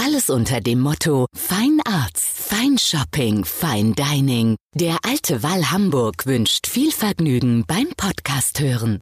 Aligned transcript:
Alles 0.00 0.30
unter 0.30 0.60
dem 0.60 0.78
Motto 0.78 1.26
Fine 1.34 1.82
Arts, 1.84 2.24
Fine 2.24 3.94
Dining. 3.94 4.54
Der 4.72 4.96
Alte 5.02 5.42
Wall 5.42 5.72
Hamburg 5.72 6.24
wünscht 6.24 6.68
viel 6.68 6.92
Vergnügen 6.92 7.64
beim 7.66 7.88
Podcast 7.96 8.60
hören. 8.60 9.00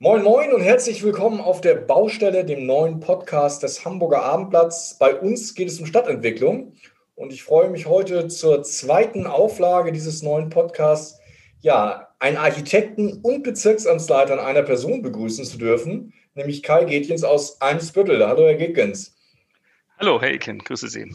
Moin 0.00 0.22
Moin 0.22 0.52
und 0.52 0.60
herzlich 0.60 1.02
willkommen 1.02 1.40
auf 1.40 1.62
der 1.62 1.76
Baustelle, 1.76 2.44
dem 2.44 2.66
neuen 2.66 3.00
Podcast 3.00 3.62
des 3.62 3.86
Hamburger 3.86 4.22
Abendblatts. 4.22 4.98
Bei 4.98 5.18
uns 5.18 5.54
geht 5.54 5.68
es 5.68 5.80
um 5.80 5.86
Stadtentwicklung 5.86 6.74
und 7.14 7.32
ich 7.32 7.42
freue 7.42 7.70
mich 7.70 7.86
heute 7.86 8.28
zur 8.28 8.62
zweiten 8.64 9.26
Auflage 9.26 9.92
dieses 9.92 10.22
neuen 10.22 10.50
Podcasts, 10.50 11.20
ja, 11.60 12.08
einen 12.18 12.36
Architekten 12.36 13.20
und 13.22 13.44
Bezirksamtsleiter 13.44 14.34
in 14.34 14.40
einer 14.40 14.62
Person 14.62 15.00
begrüßen 15.00 15.46
zu 15.46 15.56
dürfen, 15.56 16.12
nämlich 16.34 16.62
Kai 16.62 16.84
Getjens 16.84 17.24
aus 17.24 17.62
Eimsbüttel. 17.62 18.26
Hallo, 18.26 18.46
Herr 18.46 18.56
Getjens. 18.56 19.14
Hallo, 20.04 20.20
Herr 20.20 20.34
Eken, 20.34 20.58
grüße 20.58 20.90
Sie. 20.90 21.10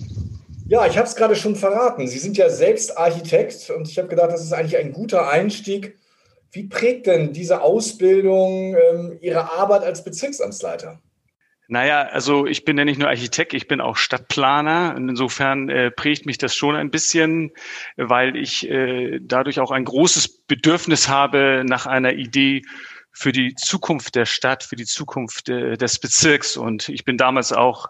Ja, 0.67 0.87
ich 0.87 0.97
habe 0.97 1.07
es 1.07 1.15
gerade 1.15 1.35
schon 1.35 1.55
verraten. 1.55 2.07
Sie 2.07 2.17
sind 2.17 2.37
ja 2.37 2.49
selbst 2.49 2.97
Architekt 2.97 3.69
und 3.69 3.87
ich 3.87 3.99
habe 3.99 4.07
gedacht, 4.07 4.31
das 4.31 4.43
ist 4.43 4.51
eigentlich 4.51 4.77
ein 4.77 4.93
guter 4.93 5.29
Einstieg. 5.29 5.95
Wie 6.51 6.63
prägt 6.63 7.05
denn 7.05 7.31
diese 7.31 7.61
Ausbildung 7.61 8.75
ähm, 8.75 9.15
Ihre 9.21 9.51
Arbeit 9.51 9.83
als 9.83 10.03
Bezirksamtsleiter? 10.03 10.99
Naja, 11.67 12.01
also 12.01 12.47
ich 12.47 12.65
bin 12.65 12.79
ja 12.79 12.83
nicht 12.83 12.97
nur 12.97 13.09
Architekt, 13.09 13.53
ich 13.53 13.67
bin 13.67 13.79
auch 13.79 13.95
Stadtplaner. 13.95 14.95
Und 14.97 15.07
insofern 15.07 15.69
äh, 15.69 15.91
prägt 15.91 16.25
mich 16.25 16.39
das 16.39 16.55
schon 16.55 16.75
ein 16.75 16.89
bisschen, 16.89 17.51
weil 17.95 18.35
ich 18.35 18.67
äh, 18.67 19.19
dadurch 19.21 19.59
auch 19.59 19.69
ein 19.69 19.85
großes 19.85 20.45
Bedürfnis 20.47 21.07
habe 21.07 21.61
nach 21.63 21.85
einer 21.85 22.13
Idee 22.13 22.63
für 23.11 23.31
die 23.31 23.53
Zukunft 23.53 24.15
der 24.15 24.25
Stadt, 24.25 24.63
für 24.63 24.75
die 24.75 24.85
Zukunft 24.85 25.47
äh, 25.47 25.77
des 25.77 25.99
Bezirks. 25.99 26.57
Und 26.57 26.89
ich 26.89 27.05
bin 27.05 27.17
damals 27.17 27.53
auch 27.53 27.89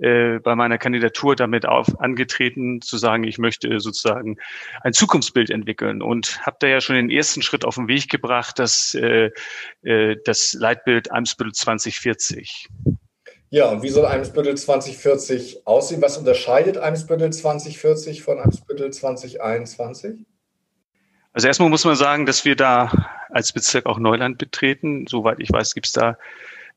äh, 0.00 0.38
bei 0.38 0.54
meiner 0.54 0.78
Kandidatur 0.78 1.36
damit 1.36 1.66
auf, 1.66 2.00
angetreten, 2.00 2.80
zu 2.80 2.96
sagen, 2.96 3.24
ich 3.24 3.38
möchte 3.38 3.80
sozusagen 3.80 4.36
ein 4.82 4.92
Zukunftsbild 4.92 5.50
entwickeln 5.50 6.02
und 6.02 6.44
habe 6.44 6.56
da 6.60 6.66
ja 6.66 6.80
schon 6.80 6.96
den 6.96 7.10
ersten 7.10 7.42
Schritt 7.42 7.64
auf 7.64 7.74
den 7.74 7.88
Weg 7.88 8.08
gebracht, 8.08 8.58
das, 8.58 8.94
äh, 8.94 9.30
äh, 9.82 10.16
das 10.24 10.54
Leitbild 10.54 11.12
Eimsbüttel 11.12 11.52
2040. 11.52 12.68
Ja, 13.50 13.66
und 13.66 13.82
wie 13.82 13.88
soll 13.88 14.06
Eimsbüttel 14.06 14.56
2040 14.56 15.66
aussehen? 15.66 16.00
Was 16.00 16.16
unterscheidet 16.16 16.78
Eimsbüttel 16.78 17.32
2040 17.32 18.22
von 18.22 18.38
Eimsbüttel 18.38 18.92
2021? 18.92 20.20
Also 21.32 21.46
erstmal 21.46 21.68
muss 21.68 21.84
man 21.84 21.96
sagen, 21.96 22.26
dass 22.26 22.44
wir 22.44 22.56
da 22.56 23.26
als 23.28 23.52
Bezirk 23.52 23.86
auch 23.86 23.98
Neuland 23.98 24.38
betreten. 24.38 25.06
Soweit 25.08 25.40
ich 25.40 25.52
weiß, 25.52 25.74
gibt 25.74 25.86
es 25.86 25.92
da 25.92 26.16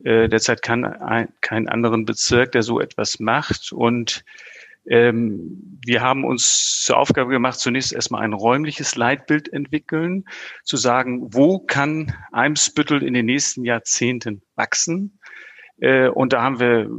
äh, 0.04 0.30
derzeit 0.30 0.62
kann 0.62 0.86
ein, 0.86 1.30
keinen 1.42 1.68
anderen 1.68 2.06
Bezirk, 2.06 2.52
der 2.52 2.64
so 2.64 2.80
etwas 2.80 3.20
macht. 3.20 3.72
Und 3.72 4.24
ähm, 4.86 5.80
wir 5.86 6.02
haben 6.02 6.26
uns 6.26 6.82
zur 6.84 6.98
Aufgabe 6.98 7.32
gemacht, 7.32 7.60
zunächst 7.60 7.94
erstmal 7.94 8.22
ein 8.22 8.34
räumliches 8.34 8.96
Leitbild 8.96 9.52
entwickeln, 9.52 10.26
zu 10.64 10.78
sagen, 10.78 11.34
wo 11.34 11.60
kann 11.60 12.14
Eimsbüttel 12.32 13.02
in 13.04 13.14
den 13.14 13.26
nächsten 13.26 13.64
Jahrzehnten 13.64 14.42
wachsen? 14.56 15.20
Äh, 15.80 16.08
und 16.08 16.34
da 16.34 16.42
haben 16.42 16.60
wir 16.60 16.90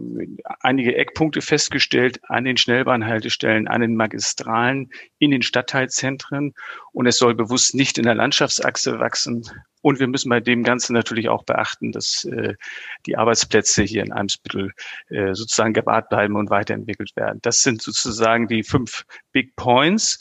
einige 0.61 0.97
Eckpunkte 0.97 1.43
festgestellt 1.43 2.21
an 2.29 2.45
den 2.45 2.57
Schnellbahnhaltestellen, 2.57 3.69
an 3.69 3.81
den 3.81 3.97
Magistralen, 3.97 4.91
in 5.19 5.31
den 5.31 5.43
Stadtteilzentren. 5.43 6.55
Und 6.93 7.07
es 7.07 7.19
soll 7.19 7.35
bewusst 7.35 7.75
nicht 7.75 7.99
in 7.99 8.05
der 8.05 8.15
Landschaftsachse 8.15 8.99
wachsen. 8.99 9.45
Und 9.85 10.01
wir 10.01 10.07
müssen 10.07 10.31
bei 10.31 10.41
dem 10.41 10.63
Ganzen 10.63 10.95
natürlich 10.95 11.29
auch 11.29 11.45
beachten, 11.45 11.93
dass 11.93 12.25
äh, 12.25 12.55
die 13.05 13.19
Arbeitsplätze 13.19 13.83
hier 13.83 14.03
in 14.03 14.15
Eimsbüttel 14.15 14.73
äh, 15.11 15.35
sozusagen 15.35 15.75
gewahrt 15.75 16.09
bleiben 16.09 16.37
und 16.37 16.49
weiterentwickelt 16.49 17.15
werden. 17.17 17.41
Das 17.43 17.61
sind 17.61 17.83
sozusagen 17.83 18.49
die 18.49 18.63
fünf 18.63 19.05
Big 19.33 19.55
Points. 19.57 20.19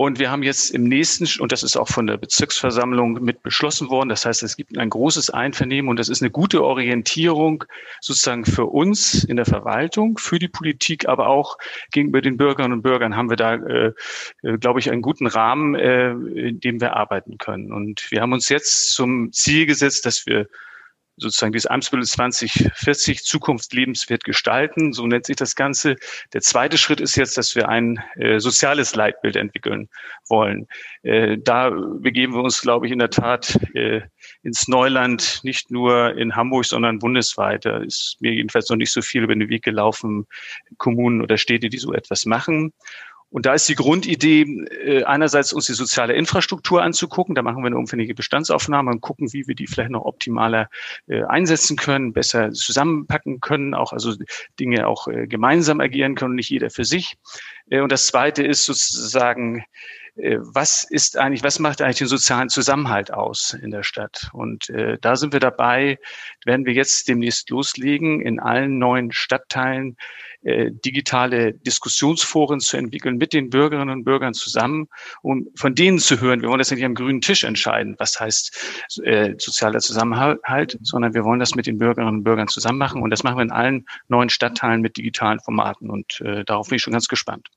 Und 0.00 0.20
wir 0.20 0.30
haben 0.30 0.44
jetzt 0.44 0.70
im 0.70 0.84
nächsten, 0.84 1.26
und 1.40 1.50
das 1.50 1.64
ist 1.64 1.76
auch 1.76 1.88
von 1.88 2.06
der 2.06 2.18
Bezirksversammlung 2.18 3.14
mit 3.14 3.42
beschlossen 3.42 3.90
worden, 3.90 4.08
das 4.08 4.24
heißt, 4.24 4.44
es 4.44 4.56
gibt 4.56 4.78
ein 4.78 4.90
großes 4.90 5.30
Einvernehmen 5.30 5.88
und 5.88 5.98
das 5.98 6.08
ist 6.08 6.22
eine 6.22 6.30
gute 6.30 6.62
Orientierung 6.62 7.64
sozusagen 8.00 8.44
für 8.44 8.66
uns 8.66 9.24
in 9.24 9.34
der 9.34 9.44
Verwaltung, 9.44 10.16
für 10.16 10.38
die 10.38 10.46
Politik, 10.46 11.08
aber 11.08 11.26
auch 11.26 11.58
gegenüber 11.90 12.20
den 12.20 12.36
Bürgerinnen 12.36 12.74
und 12.74 12.82
Bürgern 12.82 13.16
haben 13.16 13.28
wir 13.28 13.36
da, 13.36 13.54
äh, 13.54 13.92
äh, 14.44 14.58
glaube 14.58 14.78
ich, 14.78 14.88
einen 14.88 15.02
guten 15.02 15.26
Rahmen, 15.26 15.74
äh, 15.74 16.10
in 16.12 16.60
dem 16.60 16.80
wir 16.80 16.94
arbeiten 16.94 17.36
können. 17.36 17.72
Und 17.72 18.12
wir 18.12 18.20
haben 18.20 18.32
uns 18.32 18.48
jetzt 18.48 18.92
zum 18.92 19.32
Ziel 19.32 19.66
gesetzt, 19.66 20.06
dass 20.06 20.26
wir 20.26 20.46
sozusagen 21.18 21.52
dieses 21.52 21.66
Amtsbild 21.66 22.06
2040 22.06 23.22
Zukunft 23.22 23.72
lebenswert 23.72 24.24
gestalten, 24.24 24.92
so 24.92 25.06
nennt 25.06 25.26
sich 25.26 25.36
das 25.36 25.54
Ganze. 25.54 25.96
Der 26.32 26.40
zweite 26.40 26.78
Schritt 26.78 27.00
ist 27.00 27.16
jetzt, 27.16 27.36
dass 27.36 27.54
wir 27.54 27.68
ein 27.68 28.02
äh, 28.16 28.38
soziales 28.38 28.94
Leitbild 28.94 29.36
entwickeln 29.36 29.88
wollen. 30.28 30.66
Äh, 31.02 31.38
da 31.38 31.70
begeben 31.70 32.34
wir 32.34 32.42
uns, 32.42 32.60
glaube 32.60 32.86
ich, 32.86 32.92
in 32.92 32.98
der 32.98 33.10
Tat 33.10 33.58
äh, 33.74 34.02
ins 34.42 34.68
Neuland, 34.68 35.40
nicht 35.42 35.70
nur 35.70 36.16
in 36.16 36.36
Hamburg, 36.36 36.64
sondern 36.64 36.98
bundesweit. 36.98 37.64
Da 37.64 37.78
ist 37.78 38.16
mir 38.20 38.32
jedenfalls 38.32 38.68
noch 38.68 38.76
nicht 38.76 38.92
so 38.92 39.02
viel 39.02 39.24
über 39.24 39.34
den 39.34 39.48
Weg 39.48 39.62
gelaufen, 39.62 40.26
Kommunen 40.76 41.22
oder 41.22 41.36
Städte, 41.36 41.68
die 41.68 41.78
so 41.78 41.92
etwas 41.92 42.26
machen. 42.26 42.72
Und 43.30 43.44
da 43.44 43.54
ist 43.54 43.68
die 43.68 43.74
Grundidee, 43.74 44.42
äh, 44.42 45.04
einerseits 45.04 45.52
uns 45.52 45.66
die 45.66 45.74
soziale 45.74 46.14
Infrastruktur 46.14 46.82
anzugucken. 46.82 47.34
Da 47.34 47.42
machen 47.42 47.62
wir 47.62 47.66
eine 47.66 47.76
umfängliche 47.76 48.14
Bestandsaufnahme 48.14 48.90
und 48.90 49.00
gucken, 49.00 49.32
wie 49.32 49.46
wir 49.46 49.54
die 49.54 49.66
vielleicht 49.66 49.90
noch 49.90 50.06
optimaler 50.06 50.70
äh, 51.08 51.24
einsetzen 51.24 51.76
können, 51.76 52.12
besser 52.12 52.52
zusammenpacken 52.52 53.40
können, 53.40 53.74
auch 53.74 53.92
also 53.92 54.14
Dinge 54.58 54.86
auch 54.86 55.08
äh, 55.08 55.26
gemeinsam 55.26 55.80
agieren 55.80 56.14
können, 56.14 56.36
nicht 56.36 56.50
jeder 56.50 56.70
für 56.70 56.84
sich. 56.84 57.16
Und 57.70 57.92
das 57.92 58.06
zweite 58.06 58.42
ist 58.42 58.64
sozusagen, 58.64 59.62
was 60.18 60.84
ist 60.84 61.16
eigentlich, 61.16 61.44
was 61.44 61.58
macht 61.58 61.80
eigentlich 61.80 61.98
den 61.98 62.08
sozialen 62.08 62.48
Zusammenhalt 62.48 63.12
aus 63.12 63.56
in 63.62 63.70
der 63.70 63.84
Stadt? 63.84 64.28
Und 64.32 64.68
äh, 64.70 64.98
da 65.00 65.14
sind 65.16 65.32
wir 65.32 65.40
dabei, 65.40 65.98
werden 66.44 66.66
wir 66.66 66.72
jetzt 66.72 67.08
demnächst 67.08 67.50
loslegen, 67.50 68.20
in 68.20 68.40
allen 68.40 68.78
neuen 68.78 69.12
Stadtteilen 69.12 69.96
äh, 70.42 70.70
digitale 70.72 71.54
Diskussionsforen 71.54 72.60
zu 72.60 72.76
entwickeln 72.76 73.16
mit 73.16 73.32
den 73.32 73.50
Bürgerinnen 73.50 73.90
und 73.90 74.04
Bürgern 74.04 74.34
zusammen, 74.34 74.88
um 75.22 75.46
von 75.54 75.74
denen 75.74 75.98
zu 75.98 76.20
hören. 76.20 76.42
Wir 76.42 76.48
wollen 76.48 76.58
das 76.58 76.70
nicht 76.70 76.84
am 76.84 76.94
grünen 76.94 77.20
Tisch 77.20 77.44
entscheiden, 77.44 77.94
was 77.98 78.18
heißt 78.18 78.84
äh, 79.04 79.34
sozialer 79.38 79.80
Zusammenhalt, 79.80 80.78
sondern 80.82 81.14
wir 81.14 81.24
wollen 81.24 81.40
das 81.40 81.54
mit 81.54 81.66
den 81.66 81.78
Bürgerinnen 81.78 82.16
und 82.16 82.24
Bürgern 82.24 82.48
zusammen 82.48 82.78
machen. 82.78 83.02
Und 83.02 83.10
das 83.10 83.22
machen 83.22 83.38
wir 83.38 83.42
in 83.42 83.52
allen 83.52 83.86
neuen 84.08 84.30
Stadtteilen 84.30 84.80
mit 84.80 84.96
digitalen 84.96 85.38
Formaten. 85.40 85.90
Und 85.90 86.20
äh, 86.22 86.44
darauf 86.44 86.68
bin 86.68 86.76
ich 86.76 86.82
schon 86.82 86.92
ganz 86.92 87.08
gespannt. 87.08 87.48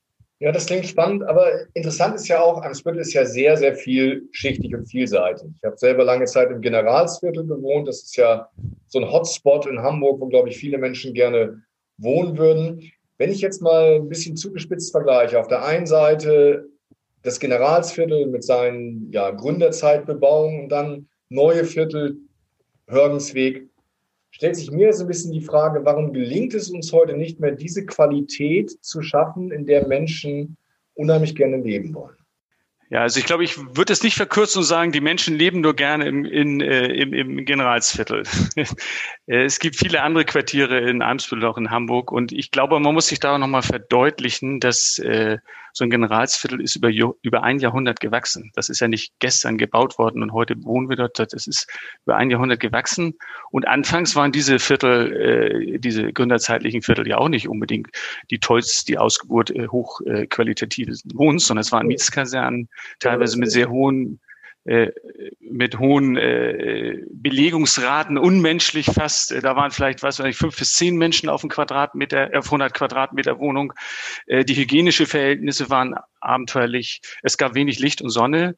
Ja, 0.41 0.52
das 0.52 0.66
klingt 0.66 0.88
spannend, 0.88 1.22
aber 1.24 1.52
interessant 1.75 2.16
ist 2.16 2.28
ja 2.28 2.41
auch, 2.41 2.63
Eimsbüttel 2.63 3.02
ist 3.02 3.13
ja 3.13 3.25
sehr, 3.25 3.57
sehr 3.57 3.75
vielschichtig 3.75 4.74
und 4.74 4.88
vielseitig. 4.88 5.47
Ich 5.56 5.63
habe 5.63 5.78
selber 5.78 6.03
lange 6.03 6.25
Zeit 6.25 6.50
im 6.50 6.62
Generalsviertel 6.62 7.46
gewohnt. 7.46 7.88
Das 7.88 8.02
ist 8.02 8.16
ja 8.16 8.50
so 8.88 9.00
ein 9.00 9.12
Hotspot 9.12 9.68
in 9.68 9.84
Hamburg, 9.84 10.19
wo, 10.19 10.25
glaube 10.25 10.50
ich, 10.50 10.57
viele 10.57 10.79
Menschen 10.79 11.13
gerne 11.13 11.62
wohnen 12.00 12.40
würden. 12.40 12.91
Wenn 13.19 13.29
ich 13.29 13.41
jetzt 13.41 13.62
mal 13.62 13.97
ein 13.97 14.09
bisschen 14.09 14.35
zugespitzt 14.35 14.91
vergleiche, 14.91 15.40
auf 15.40 15.47
der 15.47 15.64
einen 15.64 15.85
Seite 15.85 16.66
das 17.22 17.40
Generalsviertel 17.40 18.26
mit 18.26 18.44
seinen 18.44 19.11
ja, 19.11 19.29
Gründerzeitbebauungen 19.29 20.64
und 20.64 20.70
dann 20.70 21.08
neue 21.29 21.66
Viertel, 21.66 22.17
Hörgensweg, 22.87 23.70
stellt 24.31 24.55
sich 24.55 24.72
mir 24.72 24.93
so 24.93 25.03
ein 25.03 25.07
bisschen 25.07 25.31
die 25.31 25.41
Frage, 25.41 25.85
warum 25.85 26.13
gelingt 26.13 26.53
es 26.53 26.69
uns 26.69 26.91
heute 26.91 27.16
nicht 27.16 27.39
mehr, 27.39 27.51
diese 27.51 27.85
Qualität 27.85 28.72
zu 28.83 29.01
schaffen, 29.01 29.51
in 29.51 29.66
der 29.66 29.87
Menschen 29.87 30.57
unheimlich 30.95 31.35
gerne 31.35 31.57
leben 31.57 31.93
wollen? 31.93 32.17
Ja, 32.91 33.03
also 33.03 33.22
ich 33.22 33.26
glaube, 33.26 33.46
ich 33.46 33.58
würde 33.58 33.93
es 33.93 34.03
nicht 34.03 34.17
verkürzen 34.17 34.59
und 34.59 34.66
sagen, 34.66 34.91
die 34.91 34.99
Menschen 34.99 35.38
leben 35.38 35.61
nur 35.61 35.78
gerne 35.78 36.09
im, 36.09 36.26
in, 36.26 36.59
äh, 36.59 36.88
im, 36.88 37.14
im 37.14 37.46
Generalsviertel. 37.46 38.23
Äh, 39.28 39.43
es 39.46 39.59
gibt 39.59 39.78
viele 39.78 40.02
andere 40.02 40.26
Quartiere 40.26 40.79
in 40.79 41.02
Eimsbüttel, 41.02 41.46
auch 41.46 41.58
in 41.58 41.70
Hamburg. 41.70 42.11
Und 42.11 42.34
ich 42.34 42.52
glaube, 42.52 42.79
man 42.79 42.93
muss 42.93 43.08
sich 43.08 43.20
da 43.20 43.38
nochmal 43.38 43.61
verdeutlichen, 43.61 44.59
dass 44.59 44.97
äh, 44.97 45.38
so 45.73 45.84
ein 45.84 45.90
Generalsviertel 45.90 46.61
ist 46.61 46.76
über, 46.76 46.90
über 47.22 47.43
ein 47.43 47.59
Jahrhundert 47.59 47.99
gewachsen. 47.99 48.52
Das 48.55 48.70
ist 48.70 48.79
ja 48.79 48.88
nicht 48.88 49.14
gestern 49.20 49.58
gebaut 49.58 49.97
worden 49.97 50.22
und 50.22 50.34
heute 50.34 50.55
wohnen 50.64 50.90
wir 50.90 50.97
dort. 50.97 51.20
Das 51.20 51.47
ist 51.47 51.67
über 52.05 52.17
ein 52.17 52.29
Jahrhundert 52.29 52.59
gewachsen. 52.59 53.14
Und 53.52 53.67
anfangs 53.67 54.16
waren 54.16 54.32
diese 54.32 54.59
Viertel, 54.59 55.14
äh, 55.14 55.79
diese 55.79 56.11
gründerzeitlichen 56.11 56.82
Viertel 56.82 57.08
ja 57.08 57.17
auch 57.17 57.29
nicht 57.29 57.47
unbedingt 57.47 57.90
die 58.29 58.40
tollste, 58.40 58.85
die 58.85 58.97
Ausgeburt 58.97 59.52
äh, 59.52 59.67
hochqualitatives 59.67 61.05
äh, 61.05 61.09
Wohnens, 61.14 61.47
sondern 61.47 61.61
es 61.61 61.72
waren 61.72 61.87
Mietskasernen, 61.87 62.67
teilweise 62.99 63.37
mit 63.37 63.51
sehr 63.51 63.69
hohen 63.69 64.19
äh, 64.63 64.91
mit 65.39 65.79
hohen 65.79 66.17
äh, 66.17 66.97
Belegungsraten, 67.09 68.19
unmenschlich 68.19 68.85
fast. 68.85 69.31
Da 69.31 69.55
waren 69.55 69.72
vielleicht, 69.72 70.03
was 70.03 70.19
weiß 70.19 70.28
ich, 70.28 70.37
fünf 70.37 70.55
bis 70.55 70.75
zehn 70.75 70.97
Menschen 70.97 71.29
auf, 71.29 71.41
Quadratmeter, 71.41 72.29
auf 72.35 72.45
100 72.45 72.72
Quadratmeter 72.72 73.39
Wohnung. 73.39 73.73
Äh, 74.28 74.45
die 74.45 74.55
hygienischen 74.55 75.07
Verhältnisse 75.07 75.72
waren 75.72 75.95
abenteuerlich. 76.19 77.01
Es 77.23 77.37
gab 77.37 77.55
wenig 77.55 77.79
Licht 77.79 78.03
und 78.03 78.11
Sonne. 78.11 78.55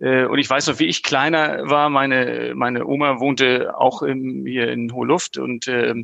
Äh, 0.00 0.24
und 0.24 0.38
ich 0.38 0.50
weiß 0.50 0.66
noch, 0.66 0.78
wie 0.78 0.86
ich 0.86 1.02
kleiner 1.02 1.68
war, 1.70 1.88
meine, 1.88 2.52
meine 2.54 2.86
Oma 2.86 3.20
wohnte 3.20 3.78
auch 3.78 4.02
im, 4.02 4.44
hier 4.46 4.68
in 4.70 4.92
Hohe 4.92 5.06
Luft 5.06 5.38
und 5.38 5.68
äh, 5.68 5.94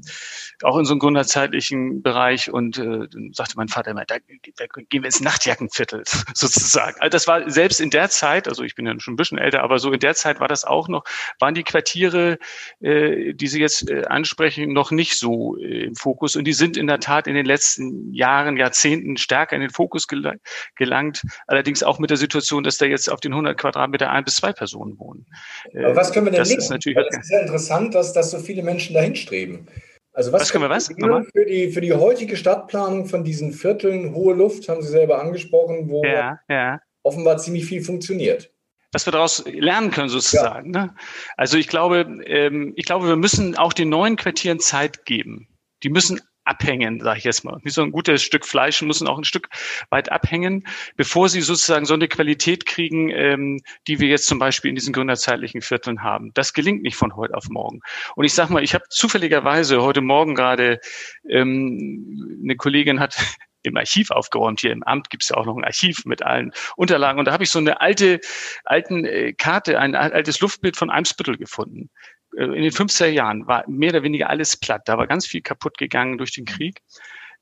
auch 0.62 0.78
in 0.78 0.84
so 0.84 0.92
einem 0.92 1.00
gründerzeitlichen 1.00 2.02
Bereich. 2.02 2.52
Und 2.52 2.78
äh, 2.78 3.08
dann 3.10 3.30
sagte 3.32 3.54
mein 3.56 3.68
Vater 3.68 3.90
immer, 3.90 4.04
da, 4.04 4.16
da 4.56 4.66
gehen 4.88 5.02
wir 5.02 5.06
ins 5.06 5.20
Nachtjackenviertel 5.20 6.04
sozusagen. 6.34 7.00
Also 7.00 7.10
das 7.10 7.26
war 7.26 7.50
selbst 7.50 7.80
in 7.80 7.90
der 7.90 8.10
Zeit, 8.10 8.46
also 8.46 8.62
ich 8.62 8.74
bin 8.74 8.86
ja 8.86 8.94
schon 8.98 9.14
ein 9.14 9.16
bisschen 9.16 9.38
älter, 9.38 9.62
aber 9.62 9.78
so 9.78 9.90
in 9.92 10.00
der 10.00 10.14
Zeit 10.14 10.38
war 10.40 10.48
das 10.48 10.64
auch 10.64 10.88
noch, 10.88 11.04
waren 11.40 11.54
die 11.54 11.64
Quartiere, 11.64 12.38
äh, 12.80 13.34
die 13.34 13.48
Sie 13.48 13.60
jetzt 13.60 13.90
äh, 13.90 14.04
ansprechen, 14.04 14.72
noch 14.72 14.92
nicht 14.92 15.18
so 15.18 15.56
äh, 15.56 15.84
im 15.84 15.96
Fokus. 15.96 16.36
Und 16.36 16.44
die 16.44 16.52
sind 16.52 16.76
in 16.76 16.86
der 16.86 17.00
Tat 17.00 17.26
in 17.26 17.34
den 17.34 17.46
letzten 17.46 18.12
Jahren, 18.14 18.56
Jahrzehnten 18.56 19.16
stärker 19.16 19.56
in 19.56 19.62
den 19.62 19.70
Fokus 19.70 20.06
gelangt. 20.06 21.22
Allerdings 21.48 21.82
auch 21.82 21.98
mit 21.98 22.10
der 22.10 22.16
Situation, 22.16 22.62
dass 22.62 22.78
da 22.78 22.86
jetzt 22.86 23.10
auf 23.10 23.20
den 23.20 23.32
100 23.32 23.58
Quadratmeter 23.58 23.79
mit 23.88 24.00
der 24.00 24.10
ein 24.10 24.24
bis 24.24 24.36
zwei 24.36 24.52
Personen 24.52 24.98
wohnen. 24.98 25.26
Aber 25.74 25.96
was 25.96 26.12
können 26.12 26.26
wir 26.26 26.32
denn 26.32 26.40
das 26.40 26.50
Ist 26.50 26.70
natürlich 26.70 26.98
das 26.98 27.18
ist 27.18 27.28
sehr 27.28 27.42
interessant, 27.42 27.94
dass, 27.94 28.12
dass 28.12 28.30
so 28.30 28.38
viele 28.38 28.62
Menschen 28.62 28.94
dahin 28.94 29.16
streben. 29.16 29.66
Also 30.12 30.32
was, 30.32 30.42
was 30.42 30.52
können 30.52 30.64
wir 30.64 30.70
was? 30.70 30.88
Für 30.88 31.46
die, 31.46 31.70
für 31.70 31.80
die 31.80 31.92
heutige 31.92 32.36
Stadtplanung 32.36 33.06
von 33.06 33.22
diesen 33.24 33.52
Vierteln, 33.52 34.14
hohe 34.14 34.34
Luft, 34.34 34.68
haben 34.68 34.82
Sie 34.82 34.88
selber 34.88 35.20
angesprochen, 35.20 35.88
wo 35.88 36.04
ja, 36.04 36.40
ja. 36.48 36.80
offenbar 37.02 37.38
ziemlich 37.38 37.64
viel 37.66 37.82
funktioniert 37.82 38.52
was 38.92 39.06
wir 39.06 39.12
daraus 39.12 39.44
lernen 39.46 39.90
können 39.90 40.08
sozusagen. 40.08 40.74
Ja. 40.74 40.86
Ne? 40.86 40.94
Also 41.36 41.56
ich 41.56 41.68
glaube, 41.68 42.00
ähm, 42.24 42.72
ich 42.76 42.86
glaube, 42.86 43.06
wir 43.06 43.16
müssen 43.16 43.56
auch 43.56 43.72
den 43.72 43.88
neuen 43.88 44.16
Quartieren 44.16 44.58
Zeit 44.58 45.04
geben. 45.04 45.48
Die 45.82 45.90
müssen 45.90 46.20
abhängen, 46.50 47.00
sage 47.00 47.18
ich 47.18 47.24
jetzt 47.24 47.44
mal. 47.44 47.58
Wie 47.62 47.70
so 47.70 47.82
ein 47.82 47.92
gutes 47.92 48.22
Stück 48.22 48.44
Fleisch 48.44 48.82
müssen 48.82 49.06
auch 49.06 49.16
ein 49.16 49.24
Stück 49.24 49.48
weit 49.88 50.10
abhängen, 50.10 50.66
bevor 50.96 51.28
sie 51.28 51.40
sozusagen 51.40 51.86
so 51.86 51.94
eine 51.94 52.08
Qualität 52.08 52.66
kriegen, 52.66 53.10
ähm, 53.10 53.60
die 53.86 54.00
wir 54.00 54.08
jetzt 54.08 54.26
zum 54.26 54.40
Beispiel 54.40 54.68
in 54.68 54.74
diesen 54.74 54.92
gründerzeitlichen 54.92 55.62
Vierteln 55.62 56.02
haben. 56.02 56.32
Das 56.34 56.52
gelingt 56.52 56.82
nicht 56.82 56.96
von 56.96 57.14
heute 57.14 57.34
auf 57.34 57.48
morgen. 57.48 57.80
Und 58.16 58.24
ich 58.24 58.34
sage 58.34 58.52
mal, 58.52 58.64
ich 58.64 58.74
habe 58.74 58.84
zufälligerweise 58.90 59.80
heute 59.80 60.00
Morgen 60.00 60.34
gerade 60.34 60.80
ähm, 61.28 62.40
eine 62.42 62.56
Kollegin 62.56 62.98
hat 62.98 63.16
im 63.62 63.76
Archiv 63.76 64.10
aufgeräumt. 64.10 64.60
Hier 64.60 64.72
im 64.72 64.82
Amt 64.82 65.10
gibt 65.10 65.22
es 65.22 65.28
ja 65.28 65.36
auch 65.36 65.46
noch 65.46 65.56
ein 65.56 65.64
Archiv 65.64 66.04
mit 66.04 66.22
allen 66.22 66.50
Unterlagen. 66.76 67.20
Und 67.20 67.26
da 67.26 67.32
habe 67.32 67.44
ich 67.44 67.50
so 67.50 67.60
eine 67.60 67.80
alte, 67.80 68.18
alten 68.64 69.04
äh, 69.04 69.34
Karte, 69.34 69.78
ein 69.78 69.94
altes 69.94 70.40
Luftbild 70.40 70.76
von 70.76 70.90
Eimsbüttel 70.90 71.36
gefunden. 71.36 71.90
Äh, 72.36 72.44
in 72.44 72.62
den 72.62 72.72
50er 72.72 73.06
Jahren 73.06 73.46
war 73.46 73.64
mehr 73.68 73.90
oder 73.90 74.02
weniger 74.02 74.30
alles 74.30 74.56
platt. 74.56 74.82
Da 74.86 74.98
war 74.98 75.06
ganz 75.06 75.26
viel 75.26 75.42
kaputt 75.42 75.78
gegangen 75.78 76.18
durch 76.18 76.32
den 76.32 76.44
Krieg. 76.44 76.82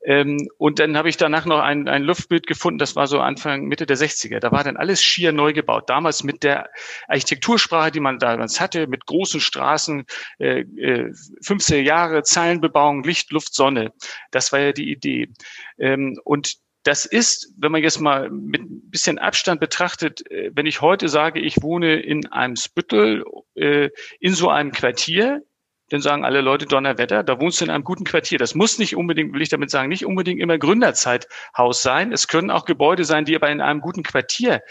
Ähm, 0.05 0.49
und 0.58 0.79
dann 0.79 0.96
habe 0.96 1.08
ich 1.08 1.17
danach 1.17 1.44
noch 1.44 1.58
ein, 1.58 1.88
ein 1.88 2.05
Luftbild 2.05 2.46
gefunden, 2.46 2.79
das 2.79 2.94
war 2.94 3.08
so 3.08 3.20
Anfang, 3.20 3.64
Mitte 3.64 3.85
der 3.85 3.96
60er. 3.96 4.38
Da 4.38 4.52
war 4.52 4.62
dann 4.62 4.76
alles 4.76 5.02
schier 5.02 5.32
neu 5.32 5.52
gebaut. 5.52 5.90
Damals 5.90 6.23
mit 6.23 6.44
der 6.44 6.70
Architektursprache, 7.08 7.90
die 7.90 8.00
man 8.00 8.19
damals 8.19 8.61
hatte, 8.61 8.87
mit 8.87 9.06
großen 9.06 9.40
Straßen, 9.40 10.05
äh, 10.38 10.61
äh, 10.61 11.12
50er 11.44 11.81
Jahre, 11.81 12.23
Zeilenbebauung, 12.23 13.02
Licht, 13.02 13.32
Luft, 13.32 13.55
Sonne. 13.55 13.93
Das 14.31 14.52
war 14.52 14.61
ja 14.61 14.73
die 14.73 14.90
Idee. 14.90 15.32
Ähm, 15.79 16.17
und 16.25 16.58
das 16.88 17.05
ist, 17.05 17.52
wenn 17.58 17.70
man 17.70 17.82
jetzt 17.82 18.00
mal 18.00 18.31
mit 18.31 18.62
ein 18.62 18.88
bisschen 18.88 19.19
Abstand 19.19 19.61
betrachtet, 19.61 20.29
äh, 20.31 20.50
wenn 20.55 20.64
ich 20.64 20.81
heute 20.81 21.11
sage, 21.11 21.38
ich 21.38 21.61
wohne 21.61 22.00
in 22.00 22.25
einem 22.32 22.56
Spüttel, 22.56 23.25
äh, 23.56 23.90
in 24.20 24.32
so 24.32 24.49
einem 24.49 24.73
Quartier, 24.73 25.43
dann 25.90 26.02
sagen 26.02 26.25
alle 26.25 26.40
Leute 26.40 26.67
Donnerwetter, 26.67 27.23
da 27.23 27.40
wohnst 27.40 27.61
du 27.61 27.64
in 27.64 27.70
einem 27.70 27.85
guten 27.85 28.05
Quartier. 28.05 28.38
Das 28.38 28.55
muss 28.55 28.79
nicht 28.79 28.96
unbedingt, 28.96 29.32
will 29.32 29.43
ich 29.43 29.49
damit 29.49 29.70
sagen, 29.70 29.88
nicht 29.88 30.05
unbedingt 30.05 30.40
immer 30.40 30.58
Gründerzeithaus 30.58 31.82
sein. 31.82 32.12
Es 32.12 32.29
können 32.29 32.50
auch 32.50 32.64
Gebäude 32.64 33.05
sein, 33.05 33.25
die 33.25 33.35
aber 33.35 33.50
in 33.50 33.61
einem 33.61 33.81
guten 33.81 34.02
Quartier 34.02 34.62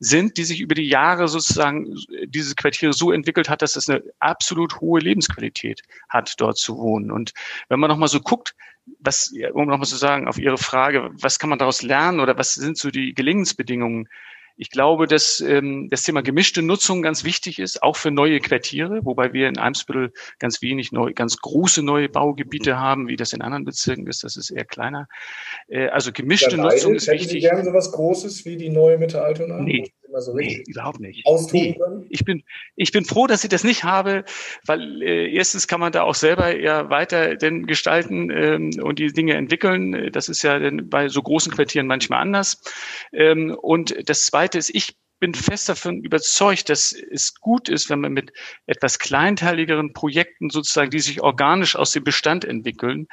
sind, 0.00 0.36
die 0.36 0.44
sich 0.44 0.60
über 0.60 0.74
die 0.74 0.88
Jahre 0.88 1.28
sozusagen 1.28 1.94
diese 2.26 2.54
Quartiere 2.54 2.92
so 2.92 3.12
entwickelt 3.12 3.48
hat, 3.48 3.62
dass 3.62 3.76
es 3.76 3.88
eine 3.88 4.02
absolut 4.18 4.80
hohe 4.80 5.00
Lebensqualität 5.00 5.82
hat, 6.08 6.34
dort 6.38 6.58
zu 6.58 6.76
wohnen. 6.76 7.10
Und 7.10 7.32
wenn 7.68 7.78
man 7.78 7.88
nochmal 7.88 8.08
so 8.08 8.20
guckt, 8.20 8.54
was, 8.98 9.32
um 9.52 9.66
nochmal 9.66 9.86
zu 9.86 9.96
sagen, 9.96 10.28
auf 10.28 10.38
Ihre 10.38 10.58
Frage, 10.58 11.10
was 11.14 11.38
kann 11.38 11.50
man 11.50 11.58
daraus 11.58 11.82
lernen 11.82 12.20
oder 12.20 12.36
was 12.36 12.54
sind 12.54 12.76
so 12.76 12.90
die 12.90 13.14
Gelingensbedingungen 13.14 14.08
ich 14.56 14.70
glaube, 14.70 15.06
dass 15.06 15.40
ähm, 15.40 15.88
das 15.90 16.04
Thema 16.04 16.22
gemischte 16.22 16.62
Nutzung 16.62 17.02
ganz 17.02 17.24
wichtig 17.24 17.58
ist, 17.58 17.82
auch 17.82 17.96
für 17.96 18.10
neue 18.10 18.40
Quartiere, 18.40 19.04
wobei 19.04 19.32
wir 19.32 19.48
in 19.48 19.58
Eimsbüttel 19.58 20.12
ganz 20.38 20.62
wenig 20.62 20.92
neu, 20.92 21.12
ganz 21.12 21.38
große 21.38 21.82
neue 21.82 22.08
Baugebiete 22.08 22.78
haben, 22.78 23.08
wie 23.08 23.16
das 23.16 23.32
in 23.32 23.42
anderen 23.42 23.64
Bezirken 23.64 24.06
ist. 24.06 24.22
Das 24.22 24.36
ist 24.36 24.50
eher 24.50 24.64
kleiner. 24.64 25.08
Äh, 25.68 25.88
also 25.88 26.12
gemischte 26.12 26.56
Nutzung 26.56 26.94
ist 26.94 27.08
wichtig. 27.08 27.30
Sie 27.30 27.40
gerne 27.40 27.64
so 27.64 27.72
was 27.72 27.90
Großes 27.92 28.44
wie 28.44 28.56
die 28.56 28.70
neue 28.70 28.98
Mitte 28.98 29.22
Altona? 29.22 29.60
Nee, 29.60 29.92
so 30.20 30.34
nee, 30.34 30.62
überhaupt 30.66 31.00
nicht. 31.00 31.24
Nee. 31.52 31.78
Ich 32.08 32.24
bin, 32.24 32.42
ich 32.76 32.92
bin 32.92 33.04
froh, 33.04 33.26
dass 33.26 33.44
ich 33.44 33.50
das 33.50 33.64
nicht 33.64 33.84
habe, 33.84 34.24
weil 34.66 35.02
äh, 35.02 35.32
erstens 35.34 35.66
kann 35.66 35.80
man 35.80 35.92
da 35.92 36.02
auch 36.02 36.14
selber 36.14 36.56
ja 36.58 36.90
weiter 36.90 37.36
denn 37.36 37.66
gestalten 37.66 38.30
ähm, 38.30 38.70
und 38.82 38.98
die 38.98 39.12
Dinge 39.12 39.34
entwickeln. 39.34 40.10
Das 40.12 40.28
ist 40.28 40.42
ja 40.42 40.58
denn 40.58 40.88
bei 40.88 41.08
so 41.08 41.22
großen 41.22 41.52
Quartieren 41.52 41.86
manchmal 41.86 42.20
anders. 42.20 42.62
Ähm, 43.12 43.56
und 43.60 44.08
das 44.08 44.26
Zweite 44.26 44.58
ist, 44.58 44.74
ich 44.74 44.96
bin 45.20 45.34
fest 45.34 45.68
davon 45.68 46.02
überzeugt, 46.02 46.68
dass 46.68 46.92
es 46.92 47.34
gut 47.40 47.68
ist, 47.68 47.88
wenn 47.88 48.00
man 48.00 48.12
mit 48.12 48.32
etwas 48.66 48.98
kleinteiligeren 48.98 49.92
Projekten 49.92 50.50
sozusagen, 50.50 50.90
die 50.90 51.00
sich 51.00 51.22
organisch 51.22 51.76
aus 51.76 51.92
dem 51.92 52.04
Bestand 52.04 52.44
entwickeln, 52.44 53.06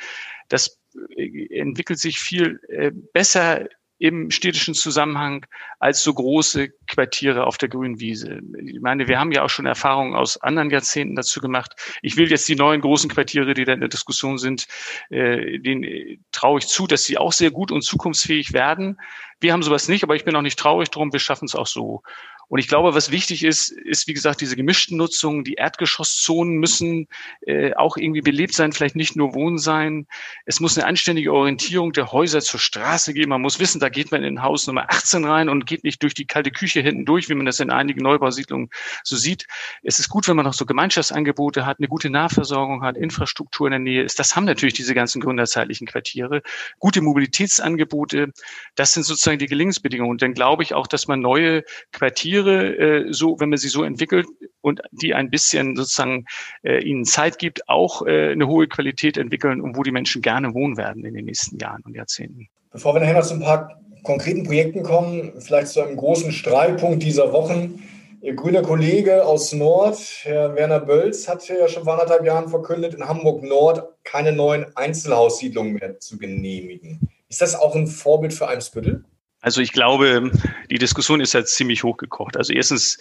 das 0.50 0.80
äh, 1.16 1.60
entwickelt 1.60 2.00
sich 2.00 2.20
viel 2.20 2.60
äh, 2.68 2.92
besser 3.14 3.68
im 4.02 4.32
städtischen 4.32 4.74
Zusammenhang 4.74 5.46
als 5.80 6.02
so 6.02 6.12
große 6.12 6.70
Quartiere 6.88 7.46
auf 7.46 7.60
der 7.60 7.70
grünen 7.70 8.00
Wiese. 8.00 8.42
Ich 8.66 8.82
meine, 8.82 9.08
wir 9.08 9.20
haben 9.20 9.32
ja 9.32 9.44
auch 9.44 9.50
schon 9.50 9.68
Erfahrungen 9.68 10.16
aus 10.16 10.38
anderen 10.42 10.72
Jahrzehnten 10.72 11.16
dazu 11.16 11.40
gemacht. 11.40 11.76
Ich 12.02 12.18
will 12.18 12.28
jetzt 12.28 12.48
die 12.48 12.56
neuen 12.56 12.82
großen 12.82 13.12
Quartiere, 13.12 13.54
die 13.54 13.64
da 13.64 13.74
in 13.74 13.80
der 13.80 13.90
Diskussion 13.90 14.40
sind, 14.40 14.68
äh, 15.12 15.60
denen 15.60 15.84
äh, 15.84 16.18
traue 16.32 16.58
ich 16.58 16.68
zu, 16.68 16.88
dass 16.88 17.04
sie 17.04 17.20
auch 17.20 17.32
sehr 17.32 17.52
gut 17.52 17.72
und 17.72 17.84
zukunftsfähig 17.84 18.54
werden. 18.54 19.00
Wir 19.40 19.54
haben 19.54 19.62
sowas 19.62 19.88
nicht, 19.88 20.04
aber 20.04 20.16
ich 20.16 20.26
bin 20.26 20.36
auch 20.36 20.42
nicht 20.42 20.58
traurig 20.58 20.90
drum. 20.90 21.14
Wir 21.14 21.20
schaffen 21.20 21.46
es 21.46 21.54
auch 21.54 21.68
so. 21.68 22.02
Und 22.52 22.60
ich 22.60 22.68
glaube, 22.68 22.94
was 22.94 23.12
wichtig 23.12 23.46
ist, 23.46 23.70
ist, 23.70 24.10
wie 24.10 24.14
gesagt, 24.14 24.42
diese 24.42 24.58
gemischten 24.58 24.98
Nutzungen. 24.98 25.46
Die 25.46 25.54
Erdgeschosszonen 25.54 26.58
müssen 26.58 27.08
äh, 27.46 27.74
auch 27.76 27.96
irgendwie 27.96 28.20
belebt 28.20 28.54
sein, 28.54 28.74
vielleicht 28.74 28.98
nicht 28.98 29.16
nur 29.16 29.34
Wohnen 29.34 29.58
sein. 29.58 30.06
Es 30.46 30.60
muss 30.60 30.78
eine 30.78 30.86
anständige 30.86 31.32
Orientierung 31.32 31.94
der 31.94 32.12
Häuser 32.12 32.42
zur 32.42 32.60
Straße 32.60 33.14
geben. 33.14 33.30
Man 33.30 33.42
muss 33.42 33.62
wissen, 33.62 33.80
da 33.80 33.88
geht 33.88 34.12
man 34.12 34.26
in 34.26 34.42
Haus 34.42 34.68
Nummer 34.68 34.90
18 34.90 35.24
rein 35.24 35.48
und 35.48 35.66
geht 35.66 35.86
nicht 35.86 36.04
durch 36.04 36.14
die 36.14 36.26
kalte 36.26 36.52
Küche 36.52 36.82
hinten 36.82 37.06
durch, 37.06 37.30
wie 37.30 37.36
man 37.36 37.46
das 37.46 37.62
in 37.62 37.70
einigen 37.70 38.02
Neubausiedlungen 38.02 38.70
so 39.06 39.16
sieht. 39.16 39.48
Es 39.82 40.00
ist 40.00 40.10
gut, 40.10 40.28
wenn 40.28 40.36
man 40.36 40.44
noch 40.44 40.54
so 40.54 40.66
Gemeinschaftsangebote 40.66 41.66
hat, 41.66 41.80
eine 41.80 41.88
gute 41.88 42.10
Nahversorgung 42.10 42.84
hat, 42.84 42.98
Infrastruktur 42.98 43.68
in 43.68 43.72
der 43.72 43.80
Nähe 43.80 44.04
ist. 44.04 44.20
Das 44.20 44.36
haben 44.36 44.44
natürlich 44.44 44.74
diese 44.74 44.94
ganzen 44.94 45.22
gründerzeitlichen 45.22 45.88
Quartiere. 45.88 46.42
Gute 46.80 47.00
Mobilitätsangebote, 47.00 48.34
das 48.76 48.92
sind 48.92 49.04
sozusagen 49.04 49.40
die 49.40 49.48
Gelingensbedingungen. 49.48 50.12
Und 50.12 50.22
dann 50.22 50.34
glaube 50.34 50.64
ich 50.64 50.74
auch, 50.74 50.88
dass 50.88 51.08
man 51.08 51.22
neue 51.22 51.64
Quartiere 51.94 52.41
Tiere 52.42 52.78
äh, 52.78 53.14
so, 53.14 53.40
wenn 53.40 53.50
man 53.50 53.58
sie 53.58 53.70
so 53.70 53.84
entwickelt 53.84 54.28
und 54.62 54.82
die 54.92 55.14
ein 55.14 55.30
bisschen 55.30 55.76
sozusagen 55.76 56.26
äh, 56.64 56.84
ihnen 56.84 57.06
Zeit 57.06 57.40
gibt, 57.40 57.68
auch 57.68 58.06
äh, 58.06 58.32
eine 58.32 58.48
hohe 58.48 58.68
Qualität 58.68 59.18
entwickeln 59.18 59.62
und 59.62 59.78
wo 59.78 59.84
die 59.84 59.92
Menschen 59.92 60.22
gerne 60.22 60.54
wohnen 60.54 60.78
werden 60.78 61.06
in 61.06 61.14
den 61.14 61.26
nächsten 61.26 61.58
Jahren 61.60 61.82
und 61.86 61.96
Jahrzehnten. 61.96 62.48
Bevor 62.72 62.96
wir 62.96 63.02
nachher 63.02 63.16
noch 63.16 63.26
zu 63.26 63.36
ein 63.36 63.42
paar 63.42 63.82
konkreten 64.04 64.44
Projekten 64.44 64.84
kommen, 64.84 65.34
vielleicht 65.40 65.68
zu 65.68 65.82
einem 65.82 65.98
großen 65.98 66.32
Streitpunkt 66.32 67.04
dieser 67.04 67.34
Wochen. 67.34 67.84
Ihr 68.24 68.36
grüner 68.36 68.62
Kollege 68.62 69.26
aus 69.26 69.52
Nord, 69.52 69.98
Herr 70.24 70.56
Werner 70.56 70.80
Bölz, 70.80 71.28
hat 71.28 71.48
ja 71.48 71.68
schon 71.68 71.84
vor 71.84 71.94
anderthalb 71.94 72.24
Jahren 72.24 72.50
verkündet, 72.50 72.94
in 72.94 73.08
Hamburg 73.08 73.44
Nord 73.44 73.84
keine 74.04 74.32
neuen 74.32 74.66
Einzelhaussiedlungen 74.76 75.74
mehr 75.74 76.00
zu 76.00 76.20
genehmigen. 76.20 77.00
Ist 77.30 77.42
das 77.42 77.56
auch 77.56 77.76
ein 77.76 77.88
Vorbild 77.88 78.34
für 78.34 78.48
Eimsbüttel? 78.48 79.06
Also 79.42 79.60
ich 79.62 79.72
glaube, 79.72 80.32
die 80.70 80.78
Diskussion 80.78 81.20
ist 81.20 81.34
jetzt 81.34 81.56
ziemlich 81.56 81.84
hochgekocht. 81.84 82.38
Also 82.38 82.54
erstens 82.54 83.00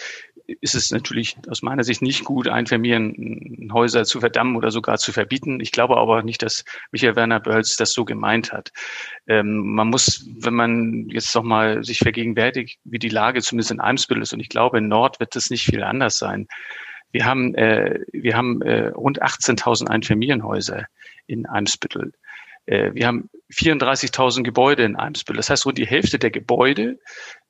ist 0.61 0.75
es 0.75 0.91
natürlich 0.91 1.37
aus 1.49 1.63
meiner 1.63 1.85
Sicht 1.85 2.01
nicht 2.01 2.25
gut, 2.25 2.49
Einfamilienhäuser 2.49 4.05
zu 4.05 4.21
verdammen 4.21 4.57
oder 4.57 4.71
sogar 4.71 4.99
zu 4.99 5.13
verbieten. 5.13 5.61
Ich 5.61 5.71
glaube 5.71 5.99
aber 5.99 6.23
nicht, 6.23 6.43
dass 6.43 6.65
Michael 6.93 7.15
Werner 7.15 7.41
Bölz 7.41 7.77
das 7.77 7.93
so 7.93 8.07
gemeint 8.07 8.53
hat. 8.53 8.73
Ähm, 9.27 9.75
man 9.75 9.89
muss, 9.89 10.27
wenn 10.41 10.55
man 10.55 11.09
jetzt 11.11 11.35
noch 11.35 11.45
mal 11.45 11.85
sich 11.85 11.99
vergegenwärtigt, 11.99 12.81
wie 12.85 12.99
die 12.99 13.11
Lage 13.11 13.43
zumindest 13.43 13.71
in 13.71 13.81
Eimsbüttel 13.81 14.23
ist, 14.23 14.33
und 14.33 14.41
ich 14.41 14.49
glaube, 14.49 14.79
in 14.79 14.89
Nord 14.89 15.21
wird 15.21 15.37
das 15.37 15.51
nicht 15.51 15.65
viel 15.65 15.83
anders 15.83 16.17
sein. 16.17 16.49
Wir 17.13 17.27
haben, 17.27 17.55
äh, 17.55 18.01
wir 18.13 18.37
haben 18.37 18.63
äh, 18.63 18.89
rund 18.89 19.23
18.000 19.23 19.89
Einfamilienhäuser 19.89 20.87
in 21.27 21.47
Eimsbüttel. 21.47 22.13
Äh, 22.71 22.95
wir 22.95 23.07
haben 23.07 23.29
34.000 23.53 24.45
Gebäude 24.45 24.85
in 24.85 24.97
Eimsbüttel. 24.97 25.37
Das 25.37 25.51
heißt, 25.51 25.67
rund 25.67 25.77
die 25.77 25.87
Hälfte 25.87 26.19
der 26.19 26.31
Gebäude 26.31 26.99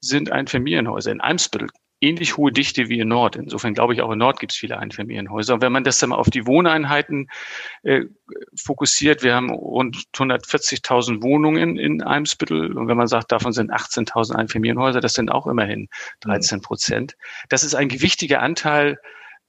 sind 0.00 0.32
Einfamilienhäuser. 0.32 1.12
In 1.12 1.20
Eimsbüttel 1.20 1.68
ähnlich 2.02 2.38
hohe 2.38 2.50
Dichte 2.50 2.88
wie 2.88 3.00
in 3.00 3.08
Nord. 3.08 3.36
Insofern 3.36 3.74
glaube 3.74 3.92
ich, 3.92 4.00
auch 4.00 4.10
in 4.10 4.18
Nord 4.18 4.40
gibt 4.40 4.52
es 4.52 4.58
viele 4.58 4.78
Einfamilienhäuser. 4.78 5.52
Und 5.52 5.60
wenn 5.60 5.72
man 5.72 5.84
das 5.84 5.98
dann 5.98 6.08
mal 6.08 6.16
auf 6.16 6.30
die 6.30 6.46
Wohneinheiten 6.46 7.28
äh, 7.82 8.04
fokussiert, 8.56 9.22
wir 9.22 9.34
haben 9.34 9.50
rund 9.50 9.96
140.000 10.14 11.22
Wohnungen 11.22 11.76
in 11.76 12.02
Eimsbüttel. 12.02 12.74
Und 12.74 12.88
wenn 12.88 12.96
man 12.96 13.06
sagt, 13.06 13.30
davon 13.32 13.52
sind 13.52 13.70
18.000 13.70 14.34
Einfamilienhäuser, 14.34 15.00
das 15.00 15.12
sind 15.12 15.30
auch 15.30 15.46
immerhin 15.46 15.88
13 16.20 16.62
Prozent. 16.62 17.16
Das 17.50 17.62
ist 17.62 17.74
ein 17.74 17.88
gewichtiger 17.88 18.40
Anteil 18.40 18.98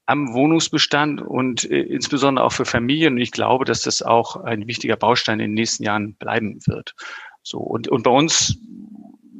am 0.06 0.34
Wohnungsbestand 0.34 1.22
und 1.22 1.70
äh, 1.70 1.82
insbesondere 1.82 2.46
auch 2.46 2.52
für 2.54 2.66
Familien. 2.66 3.16
Und 3.16 3.22
ich 3.22 3.32
glaube, 3.32 3.66
dass 3.66 3.82
das 3.82 4.02
auch 4.02 4.36
ein 4.38 4.68
wichtiger 4.68 4.96
Baustein 4.96 5.40
in 5.40 5.52
den 5.52 5.54
nächsten 5.56 5.84
Jahren 5.84 6.16
bleiben 6.16 6.60
wird. 6.68 6.96
So 7.44 7.60
und, 7.60 7.88
und 7.88 8.04
bei 8.04 8.12
uns 8.12 8.58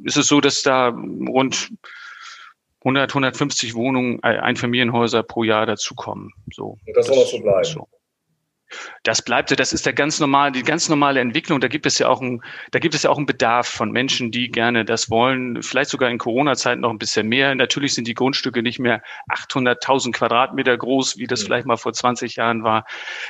ist 0.04 0.16
es 0.16 0.26
so, 0.26 0.40
dass 0.40 0.62
da 0.62 0.88
rund 0.88 1.70
100, 2.80 3.10
150 3.10 3.74
Wohnungen, 3.74 4.18
äh, 4.22 4.38
Einfamilienhäuser 4.38 5.22
pro 5.22 5.44
Jahr 5.44 5.66
dazukommen. 5.66 6.32
So. 6.52 6.78
Und 6.84 6.96
das 6.96 7.06
soll 7.06 7.18
auch 7.18 7.26
so 7.26 7.38
bleiben. 7.38 7.64
So. 7.64 7.88
Das 9.02 9.22
bleibt, 9.22 9.58
das 9.58 9.72
ist 9.72 9.86
der 9.86 9.92
ganz 9.92 10.20
normal, 10.20 10.52
die 10.52 10.62
ganz 10.62 10.88
normale 10.88 11.20
Entwicklung. 11.20 11.60
Da 11.60 11.68
gibt 11.68 11.86
es 11.86 11.98
ja 11.98 12.08
auch 12.08 12.20
ein, 12.20 12.42
da 12.70 12.78
gibt 12.78 12.94
es 12.94 13.02
ja 13.02 13.10
auch 13.10 13.16
einen 13.16 13.26
Bedarf 13.26 13.68
von 13.68 13.90
Menschen, 13.90 14.30
die 14.30 14.50
gerne 14.50 14.84
das 14.84 15.10
wollen. 15.10 15.62
Vielleicht 15.62 15.90
sogar 15.90 16.10
in 16.10 16.18
Corona-Zeiten 16.18 16.80
noch 16.80 16.90
ein 16.90 16.98
bisschen 16.98 17.28
mehr. 17.28 17.54
Natürlich 17.54 17.94
sind 17.94 18.06
die 18.06 18.14
Grundstücke 18.14 18.62
nicht 18.62 18.78
mehr 18.78 19.02
800.000 19.30 20.12
Quadratmeter 20.12 20.76
groß, 20.76 21.18
wie 21.18 21.26
das 21.26 21.42
vielleicht 21.42 21.66
mal 21.66 21.76
vor 21.76 21.92
20 21.92 22.36
Jahren 22.36 22.64
war. 22.64 22.84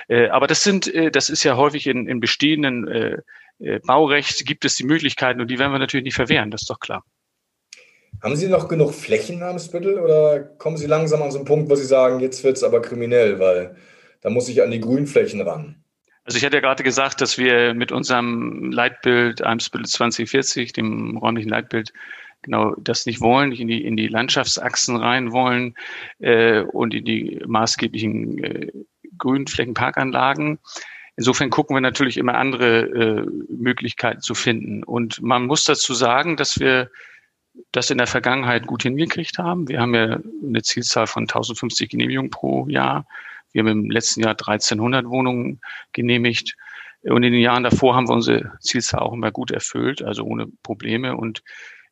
Äh, 0.09 0.29
aber 0.29 0.47
das 0.47 0.63
sind, 0.63 0.93
äh, 0.93 1.11
das 1.11 1.31
ist 1.31 1.45
ja 1.45 1.57
häufig 1.57 1.87
in, 1.87 2.07
in 2.09 2.21
bestehenden 2.21 3.23
Baurecht 3.85 4.45
gibt 4.45 4.65
es 4.65 4.75
die 4.75 4.85
Möglichkeiten 4.85 5.41
und 5.41 5.49
die 5.49 5.59
werden 5.59 5.71
wir 5.71 5.79
natürlich 5.79 6.05
nicht 6.05 6.17
verwehren. 6.17 6.51
Das 6.51 6.63
ist 6.63 6.71
doch 6.71 6.81
klar. 6.81 7.05
Haben 8.21 8.37
Sie 8.37 8.49
noch 8.49 8.69
genug 8.69 8.95
Flächen 8.95 9.37
in 9.37 9.43
Amsbüttel 9.43 9.99
oder 9.99 10.41
kommen 10.41 10.77
Sie 10.77 10.87
langsam 10.87 11.23
an 11.23 11.31
so 11.31 11.39
einen 11.39 11.45
Punkt, 11.45 11.71
wo 11.71 11.75
Sie 11.75 11.85
sagen, 11.85 12.21
jetzt 12.21 12.45
wird 12.45 12.57
es 12.57 12.63
aber 12.63 12.81
kriminell, 12.81 13.41
weil 13.41 13.77
da 14.23 14.31
muss 14.31 14.49
ich 14.49 14.63
an 14.63 14.71
die 14.71 14.81
Grünflächen 14.81 15.41
ran? 15.43 15.77
Also 16.25 16.39
ich 16.39 16.45
hatte 16.45 16.57
ja 16.57 16.61
gerade 16.61 16.85
gesagt, 16.85 17.21
dass 17.21 17.37
wir 17.37 17.75
mit 17.75 17.91
unserem 17.91 18.71
Leitbild 18.71 19.43
Eimsbüttel 19.43 19.87
2040, 19.87 20.73
dem 20.73 21.17
räumlichen 21.17 21.49
Leitbild, 21.49 21.93
genau 22.43 22.75
das 22.77 23.07
nicht 23.07 23.21
wollen, 23.21 23.51
nicht 23.51 23.61
in 23.61 23.69
die, 23.69 23.85
in 23.85 23.97
die 23.97 24.09
Landschaftsachsen 24.09 24.97
rein 24.97 25.33
wollen 25.33 25.75
äh, 26.21 26.61
und 26.61 26.95
in 26.95 27.05
die 27.05 27.41
maßgeblichen 27.47 28.45
äh, 28.45 28.73
Grünflächenparkanlagen. 29.19 30.59
Insofern 31.17 31.51
gucken 31.51 31.77
wir 31.77 31.81
natürlich 31.81 32.17
immer 32.17 32.35
andere 32.35 32.81
äh, 32.81 33.27
Möglichkeiten 33.49 34.21
zu 34.21 34.35
finden. 34.35 34.83
Und 34.83 35.21
man 35.23 35.47
muss 35.47 35.65
dazu 35.65 35.95
sagen, 35.95 36.37
dass 36.37 36.59
wir 36.59 36.91
das 37.71 37.91
in 37.91 37.99
der 37.99 38.07
Vergangenheit 38.07 38.67
gut 38.67 38.83
hingekriegt 38.83 39.39
haben. 39.39 39.69
Wir 39.69 39.81
haben 39.81 39.95
ja 39.95 40.19
eine 40.43 40.63
Zielzahl 40.63 41.07
von 41.07 41.25
1050 41.25 41.91
Genehmigungen 41.91 42.31
pro 42.31 42.67
Jahr. 42.69 43.07
Wir 43.53 43.61
haben 43.61 43.69
im 43.69 43.91
letzten 43.91 44.21
Jahr 44.23 44.33
1300 44.33 45.07
Wohnungen 45.07 45.61
genehmigt. 45.93 46.57
Und 47.03 47.23
in 47.25 47.33
den 47.33 47.41
Jahren 47.41 47.65
davor 47.65 47.95
haben 47.95 48.09
wir 48.09 48.15
unsere 48.15 48.53
Zielzahl 48.61 49.01
auch 49.01 49.13
immer 49.13 49.33
gut 49.33 49.51
erfüllt, 49.51 50.03
also 50.03 50.23
ohne 50.25 50.47
Probleme. 50.63 51.17
Und 51.17 51.43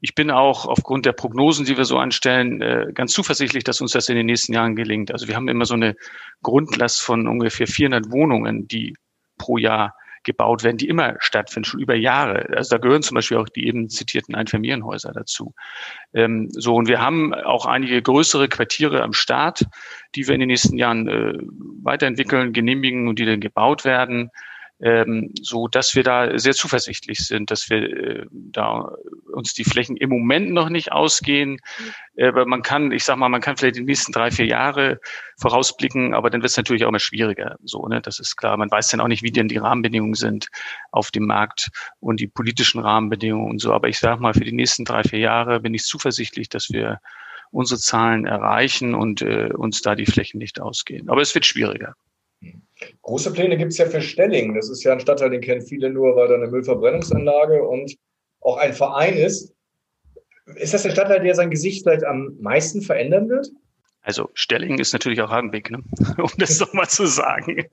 ich 0.01 0.15
bin 0.15 0.31
auch 0.31 0.67
aufgrund 0.67 1.05
der 1.05 1.13
Prognosen, 1.13 1.67
die 1.67 1.77
wir 1.77 1.85
so 1.85 1.99
anstellen, 1.99 2.63
äh, 2.63 2.87
ganz 2.95 3.13
zuversichtlich, 3.13 3.65
dass 3.65 3.81
uns 3.81 3.93
das 3.93 4.09
in 4.09 4.17
den 4.17 4.27
nächsten 4.27 4.55
Jahren 4.55 4.77
gelingt. 4.77 5.13
Also 5.13 5.29
wir 5.29 5.37
haben 5.37 5.49
immer 5.49 5.67
so 5.67 5.75
eine 5.75 5.97
Grundlast 6.43 7.03
von 7.03 7.27
ungefähr 7.27 7.67
400 7.67 8.11
Wohnungen, 8.11 8.67
die 8.67 8.95
pro 9.37 9.59
Jahr 9.59 9.95
gebaut 10.25 10.63
werden, 10.65 10.77
die 10.77 10.89
immer 10.89 11.17
stattfinden, 11.19 11.65
schon 11.65 11.81
über 11.81 11.95
Jahre. 11.95 12.47
Also 12.57 12.77
da 12.77 12.79
gehören 12.79 13.03
zum 13.03 13.15
Beispiel 13.15 13.39
auch 13.39 13.49
die 13.49 13.67
eben 13.67 13.89
zitierten 13.89 14.35
Einfamilienhäuser 14.35 15.13
dazu. 15.13 15.55
Ähm, 16.15 16.49
so, 16.51 16.75
und 16.75 16.89
wir 16.89 17.01
haben 17.01 17.35
auch 17.35 17.67
einige 17.67 18.03
größere 18.03 18.49
Quartiere 18.49 19.03
am 19.03 19.13
Start, 19.13 19.65
die 20.15 20.27
wir 20.27 20.35
in 20.35 20.41
den 20.41 20.49
nächsten 20.49 20.77
Jahren 20.77 21.09
äh, 21.09 21.39
weiterentwickeln, 21.83 22.53
genehmigen 22.53 23.09
und 23.09 23.19
die 23.19 23.27
dann 23.27 23.41
gebaut 23.41 23.85
werden 23.85 24.31
ähm, 24.83 25.33
so 25.41 25.69
dass 25.69 25.95
wir 25.95 26.03
da 26.03 26.39
sehr 26.39 26.55
zuversichtlich 26.55 27.27
sind, 27.27 27.51
dass 27.51 27.69
wir 27.69 27.83
äh, 27.83 28.27
da 28.31 28.93
uns 29.33 29.53
die 29.53 29.65
Flächen 29.65 29.97
im 29.97 30.11
Moment 30.11 30.51
noch 30.53 30.69
nicht 30.69 30.93
ausgehen. 30.93 31.59
Äh, 32.17 32.29
aber 32.29 32.47
man 32.47 32.63
kann, 32.63 32.91
ich 32.93 33.05
sag 33.05 33.17
mal, 33.17 33.29
man 33.29 33.41
kann 33.41 33.57
vielleicht 33.57 33.77
die 33.77 33.85
nächsten 33.85 34.13
drei, 34.13 34.31
vier 34.31 34.47
Jahre 34.47 35.01
vorausblicken, 35.39 36.15
aber 36.15 36.31
dann 36.31 36.41
wird 36.43 36.51
es 36.51 36.57
natürlich 36.57 36.85
auch 36.85 36.89
immer 36.89 36.99
schwieriger. 36.99 37.57
So, 37.63 37.87
ne? 37.89 38.01
Das 38.01 38.19
ist 38.19 38.37
klar. 38.37 38.57
Man 38.57 38.71
weiß 38.71 38.89
dann 38.89 39.01
auch 39.01 39.09
nicht, 39.09 39.23
wie 39.23 39.33
denn 39.33 39.49
die 39.49 39.59
Rahmenbedingungen 39.59 40.15
sind 40.15 40.49
auf 40.93 41.11
dem 41.11 41.27
Markt 41.27 41.71
und 42.01 42.21
die 42.21 42.29
politischen 42.29 42.81
Rahmenbedingungen 42.81 43.51
und 43.51 43.59
so. 43.61 43.73
Aber 43.73 43.89
ich 43.89 43.99
sag 43.99 44.21
mal, 44.21 44.35
für 44.35 44.45
die 44.45 44.53
nächsten 44.53 44.85
drei, 44.85 45.03
vier 45.03 45.21
Jahre 45.21 45.61
bin 45.61 45.75
ich 45.75 45.85
zuversichtlich, 45.85 46.49
dass 46.49 46.71
wir 46.71 47.01
unsere 47.51 47.81
Zahlen 47.81 48.27
erreichen 48.27 48.95
und 48.95 49.23
äh, 49.23 49.51
uns 49.53 49.83
da 49.83 49.95
die 49.95 50.07
Flächen 50.07 50.39
nicht 50.39 50.61
ausgehen. 50.61 51.11
Aber 51.11 51.21
es 51.21 51.35
wird 51.35 51.47
schwieriger. 51.47 51.95
Große 53.03 53.33
Pläne 53.33 53.57
gibt 53.57 53.73
es 53.73 53.79
ja 53.79 53.87
für 53.87 54.01
Stelling. 54.01 54.55
Das 54.55 54.71
ist 54.71 54.83
ja 54.83 54.93
ein 54.93 55.01
Stadtteil, 55.01 55.31
den 55.31 55.41
kennen 55.41 55.63
viele 55.63 55.91
nur, 55.91 56.17
weil 56.17 56.29
da 56.29 56.35
eine 56.35 56.49
Müllverbrennungsanlage 56.49 57.63
und 57.63 57.95
auch 58.41 58.57
ein 58.57 58.73
Verein 58.73 59.17
ist. 59.17 59.55
Ist 60.57 60.75
das 60.75 60.83
der 60.83 60.91
Stadtteil, 60.91 61.23
der 61.23 61.35
sein 61.35 61.51
Gesicht 61.51 61.83
vielleicht 61.83 62.05
am 62.05 62.37
meisten 62.41 62.83
verändern 62.83 63.29
wird? 63.29 63.49
Also 64.03 64.31
Stelling 64.33 64.79
ist 64.79 64.95
natürlich 64.95 65.21
auch 65.21 65.31
Hagenbeck, 65.31 65.71
ne? 65.71 65.83
um 66.17 66.31
das 66.39 66.59
doch 66.59 66.73
mal 66.73 66.89
zu 66.89 67.07
sagen. 67.07 67.67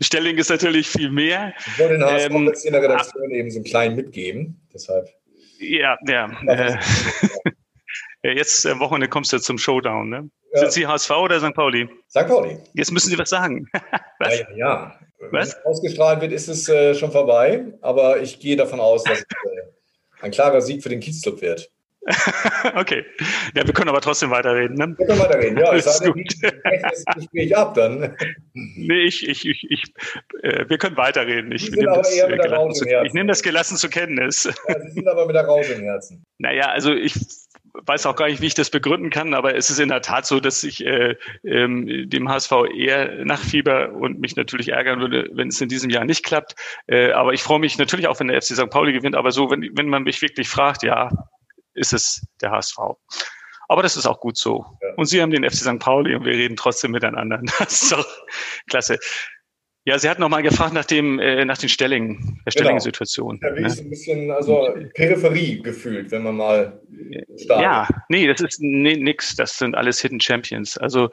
Stelling 0.00 0.38
ist 0.38 0.48
natürlich 0.48 0.88
viel 0.88 1.10
mehr. 1.10 1.52
Ich 1.58 1.78
wollte 1.78 1.94
den 1.94 2.04
HSV 2.04 2.30
ähm, 2.30 2.52
in 2.64 2.72
der 2.72 2.82
Redaktion 2.82 3.30
eben 3.30 3.50
so 3.50 3.58
einen 3.58 3.64
kleinen 3.64 3.96
mitgeben, 3.96 4.66
deshalb. 4.72 5.08
Ja, 5.58 5.98
ja. 6.06 6.30
Äh, 8.24 8.36
jetzt 8.36 8.64
am 8.66 8.80
Wochenende 8.80 9.08
kommst 9.08 9.34
du 9.34 9.38
zum 9.38 9.58
Showdown, 9.58 10.08
ne? 10.08 10.30
Ja. 10.54 10.60
Sind 10.60 10.72
Sie 10.72 10.86
HSV 10.86 11.10
oder 11.10 11.40
St. 11.40 11.52
Pauli? 11.52 11.88
St. 12.08 12.28
Pauli. 12.28 12.58
Jetzt 12.74 12.92
müssen 12.92 13.10
Sie 13.10 13.18
was 13.18 13.28
sagen. 13.28 13.66
was? 14.20 14.38
Ja, 14.38 14.46
ja, 14.50 14.56
ja. 14.56 14.98
Was? 15.32 15.56
Wenn 15.56 15.64
ausgestrahlt 15.64 16.20
wird, 16.20 16.32
ist 16.32 16.46
es 16.46 16.68
äh, 16.68 16.94
schon 16.94 17.10
vorbei. 17.10 17.64
Aber 17.80 18.20
ich 18.20 18.38
gehe 18.38 18.56
davon 18.56 18.78
aus, 18.78 19.02
dass 19.02 19.18
es 19.18 19.24
äh, 19.24 20.22
ein 20.22 20.30
klarer 20.30 20.60
Sieg 20.60 20.82
für 20.82 20.90
den 20.90 21.00
Kiezclub 21.00 21.42
wird. 21.42 21.72
okay. 22.76 23.04
Ja, 23.56 23.66
wir 23.66 23.72
können 23.72 23.88
aber 23.88 24.00
trotzdem 24.00 24.30
weiterreden. 24.30 24.76
Ne? 24.76 24.94
Wir 24.96 25.06
können 25.06 25.18
weiterreden, 25.18 25.58
ja. 25.58 25.74
Ich 25.74 25.82
sage, 25.82 26.12
gut. 26.12 26.34
das 26.42 27.04
Gespräch 27.16 27.56
ab 27.56 27.74
dann. 27.74 28.16
Nee, 28.76 29.04
ich, 29.06 29.28
ich, 29.28 29.48
ich, 29.48 29.66
ich 29.68 29.82
äh, 30.42 30.68
wir 30.68 30.78
können 30.78 30.96
weiterreden. 30.96 31.50
Ich 31.50 31.70
nehme 31.72 31.92
das, 31.96 32.16
äh, 32.16 33.08
nehm 33.12 33.26
das 33.26 33.42
gelassen 33.42 33.76
zur 33.76 33.90
Kenntnis. 33.90 34.44
Ja, 34.68 34.80
Sie 34.80 34.92
sind 34.92 35.08
aber 35.08 35.26
mit 35.26 35.34
der 35.34 35.44
Raus 35.44 35.68
im 35.70 35.82
Herzen. 35.82 36.24
Naja, 36.38 36.68
also 36.68 36.92
ich 36.92 37.14
weiß 37.74 38.06
auch 38.06 38.16
gar 38.16 38.28
nicht, 38.28 38.40
wie 38.40 38.46
ich 38.46 38.54
das 38.54 38.70
begründen 38.70 39.10
kann, 39.10 39.34
aber 39.34 39.54
es 39.56 39.68
ist 39.68 39.80
in 39.80 39.88
der 39.88 40.00
Tat 40.00 40.26
so, 40.26 40.38
dass 40.40 40.62
ich 40.62 40.84
äh, 40.84 41.16
ähm, 41.44 42.08
dem 42.08 42.28
HSV 42.28 42.52
eher 42.74 43.24
nachfieber 43.24 43.92
und 43.92 44.20
mich 44.20 44.36
natürlich 44.36 44.68
ärgern 44.68 45.00
würde, 45.00 45.28
wenn 45.32 45.48
es 45.48 45.60
in 45.60 45.68
diesem 45.68 45.90
Jahr 45.90 46.04
nicht 46.04 46.24
klappt. 46.24 46.54
Äh, 46.86 47.10
aber 47.12 47.32
ich 47.32 47.42
freue 47.42 47.58
mich 47.58 47.76
natürlich 47.76 48.06
auch, 48.06 48.18
wenn 48.20 48.28
der 48.28 48.40
FC 48.40 48.54
St. 48.54 48.70
Pauli 48.70 48.92
gewinnt. 48.92 49.16
Aber 49.16 49.32
so, 49.32 49.50
wenn, 49.50 49.68
wenn 49.76 49.88
man 49.88 50.04
mich 50.04 50.22
wirklich 50.22 50.48
fragt, 50.48 50.84
ja, 50.84 51.10
ist 51.74 51.92
es 51.92 52.24
der 52.40 52.52
HSV. 52.52 52.78
Aber 53.68 53.82
das 53.82 53.96
ist 53.96 54.06
auch 54.06 54.20
gut 54.20 54.36
so. 54.36 54.64
Ja. 54.80 54.94
Und 54.96 55.06
Sie 55.06 55.20
haben 55.20 55.30
den 55.30 55.42
FC 55.42 55.56
St. 55.56 55.78
Pauli 55.78 56.14
und 56.14 56.24
wir 56.24 56.34
reden 56.34 56.56
trotzdem 56.56 56.92
miteinander. 56.92 57.40
Das 57.58 57.82
ist 57.82 57.92
doch 57.92 58.06
klasse. 58.68 58.98
Ja, 59.86 59.98
sie 59.98 60.08
hat 60.08 60.18
noch 60.18 60.30
mal 60.30 60.42
gefragt 60.42 60.72
nach 60.72 60.86
dem, 60.86 61.18
äh, 61.18 61.44
nach 61.44 61.58
den 61.58 61.68
Stellingen, 61.68 62.40
der 62.46 62.52
Stellingensituation. 62.52 63.38
Genau. 63.38 63.54
Ja, 63.54 63.68
ne? 63.68 63.74
ein 63.78 63.90
bisschen, 63.90 64.30
also 64.30 64.74
Peripherie 64.94 65.60
gefühlt, 65.62 66.10
wenn 66.10 66.22
man 66.22 66.36
mal 66.36 66.80
startet. 67.36 67.62
Ja, 67.62 67.88
nee, 68.08 68.26
das 68.26 68.40
ist 68.40 68.60
nee, 68.62 68.96
nix. 68.96 69.36
Das 69.36 69.58
sind 69.58 69.74
alles 69.74 70.00
Hidden 70.00 70.20
Champions. 70.20 70.78
Also 70.78 71.10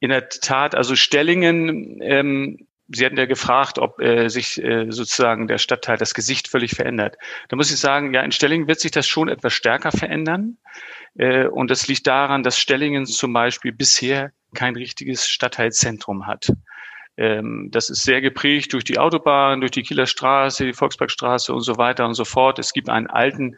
in 0.00 0.10
der 0.10 0.28
Tat, 0.28 0.74
also 0.74 0.96
Stellingen, 0.96 2.00
ähm, 2.02 2.68
Sie 2.90 3.04
hatten 3.04 3.18
ja 3.18 3.26
gefragt, 3.26 3.78
ob 3.78 4.00
äh, 4.00 4.28
sich 4.28 4.62
äh, 4.62 4.86
sozusagen 4.88 5.46
der 5.46 5.58
Stadtteil, 5.58 5.98
das 5.98 6.14
Gesicht 6.14 6.48
völlig 6.48 6.74
verändert. 6.74 7.18
Da 7.48 7.56
muss 7.56 7.70
ich 7.70 7.78
sagen, 7.78 8.14
ja, 8.14 8.22
in 8.22 8.32
Stellingen 8.32 8.66
wird 8.66 8.80
sich 8.80 8.90
das 8.90 9.06
schon 9.06 9.28
etwas 9.28 9.52
stärker 9.52 9.92
verändern. 9.92 10.56
Äh, 11.18 11.48
und 11.48 11.70
das 11.70 11.86
liegt 11.86 12.06
daran, 12.06 12.42
dass 12.42 12.58
Stellingen 12.58 13.04
zum 13.04 13.34
Beispiel 13.34 13.72
bisher 13.72 14.32
kein 14.54 14.74
richtiges 14.74 15.28
Stadtteilzentrum 15.28 16.26
hat. 16.26 16.50
Ähm, 17.18 17.68
das 17.72 17.90
ist 17.90 18.04
sehr 18.04 18.20
geprägt 18.20 18.72
durch 18.72 18.84
die 18.84 18.98
Autobahn, 18.98 19.60
durch 19.60 19.72
die 19.72 19.82
Kieler 19.82 20.06
Straße, 20.06 20.64
die 20.64 20.72
Volksparkstraße 20.72 21.52
und 21.52 21.62
so 21.62 21.76
weiter 21.76 22.06
und 22.06 22.14
so 22.14 22.24
fort. 22.24 22.60
Es 22.60 22.72
gibt 22.72 22.88
einen 22.88 23.08
alten 23.08 23.56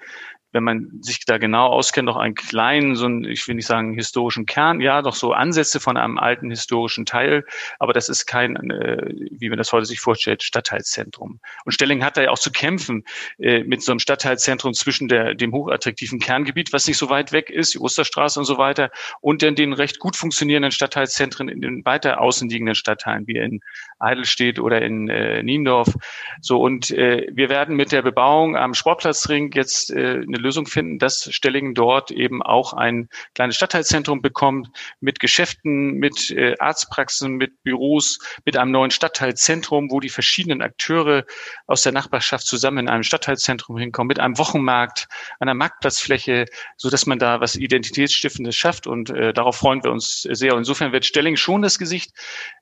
wenn 0.52 0.64
man 0.64 0.98
sich 1.00 1.24
da 1.24 1.38
genau 1.38 1.66
auskennt, 1.66 2.06
noch 2.06 2.16
einen 2.16 2.34
kleinen, 2.34 2.96
so 2.96 3.06
einen, 3.06 3.24
ich 3.24 3.46
will 3.46 3.54
nicht 3.54 3.66
sagen 3.66 3.94
historischen 3.94 4.46
Kern, 4.46 4.80
ja, 4.80 5.02
doch 5.02 5.14
so 5.14 5.32
Ansätze 5.32 5.80
von 5.80 5.96
einem 5.96 6.18
alten 6.18 6.50
historischen 6.50 7.06
Teil, 7.06 7.44
aber 7.78 7.92
das 7.92 8.08
ist 8.08 8.26
kein, 8.26 8.56
äh, 8.70 9.14
wie 9.30 9.48
man 9.48 9.58
das 9.58 9.72
heute 9.72 9.86
sich 9.86 10.00
vorstellt, 10.00 10.42
Stadtteilzentrum. 10.42 11.40
Und 11.64 11.72
Stelling 11.72 12.04
hat 12.04 12.16
da 12.16 12.22
ja 12.22 12.30
auch 12.30 12.38
zu 12.38 12.50
kämpfen 12.50 13.04
äh, 13.38 13.62
mit 13.62 13.82
so 13.82 13.92
einem 13.92 14.00
Stadtteilzentrum 14.00 14.74
zwischen 14.74 15.08
der, 15.08 15.34
dem 15.34 15.52
hochattraktiven 15.52 16.18
Kerngebiet, 16.18 16.72
was 16.72 16.86
nicht 16.86 16.98
so 16.98 17.10
weit 17.10 17.32
weg 17.32 17.50
ist, 17.50 17.74
die 17.74 17.78
Osterstraße 17.78 18.40
und 18.40 18.46
so 18.46 18.58
weiter, 18.58 18.90
und 19.20 19.42
dann 19.42 19.54
den 19.54 19.72
recht 19.72 19.98
gut 19.98 20.16
funktionierenden 20.16 20.72
Stadtteilzentren 20.72 21.48
in 21.48 21.60
den 21.60 21.84
weiter 21.84 22.20
außenliegenden 22.20 22.74
Stadtteilen, 22.74 23.26
wie 23.26 23.36
in 23.36 23.60
Eidelstedt 23.98 24.58
oder 24.58 24.82
in 24.82 25.08
äh, 25.08 25.42
Niendorf. 25.42 25.94
So, 26.40 26.60
und 26.60 26.90
äh, 26.90 27.28
wir 27.32 27.48
werden 27.48 27.76
mit 27.76 27.92
der 27.92 28.02
Bebauung 28.02 28.56
am 28.56 28.74
Sportplatzring 28.74 29.52
jetzt 29.52 29.90
äh, 29.90 30.22
eine 30.26 30.39
Lösung 30.40 30.66
finden, 30.66 30.98
dass 30.98 31.32
Stellingen 31.32 31.74
dort 31.74 32.10
eben 32.10 32.42
auch 32.42 32.72
ein 32.72 33.08
kleines 33.34 33.56
Stadtteilzentrum 33.56 34.22
bekommt 34.22 34.68
mit 35.00 35.20
Geschäften, 35.20 35.92
mit 35.92 36.30
äh, 36.30 36.56
Arztpraxen, 36.58 37.32
mit 37.32 37.62
Büros, 37.62 38.18
mit 38.44 38.56
einem 38.56 38.72
neuen 38.72 38.90
Stadtteilzentrum, 38.90 39.90
wo 39.90 40.00
die 40.00 40.08
verschiedenen 40.08 40.62
Akteure 40.62 41.24
aus 41.66 41.82
der 41.82 41.92
Nachbarschaft 41.92 42.46
zusammen 42.46 42.78
in 42.78 42.88
einem 42.88 43.02
Stadtteilzentrum 43.02 43.78
hinkommen, 43.78 44.08
mit 44.08 44.20
einem 44.20 44.38
Wochenmarkt, 44.38 45.08
einer 45.38 45.54
Marktplatzfläche, 45.54 46.46
so 46.76 46.90
dass 46.90 47.06
man 47.06 47.18
da 47.18 47.40
was 47.40 47.56
Identitätsstiftendes 47.56 48.56
schafft 48.56 48.86
und 48.86 49.10
äh, 49.10 49.32
darauf 49.32 49.56
freuen 49.56 49.84
wir 49.84 49.92
uns 49.92 50.22
sehr. 50.22 50.52
Und 50.52 50.60
insofern 50.60 50.92
wird 50.92 51.04
Stelling 51.04 51.36
schon 51.36 51.62
das 51.62 51.78
Gesicht 51.78 52.12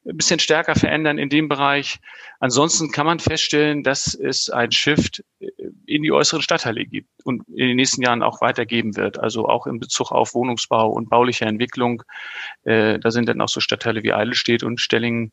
ein 0.05 0.17
bisschen 0.17 0.41
stärker 0.41 0.75
verändern 0.75 1.19
in 1.19 1.29
dem 1.29 1.49
Bereich. 1.49 1.99
Ansonsten 2.41 2.91
kann 2.91 3.07
man 3.07 3.19
feststellen, 3.19 3.83
dass 3.83 4.15
es 4.15 4.51
ein 4.51 4.71
Shift 4.73 5.25
in 5.87 6.03
die 6.03 6.13
äußeren 6.13 6.43
Stadtteile 6.43 6.85
gibt 6.85 7.09
und 7.25 7.43
in 7.49 7.68
den 7.69 7.77
nächsten 7.77 8.03
Jahren 8.03 8.23
auch 8.23 8.41
weitergeben 8.41 8.97
wird. 8.97 9.19
Also 9.19 9.47
auch 9.47 9.67
in 9.67 9.79
Bezug 9.79 10.13
auf 10.13 10.35
Wohnungsbau 10.35 10.89
und 10.89 11.09
bauliche 11.09 11.45
Entwicklung. 11.45 12.03
Äh, 12.65 12.99
da 12.99 13.11
sind 13.11 13.29
dann 13.29 13.41
auch 13.41 13.49
so 13.49 13.61
Stadtteile 13.61 14.03
wie 14.03 14.13
Eidelstedt 14.13 14.63
und 14.63 14.81
Stellingen 14.81 15.33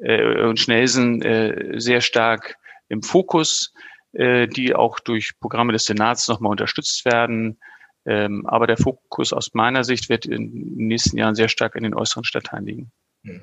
äh, 0.00 0.42
und 0.42 0.58
Schnelsen 0.58 1.22
äh, 1.22 1.80
sehr 1.80 2.00
stark 2.00 2.56
im 2.88 3.02
Fokus, 3.02 3.72
äh, 4.12 4.46
die 4.46 4.74
auch 4.74 5.00
durch 5.00 5.32
Programme 5.40 5.72
des 5.72 5.84
Senats 5.84 6.28
nochmal 6.28 6.50
unterstützt 6.50 7.04
werden. 7.04 7.58
Ähm, 8.06 8.46
aber 8.46 8.66
der 8.66 8.78
Fokus 8.78 9.32
aus 9.32 9.52
meiner 9.52 9.84
Sicht 9.84 10.08
wird 10.08 10.24
in 10.24 10.76
den 10.76 10.86
nächsten 10.86 11.18
Jahren 11.18 11.34
sehr 11.34 11.48
stark 11.48 11.76
in 11.76 11.82
den 11.82 11.94
äußeren 11.94 12.24
Stadtteilen 12.24 12.66
liegen. 12.66 12.92
Hm. 13.24 13.40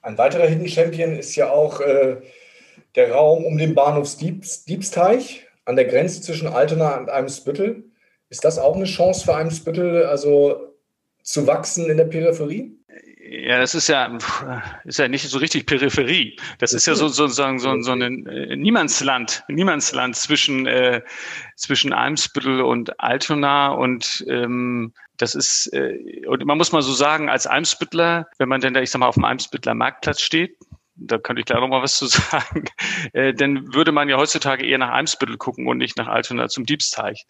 Ein 0.00 0.16
weiterer 0.16 0.46
Hidden 0.46 0.68
Champion 0.68 1.16
ist 1.18 1.36
ja 1.36 1.50
auch 1.50 1.80
äh, 1.80 2.16
der 2.94 3.12
Raum 3.12 3.44
um 3.44 3.58
den 3.58 3.74
Bahnhof 3.74 4.16
Diebs, 4.16 4.64
Diebsteich 4.64 5.47
an 5.68 5.76
der 5.76 5.84
Grenze 5.84 6.22
zwischen 6.22 6.48
Altona 6.48 6.96
und 6.96 7.10
Eimsbüttel. 7.10 7.84
Ist 8.30 8.44
das 8.44 8.58
auch 8.58 8.74
eine 8.74 8.86
Chance 8.86 9.24
für 9.26 9.36
Eimsbüttel, 9.36 10.04
also 10.06 10.74
zu 11.22 11.46
wachsen 11.46 11.90
in 11.90 11.98
der 11.98 12.04
Peripherie? 12.04 12.74
Ja, 13.30 13.58
das 13.58 13.74
ist 13.74 13.88
ja, 13.88 14.16
ist 14.84 14.98
ja 14.98 15.08
nicht 15.08 15.28
so 15.28 15.38
richtig 15.38 15.66
Peripherie. 15.66 16.38
Das 16.58 16.72
ist 16.72 16.86
ja 16.86 16.94
so, 16.94 17.08
sozusagen 17.08 17.58
so, 17.58 17.78
so 17.82 17.92
ein 17.92 18.26
äh, 18.26 18.56
Niemandsland, 18.56 19.44
Niemandsland 19.48 20.16
zwischen, 20.16 20.66
äh, 20.66 21.02
zwischen 21.54 21.92
Eimsbüttel 21.92 22.62
und 22.62 22.98
Altona 22.98 23.68
und 23.68 24.24
ähm, 24.26 24.94
das 25.18 25.34
ist, 25.34 25.70
äh, 25.74 26.24
und 26.26 26.46
man 26.46 26.56
muss 26.56 26.72
mal 26.72 26.80
so 26.80 26.94
sagen, 26.94 27.28
als 27.28 27.46
Eimsbüttler, 27.46 28.28
wenn 28.38 28.48
man 28.48 28.62
denn 28.62 28.72
da, 28.72 28.80
ich 28.80 28.90
sag 28.90 29.00
mal, 29.00 29.08
auf 29.08 29.16
dem 29.16 29.24
Eimsbüttler 29.26 29.74
Marktplatz 29.74 30.22
steht, 30.22 30.56
da 30.98 31.18
könnte 31.18 31.40
ich 31.40 31.46
gleich 31.46 31.60
noch 31.60 31.68
mal 31.68 31.82
was 31.82 31.96
zu 31.96 32.06
sagen, 32.06 32.64
äh, 33.12 33.32
dann 33.32 33.74
würde 33.74 33.92
man 33.92 34.08
ja 34.08 34.16
heutzutage 34.16 34.66
eher 34.66 34.78
nach 34.78 34.90
Eimsbüttel 34.90 35.36
gucken 35.36 35.66
und 35.66 35.78
nicht 35.78 35.96
nach 35.96 36.08
Altona 36.08 36.48
zum 36.48 36.66
Diebsteich. 36.66 37.26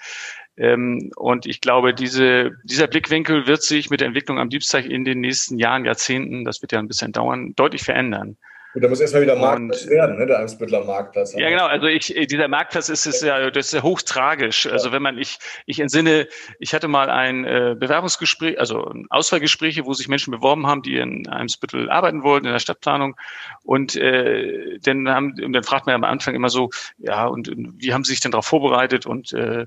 Ähm, 0.57 1.13
und 1.17 1.47
ich 1.47 1.61
glaube, 1.61 1.95
diese, 1.95 2.53
dieser 2.65 2.87
Blickwinkel 2.87 3.47
wird 3.47 3.63
sich 3.63 3.91
mit 3.91 4.01
der 4.01 4.09
Entwicklung 4.09 4.39
am 4.39 4.49
Diebsteich 4.49 4.87
in 4.87 5.05
den 5.05 5.21
nächsten 5.21 5.59
Jahren, 5.59 5.85
Jahrzehnten, 5.85 6.45
das 6.45 6.63
wird 6.63 6.73
ja 6.73 6.79
ein 6.79 6.89
bisschen 6.89 7.13
dauern, 7.13 7.53
deutlich 7.55 7.83
verändern. 7.83 8.37
Gut, 8.79 8.85
da 8.85 8.89
muss 8.91 9.01
erstmal 9.01 9.23
wieder 9.23 9.35
Marktplatz 9.35 9.83
und, 9.83 9.91
werden, 9.91 10.19
ne? 10.19 10.27
der 10.27 10.39
Eimsbüttler 10.39 10.85
Marktplatz. 10.85 11.35
Ja, 11.35 11.51
genau. 11.51 11.67
Also 11.67 11.89
ich, 11.89 12.15
dieser 12.31 12.47
Marktplatz 12.47 12.89
ist, 12.89 13.07
ist 13.07 13.25
ja, 13.25 13.51
das 13.51 13.67
ist 13.67 13.73
ja 13.73 13.83
hochtragisch. 13.83 14.67
Ja. 14.67 14.71
Also 14.71 14.93
wenn 14.93 15.03
man, 15.03 15.19
ich, 15.19 15.41
ich 15.67 15.81
entsinne, 15.81 16.29
ich 16.61 16.75
hatte 16.75 16.87
mal 16.87 17.11
ein 17.11 17.45
äh, 17.45 17.75
Bewerbungsgespräch, 17.77 18.61
also 18.61 18.95
Auswahlgespräche, 19.11 19.85
wo 19.85 19.95
sich 19.95 20.07
Menschen 20.07 20.31
beworben 20.31 20.69
haben, 20.69 20.83
die 20.83 20.97
in 20.97 21.27
Eimsbüttel 21.27 21.91
arbeiten 21.91 22.23
wollten, 22.23 22.47
in 22.47 22.53
der 22.53 22.61
Stadtplanung. 22.61 23.17
Und 23.65 23.97
äh, 23.97 24.79
dann 24.79 25.09
haben, 25.09 25.35
dann 25.53 25.65
fragt 25.65 25.87
man 25.87 25.97
am 25.97 26.05
Anfang 26.05 26.37
immer 26.37 26.49
so, 26.49 26.71
ja, 26.99 27.27
und, 27.27 27.49
und 27.49 27.75
wie 27.79 27.93
haben 27.93 28.05
Sie 28.05 28.13
sich 28.13 28.21
denn 28.21 28.31
darauf 28.31 28.47
vorbereitet 28.47 29.07
und 29.07 29.33
äh, 29.33 29.63
äh 29.63 29.67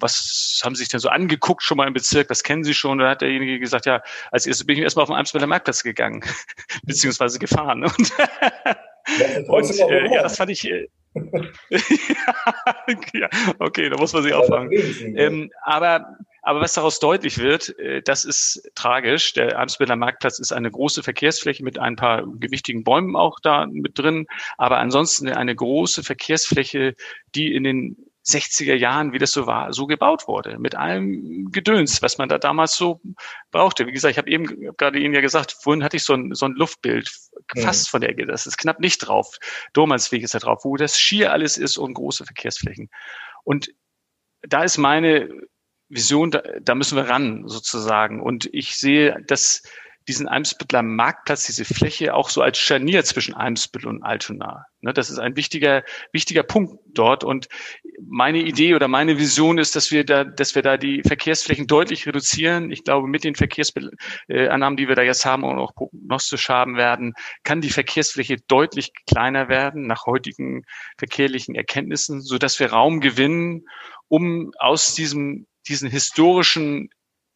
was 0.00 0.62
haben 0.64 0.74
Sie 0.74 0.80
sich 0.80 0.88
denn 0.88 1.00
so 1.00 1.10
angeguckt 1.10 1.62
schon 1.62 1.76
mal 1.76 1.86
im 1.86 1.92
Bezirk, 1.92 2.30
was 2.30 2.42
kennen 2.42 2.64
Sie 2.64 2.72
schon? 2.72 2.92
Und 2.92 2.98
dann 3.00 3.10
hat 3.10 3.20
derjenige 3.20 3.58
gesagt, 3.58 3.84
ja, 3.84 4.02
als 4.30 4.46
erstes 4.46 4.66
bin 4.66 4.78
ich 4.78 4.82
erstmal 4.82 5.02
auf 5.02 5.10
den 5.10 5.16
Eimsbütteler 5.16 5.48
Marktplatz 5.48 5.82
gegangen, 5.82 6.24
beziehungsweise 6.84 7.38
gefahren. 7.38 7.84
Und 7.84 8.12
und, 9.48 9.80
äh, 9.80 10.14
ja, 10.14 10.22
das 10.22 10.36
fand 10.36 10.50
ich. 10.50 10.68
Äh, 10.68 10.88
ja, 13.12 13.28
okay, 13.58 13.90
da 13.90 13.96
muss 13.98 14.12
man 14.14 14.22
sich 14.22 14.32
auffangen. 14.32 14.70
Ähm, 14.72 15.50
aber, 15.62 16.16
aber 16.40 16.60
was 16.60 16.72
daraus 16.72 17.00
deutlich 17.00 17.38
wird, 17.38 17.78
äh, 17.78 18.00
das 18.02 18.24
ist 18.24 18.70
tragisch. 18.74 19.34
Der 19.34 19.58
Amsbiller 19.58 19.96
Marktplatz 19.96 20.38
ist 20.38 20.52
eine 20.52 20.70
große 20.70 21.02
Verkehrsfläche 21.02 21.64
mit 21.64 21.78
ein 21.78 21.96
paar 21.96 22.26
gewichtigen 22.26 22.82
Bäumen 22.82 23.14
auch 23.14 23.40
da 23.40 23.66
mit 23.66 23.98
drin, 23.98 24.26
aber 24.56 24.78
ansonsten 24.78 25.28
eine 25.28 25.54
große 25.54 26.02
Verkehrsfläche, 26.02 26.94
die 27.34 27.54
in 27.54 27.64
den 27.64 27.96
60er 28.24 28.74
Jahren, 28.74 29.12
wie 29.12 29.18
das 29.18 29.32
so 29.32 29.46
war, 29.46 29.72
so 29.72 29.86
gebaut 29.86 30.28
wurde, 30.28 30.58
mit 30.58 30.74
allem 30.74 31.50
Gedöns, 31.50 32.02
was 32.02 32.18
man 32.18 32.28
da 32.28 32.38
damals 32.38 32.76
so 32.76 33.00
brauchte. 33.50 33.86
Wie 33.86 33.92
gesagt, 33.92 34.12
ich 34.12 34.18
habe 34.18 34.30
eben 34.30 34.68
hab 34.68 34.78
gerade 34.78 34.98
Ihnen 34.98 35.14
ja 35.14 35.20
gesagt, 35.20 35.52
vorhin 35.52 35.82
hatte 35.82 35.96
ich 35.96 36.04
so 36.04 36.14
ein, 36.14 36.34
so 36.34 36.46
ein 36.46 36.52
Luftbild 36.52 37.10
fast 37.56 37.88
mhm. 37.88 37.90
von 37.90 38.00
der 38.00 38.10
Ecke, 38.10 38.26
das 38.26 38.46
ist 38.46 38.58
knapp 38.58 38.80
nicht 38.80 38.98
drauf. 38.98 39.38
Dormansweg 39.72 40.22
ist 40.22 40.34
da 40.34 40.38
drauf, 40.38 40.64
wo 40.64 40.76
das 40.76 40.98
schier 40.98 41.32
alles 41.32 41.58
ist 41.58 41.78
und 41.78 41.94
große 41.94 42.24
Verkehrsflächen. 42.24 42.90
Und 43.44 43.74
da 44.42 44.62
ist 44.62 44.78
meine 44.78 45.28
Vision, 45.88 46.30
da, 46.30 46.42
da 46.60 46.74
müssen 46.74 46.96
wir 46.96 47.08
ran 47.08 47.48
sozusagen. 47.48 48.20
Und 48.20 48.48
ich 48.52 48.76
sehe, 48.76 49.20
dass 49.26 49.62
diesen 50.08 50.28
Eimsbüttler 50.28 50.82
Marktplatz, 50.82 51.44
diese 51.46 51.64
Fläche 51.64 52.14
auch 52.14 52.28
so 52.28 52.42
als 52.42 52.58
Scharnier 52.58 53.04
zwischen 53.04 53.34
Eimsbüttel 53.34 53.88
und 53.88 54.02
Altona. 54.02 54.66
Ne, 54.80 54.92
das 54.92 55.10
ist 55.10 55.18
ein 55.18 55.36
wichtiger, 55.36 55.84
wichtiger 56.12 56.42
Punkt 56.42 56.80
dort. 56.88 57.22
Und 57.22 57.48
meine 58.00 58.40
Idee 58.40 58.74
oder 58.74 58.88
meine 58.88 59.16
Vision 59.18 59.58
ist, 59.58 59.76
dass 59.76 59.92
wir 59.92 60.04
da, 60.04 60.24
dass 60.24 60.56
wir 60.56 60.62
da 60.62 60.76
die 60.76 61.02
Verkehrsflächen 61.02 61.68
deutlich 61.68 62.06
reduzieren. 62.06 62.72
Ich 62.72 62.82
glaube, 62.82 63.06
mit 63.06 63.22
den 63.22 63.36
Verkehrsannahmen, 63.36 64.76
die 64.76 64.88
wir 64.88 64.96
da 64.96 65.02
jetzt 65.02 65.24
haben 65.24 65.44
und 65.44 65.58
auch 65.58 65.74
prognostisch 65.74 66.48
haben 66.48 66.76
werden, 66.76 67.14
kann 67.44 67.60
die 67.60 67.70
Verkehrsfläche 67.70 68.38
deutlich 68.48 68.92
kleiner 69.06 69.48
werden 69.48 69.86
nach 69.86 70.06
heutigen 70.06 70.64
verkehrlichen 70.98 71.54
Erkenntnissen, 71.54 72.20
so 72.20 72.38
dass 72.38 72.58
wir 72.58 72.72
Raum 72.72 73.00
gewinnen, 73.00 73.66
um 74.08 74.52
aus 74.58 74.94
diesem 74.94 75.46
diesen 75.68 75.88
historischen 75.88 76.90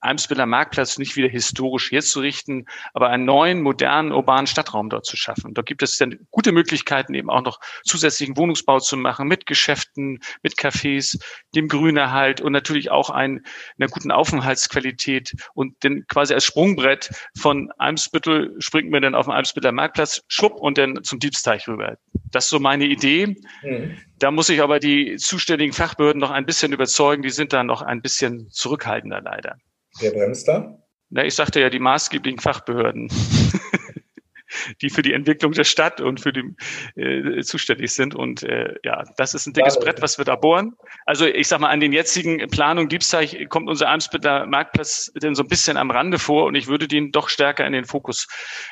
Eimsbütteler 0.06 0.46
Marktplatz 0.46 0.98
nicht 0.98 1.16
wieder 1.16 1.28
historisch 1.28 1.90
herzurichten, 1.90 2.66
aber 2.94 3.10
einen 3.10 3.24
neuen, 3.24 3.60
modernen, 3.60 4.12
urbanen 4.12 4.46
Stadtraum 4.46 4.88
dort 4.88 5.06
zu 5.06 5.16
schaffen. 5.16 5.54
Dort 5.54 5.66
gibt 5.66 5.82
es 5.82 5.98
dann 5.98 6.18
gute 6.30 6.52
Möglichkeiten, 6.52 7.14
eben 7.14 7.30
auch 7.30 7.42
noch 7.42 7.60
zusätzlichen 7.84 8.36
Wohnungsbau 8.36 8.80
zu 8.80 8.96
machen, 8.96 9.28
mit 9.28 9.46
Geschäften, 9.46 10.20
mit 10.42 10.54
Cafés, 10.54 11.20
dem 11.54 11.68
Grünerhalt 11.68 12.40
und 12.40 12.52
natürlich 12.52 12.90
auch 12.90 13.10
ein, 13.10 13.44
einer 13.78 13.88
guten 13.88 14.10
Aufenthaltsqualität 14.10 15.34
und 15.54 15.74
dann 15.80 16.06
quasi 16.06 16.34
als 16.34 16.44
Sprungbrett 16.44 17.10
von 17.36 17.70
Eimsbüttel 17.78 18.54
springt 18.58 18.90
man 18.90 19.02
dann 19.02 19.14
auf 19.14 19.26
den 19.26 19.34
Eimsbütteler 19.34 19.72
Marktplatz, 19.72 20.22
schwupp 20.28 20.60
und 20.60 20.78
dann 20.78 21.02
zum 21.02 21.18
Diebsteich 21.18 21.68
rüber. 21.68 21.96
Das 22.30 22.44
ist 22.44 22.50
so 22.50 22.58
meine 22.58 22.86
Idee. 22.86 23.36
Mhm. 23.62 23.96
Da 24.18 24.30
muss 24.30 24.48
ich 24.48 24.62
aber 24.62 24.78
die 24.78 25.16
zuständigen 25.16 25.72
Fachbehörden 25.72 26.20
noch 26.20 26.30
ein 26.30 26.46
bisschen 26.46 26.72
überzeugen. 26.72 27.22
Die 27.22 27.30
sind 27.30 27.52
da 27.52 27.64
noch 27.64 27.82
ein 27.82 28.02
bisschen 28.02 28.48
zurückhaltender 28.50 29.20
leider. 29.20 29.56
Wer 30.00 30.12
bremst 30.12 30.48
da? 30.48 30.78
Na, 31.11 31.24
ich 31.24 31.35
sagte 31.35 31.61
ja 31.61 31.70
die 31.70 31.78
maßgeblichen 31.78 32.40
Fachbehörden, 32.40 33.09
die 34.82 34.90
für 34.90 35.02
die 35.02 35.12
Entwicklung 35.12 35.52
der 35.52 35.64
Stadt 35.64 36.00
und 36.00 36.20
für 36.20 36.32
die 36.32 36.54
äh, 37.00 37.42
zuständig 37.42 37.92
sind. 37.92 38.14
Und 38.14 38.42
äh, 38.42 38.74
ja, 38.82 39.04
das 39.16 39.35
ist 39.35 39.46
ein 39.46 39.52
dickes 39.52 39.76
ja, 39.76 39.80
Brett, 39.80 40.02
was 40.02 40.18
wir 40.18 40.24
da 40.24 40.37
bohren. 40.37 40.74
Also 41.04 41.26
ich 41.26 41.46
sag 41.48 41.61
mal, 41.61 41.70
an 41.70 41.80
den 41.80 41.92
jetzigen 41.92 42.38
Planungen 42.48 42.88
Diebsteich 42.88 43.48
kommt 43.48 43.68
unser 43.68 43.88
Amtsbütteler 43.88 44.46
Marktplatz 44.46 45.12
denn 45.22 45.35
so 45.35 45.42
ein 45.42 45.48
bisschen 45.48 45.76
am 45.76 45.90
Rande 45.90 46.18
vor 46.18 46.46
und 46.46 46.54
ich 46.54 46.66
würde 46.66 46.88
den 46.88 47.12
doch 47.12 47.28
stärker 47.28 47.66
in 47.66 47.72
den 47.72 47.85
Fokus 47.85 48.26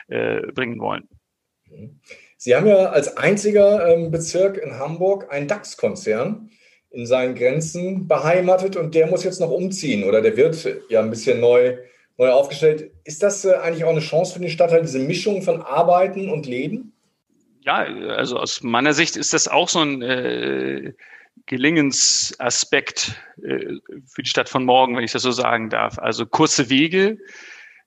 äh, 0.08 0.40
bringen 0.52 0.80
wollen. 0.80 1.08
Sie 2.36 2.54
haben 2.54 2.66
ja 2.66 2.90
als 2.90 3.16
einziger 3.16 3.88
ähm, 3.88 4.10
Bezirk 4.10 4.58
in 4.58 4.78
Hamburg 4.78 5.32
einen 5.32 5.48
DAX-Konzern 5.48 6.50
in 6.94 7.06
seinen 7.06 7.34
Grenzen 7.34 8.06
beheimatet 8.08 8.76
und 8.76 8.94
der 8.94 9.06
muss 9.08 9.24
jetzt 9.24 9.40
noch 9.40 9.50
umziehen 9.50 10.04
oder 10.04 10.22
der 10.22 10.36
wird 10.36 10.56
ja 10.88 11.00
ein 11.00 11.10
bisschen 11.10 11.40
neu, 11.40 11.76
neu 12.18 12.30
aufgestellt. 12.30 12.90
Ist 13.04 13.22
das 13.22 13.44
äh, 13.44 13.54
eigentlich 13.54 13.84
auch 13.84 13.90
eine 13.90 14.00
Chance 14.00 14.34
für 14.34 14.40
den 14.40 14.50
Stadtteil, 14.50 14.82
diese 14.82 14.98
Mischung 14.98 15.42
von 15.42 15.60
Arbeiten 15.60 16.30
und 16.30 16.46
Leben? 16.46 16.92
Ja, 17.62 17.84
also 18.08 18.38
aus 18.38 18.62
meiner 18.62 18.92
Sicht 18.92 19.16
ist 19.16 19.32
das 19.32 19.48
auch 19.48 19.68
so 19.68 19.80
ein, 19.80 20.02
äh, 20.02 20.92
Gelingensaspekt 21.46 23.16
äh, 23.42 23.76
für 24.06 24.22
die 24.22 24.30
Stadt 24.30 24.48
von 24.48 24.64
morgen, 24.64 24.96
wenn 24.96 25.04
ich 25.04 25.12
das 25.12 25.22
so 25.22 25.32
sagen 25.32 25.68
darf. 25.68 25.98
Also 25.98 26.26
kurze 26.26 26.70
Wege, 26.70 27.18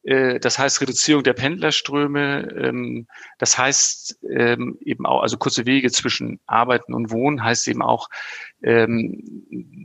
das 0.07 0.57
heißt 0.57 0.79
Reduzierung 0.79 1.23
der 1.23 1.33
Pendlerströme, 1.33 2.47
ähm, 2.57 3.07
das 3.39 3.57
heißt 3.57 4.19
ähm, 4.29 4.77
eben 4.79 5.05
auch, 5.05 5.21
also 5.21 5.37
kurze 5.37 5.65
Wege 5.65 5.91
zwischen 5.91 6.39
Arbeiten 6.45 6.93
und 6.93 7.11
Wohnen 7.11 7.43
heißt 7.43 7.67
eben 7.67 7.81
auch, 7.81 8.07
ähm, 8.63 9.21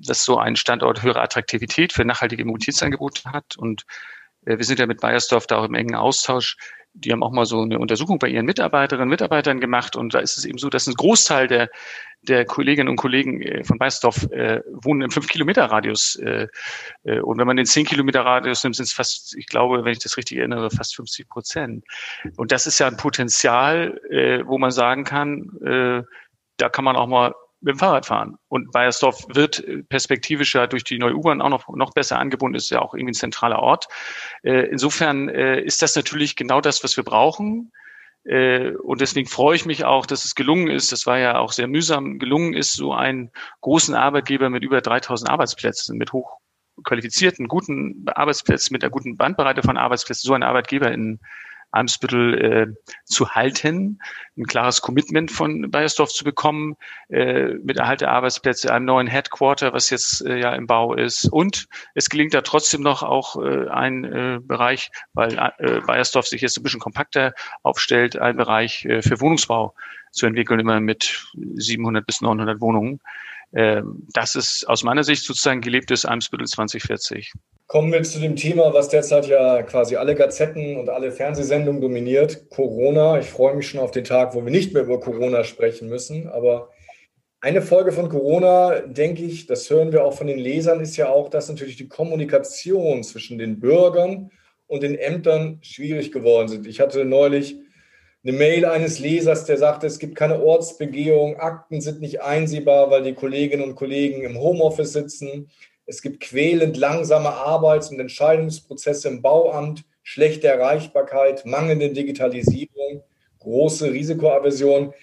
dass 0.07 0.25
so 0.25 0.39
ein 0.39 0.55
Standort 0.55 1.03
höhere 1.03 1.21
Attraktivität 1.21 1.93
für 1.93 2.05
nachhaltige 2.05 2.45
Mobilitätsangebote 2.45 3.33
hat. 3.33 3.57
Und 3.57 3.85
äh, 4.47 4.59
wir 4.59 4.65
sind 4.65 4.79
ja 4.79 4.87
mit 4.87 5.01
Bayersdorf 5.01 5.49
da 5.49 5.59
auch 5.59 5.65
im 5.65 5.75
engen 5.75 5.97
Austausch 5.97 6.57
die 6.95 7.13
haben 7.13 7.23
auch 7.23 7.33
mal 7.33 7.47
so 7.47 7.63
eine 7.63 7.79
Untersuchung 7.79 8.19
bei 8.19 8.29
ihren 8.29 8.45
Mitarbeiterinnen 8.45 9.05
und 9.05 9.11
Mitarbeitern 9.11 9.61
gemacht 9.61 9.97
und 9.97 10.15
da 10.15 10.19
ist 10.19 10.37
es 10.37 10.45
eben 10.45 10.59
so, 10.59 10.69
dass 10.69 10.87
ein 10.87 10.95
Großteil 10.95 11.49
der, 11.49 11.71
der 12.23 12.45
Kolleginnen 12.45 12.89
und 12.89 12.97
Kollegen 12.97 13.41
äh, 13.41 13.65
von 13.65 13.81
Weißdorf 13.81 14.31
äh, 14.31 14.61
wohnen 14.71 15.03
im 15.03 15.11
5-Kilometer-Radius. 15.11 16.17
Äh, 16.17 16.49
äh, 17.05 17.21
und 17.21 17.39
wenn 17.39 17.47
man 17.47 17.57
den 17.57 17.67
10-Kilometer-Radius 17.67 18.65
nimmt, 18.65 18.77
sind 18.77 18.85
es 18.85 18.93
fast, 18.93 19.35
ich 19.37 19.47
glaube, 19.47 19.85
wenn 19.85 19.93
ich 19.93 20.01
das 20.01 20.17
richtig 20.17 20.39
erinnere, 20.39 20.71
fast 20.71 20.95
50 20.97 21.29
Prozent. 21.29 21.85
Und 22.37 22.53
das 22.53 22.67
ist 22.67 22.79
ja 22.79 22.87
ein 22.87 22.97
Potenzial, 22.97 23.99
äh, 24.11 24.47
wo 24.47 24.59
man 24.59 24.71
sagen 24.71 25.05
kann, 25.05 25.51
äh, 25.65 26.03
da 26.59 26.69
kann 26.69 26.85
man 26.85 26.97
auch 26.97 27.09
mal 27.09 27.35
mit 27.62 27.77
dem 27.77 27.79
Fahrrad 27.79 28.07
fahren. 28.07 28.37
Und 28.48 28.72
Bayersdorf 28.72 29.25
wird 29.29 29.64
perspektivisch 29.88 30.55
ja 30.55 30.66
durch 30.66 30.85
die 30.85 30.98
neue 30.98 31.14
U-Bahn 31.14 31.40
auch 31.40 31.48
noch, 31.48 31.68
noch 31.68 31.92
besser 31.92 32.18
angebunden, 32.18 32.57
ist 32.57 32.70
ja 32.70 32.81
auch 32.81 32.94
irgendwie 32.94 33.12
ein 33.12 33.14
zentraler 33.14 33.61
Ort. 33.61 33.87
Äh, 34.42 34.66
insofern 34.70 35.29
äh, 35.29 35.61
ist 35.61 35.81
das 35.83 35.94
natürlich 35.94 36.37
genau 36.37 36.61
das, 36.61 36.83
was 36.83 36.96
wir 36.96 37.05
brauchen. 37.05 37.72
Äh, 38.25 38.72
und 38.72 39.01
deswegen 39.01 39.29
freue 39.29 39.57
ich 39.57 39.64
mich 39.64 39.85
auch, 39.85 40.07
dass 40.07 40.25
es 40.25 40.35
gelungen 40.35 40.68
ist. 40.68 40.92
Das 40.92 41.07
war 41.07 41.18
ja 41.18 41.38
auch 41.38 41.53
sehr 41.53 41.68
mühsam 41.68 42.18
gelungen 42.18 42.55
ist, 42.55 42.72
so 42.72 42.92
einen 42.92 43.31
großen 43.61 43.94
Arbeitgeber 43.94 44.51
mit 44.51 44.64
über 44.64 44.81
3000 44.81 45.31
Arbeitsplätzen, 45.31 45.96
mit 45.96 46.12
hochqualifizierten, 46.12 47.48
guten 47.48 48.05
Arbeitsplätzen, 48.09 48.75
mit 48.75 48.83
einer 48.83 48.90
guten 48.90 49.16
Bandbreite 49.16 49.62
von 49.62 49.77
Arbeitsplätzen, 49.77 50.27
so 50.27 50.35
einen 50.35 50.44
Arbeitgeber 50.44 50.90
in 50.90 51.20
Eimsbüttel 51.73 52.35
äh, 52.39 52.67
zu 53.05 53.31
halten, 53.31 53.99
ein 54.37 54.45
klares 54.45 54.81
Commitment 54.81 55.31
von 55.31 55.71
Bayersdorf 55.71 56.11
zu 56.11 56.25
bekommen, 56.25 56.77
äh, 57.09 57.55
mit 57.63 57.79
Erhalt 57.79 58.03
der 58.03 58.13
Arbeitsplätze, 58.13 58.73
einem 58.73 58.85
neuen 58.85 59.07
Headquarter, 59.07 59.73
was 59.73 59.91
jetzt 59.91 60.25
äh, 60.25 60.39
ja 60.39 60.55
im 60.55 60.67
Bau 60.67 60.95
ist. 60.95 61.25
Und 61.25 61.67
es 61.95 62.09
gelingt 62.09 62.35
da 62.35 62.43
trotzdem 62.43 62.83
noch 62.83 63.03
auch 63.03 63.43
äh, 63.43 63.69
ein 63.69 64.05
äh, 64.05 64.39
Bereich, 64.41 64.91
weil 65.15 65.39
äh, 65.59 65.81
Bayersdorf 65.81 66.27
sich 66.27 66.43
jetzt 66.43 66.59
ein 66.59 66.63
bisschen 66.63 66.81
kompakter 66.81 67.35
aufstellt, 67.63 68.17
ein 68.17 68.37
Bereich 68.37 68.85
äh, 68.85 69.03
für 69.03 69.21
Wohnungsbau 69.21 69.75
zu 70.12 70.27
entwickeln, 70.27 70.61
immer 70.61 70.81
mit 70.81 71.27
700 71.35 72.07
bis 72.07 72.20
900 72.20 72.61
Wohnungen. 72.61 73.01
Äh, 73.53 73.83
das 74.12 74.35
ist 74.35 74.68
aus 74.68 74.83
meiner 74.83 75.05
Sicht 75.05 75.25
sozusagen 75.25 75.61
gelebtes 75.61 76.05
Eimsbüttel 76.05 76.46
2040. 76.46 77.33
Kommen 77.66 77.92
wir 77.92 78.03
zu 78.03 78.20
dem 78.20 78.37
Thema, 78.37 78.75
was 78.75 78.88
derzeit 78.90 79.27
ja 79.27 79.62
quasi 79.62 79.96
alle 79.96 80.14
Gazetten 80.14 80.77
und 80.77 80.90
alle 80.90 81.11
Fernsehsendungen 81.11 81.81
dominiert, 81.81 82.51
Corona. 82.51 83.18
Ich 83.18 83.27
freue 83.27 83.55
mich 83.55 83.68
schon 83.68 83.81
auf 83.81 83.90
den 83.90 84.05
Tag, 84.05 84.35
wo 84.35 84.44
wir 84.44 84.51
nicht 84.51 84.75
mehr 84.75 84.83
über 84.83 85.01
Corona 85.01 85.44
sprechen 85.44 85.88
müssen. 85.88 86.29
Aber 86.29 86.70
eine 87.40 87.62
Folge 87.62 87.92
von 87.92 88.09
Corona, 88.09 88.81
denke 88.81 89.22
ich, 89.22 89.46
das 89.46 89.68
hören 89.70 89.90
wir 89.90 90.05
auch 90.05 90.12
von 90.12 90.27
den 90.27 90.38
Lesern, 90.38 90.81
ist 90.81 90.96
ja 90.96 91.09
auch, 91.09 91.29
dass 91.29 91.48
natürlich 91.48 91.77
die 91.77 91.88
Kommunikation 91.88 93.03
zwischen 93.03 93.38
den 93.38 93.59
Bürgern 93.59 94.31
und 94.66 94.83
den 94.83 94.94
Ämtern 94.94 95.59
schwierig 95.62 96.12
geworden 96.12 96.48
sind. 96.48 96.66
Ich 96.66 96.81
hatte 96.81 97.05
neulich 97.05 97.57
eine 98.25 98.37
Mail 98.37 98.65
eines 98.65 99.01
Lesers, 99.01 99.45
der 99.47 99.59
sagte, 99.59 99.87
es 99.87 99.99
gibt 99.99 100.15
keine 100.15 100.41
Ortsbegehung, 100.41 101.41
Akten 101.41 101.81
sind 101.81 102.01
nicht 102.01 102.23
einsehbar, 102.23 102.91
weil 102.91 103.03
die 103.03 103.15
Kolleginnen 103.15 103.65
und 103.65 103.75
Kollegen 103.75 104.23
im 104.23 104.39
Homeoffice 104.39 104.93
sitzen. 104.93 105.51
Es 105.87 106.03
gibt 106.03 106.21
quälend 106.21 106.77
langsame 106.77 107.31
Arbeits- 107.31 107.91
und 107.91 107.99
Entscheidungsprozesse 107.99 109.09
im 109.09 109.23
Bauamt, 109.23 109.85
schlechte 110.05 110.47
Erreichbarkeit, 110.47 111.45
mangelnde 111.47 111.91
Digitalisierung, 111.91 113.03
große 113.41 113.93
Risikoaversion. 113.93 114.95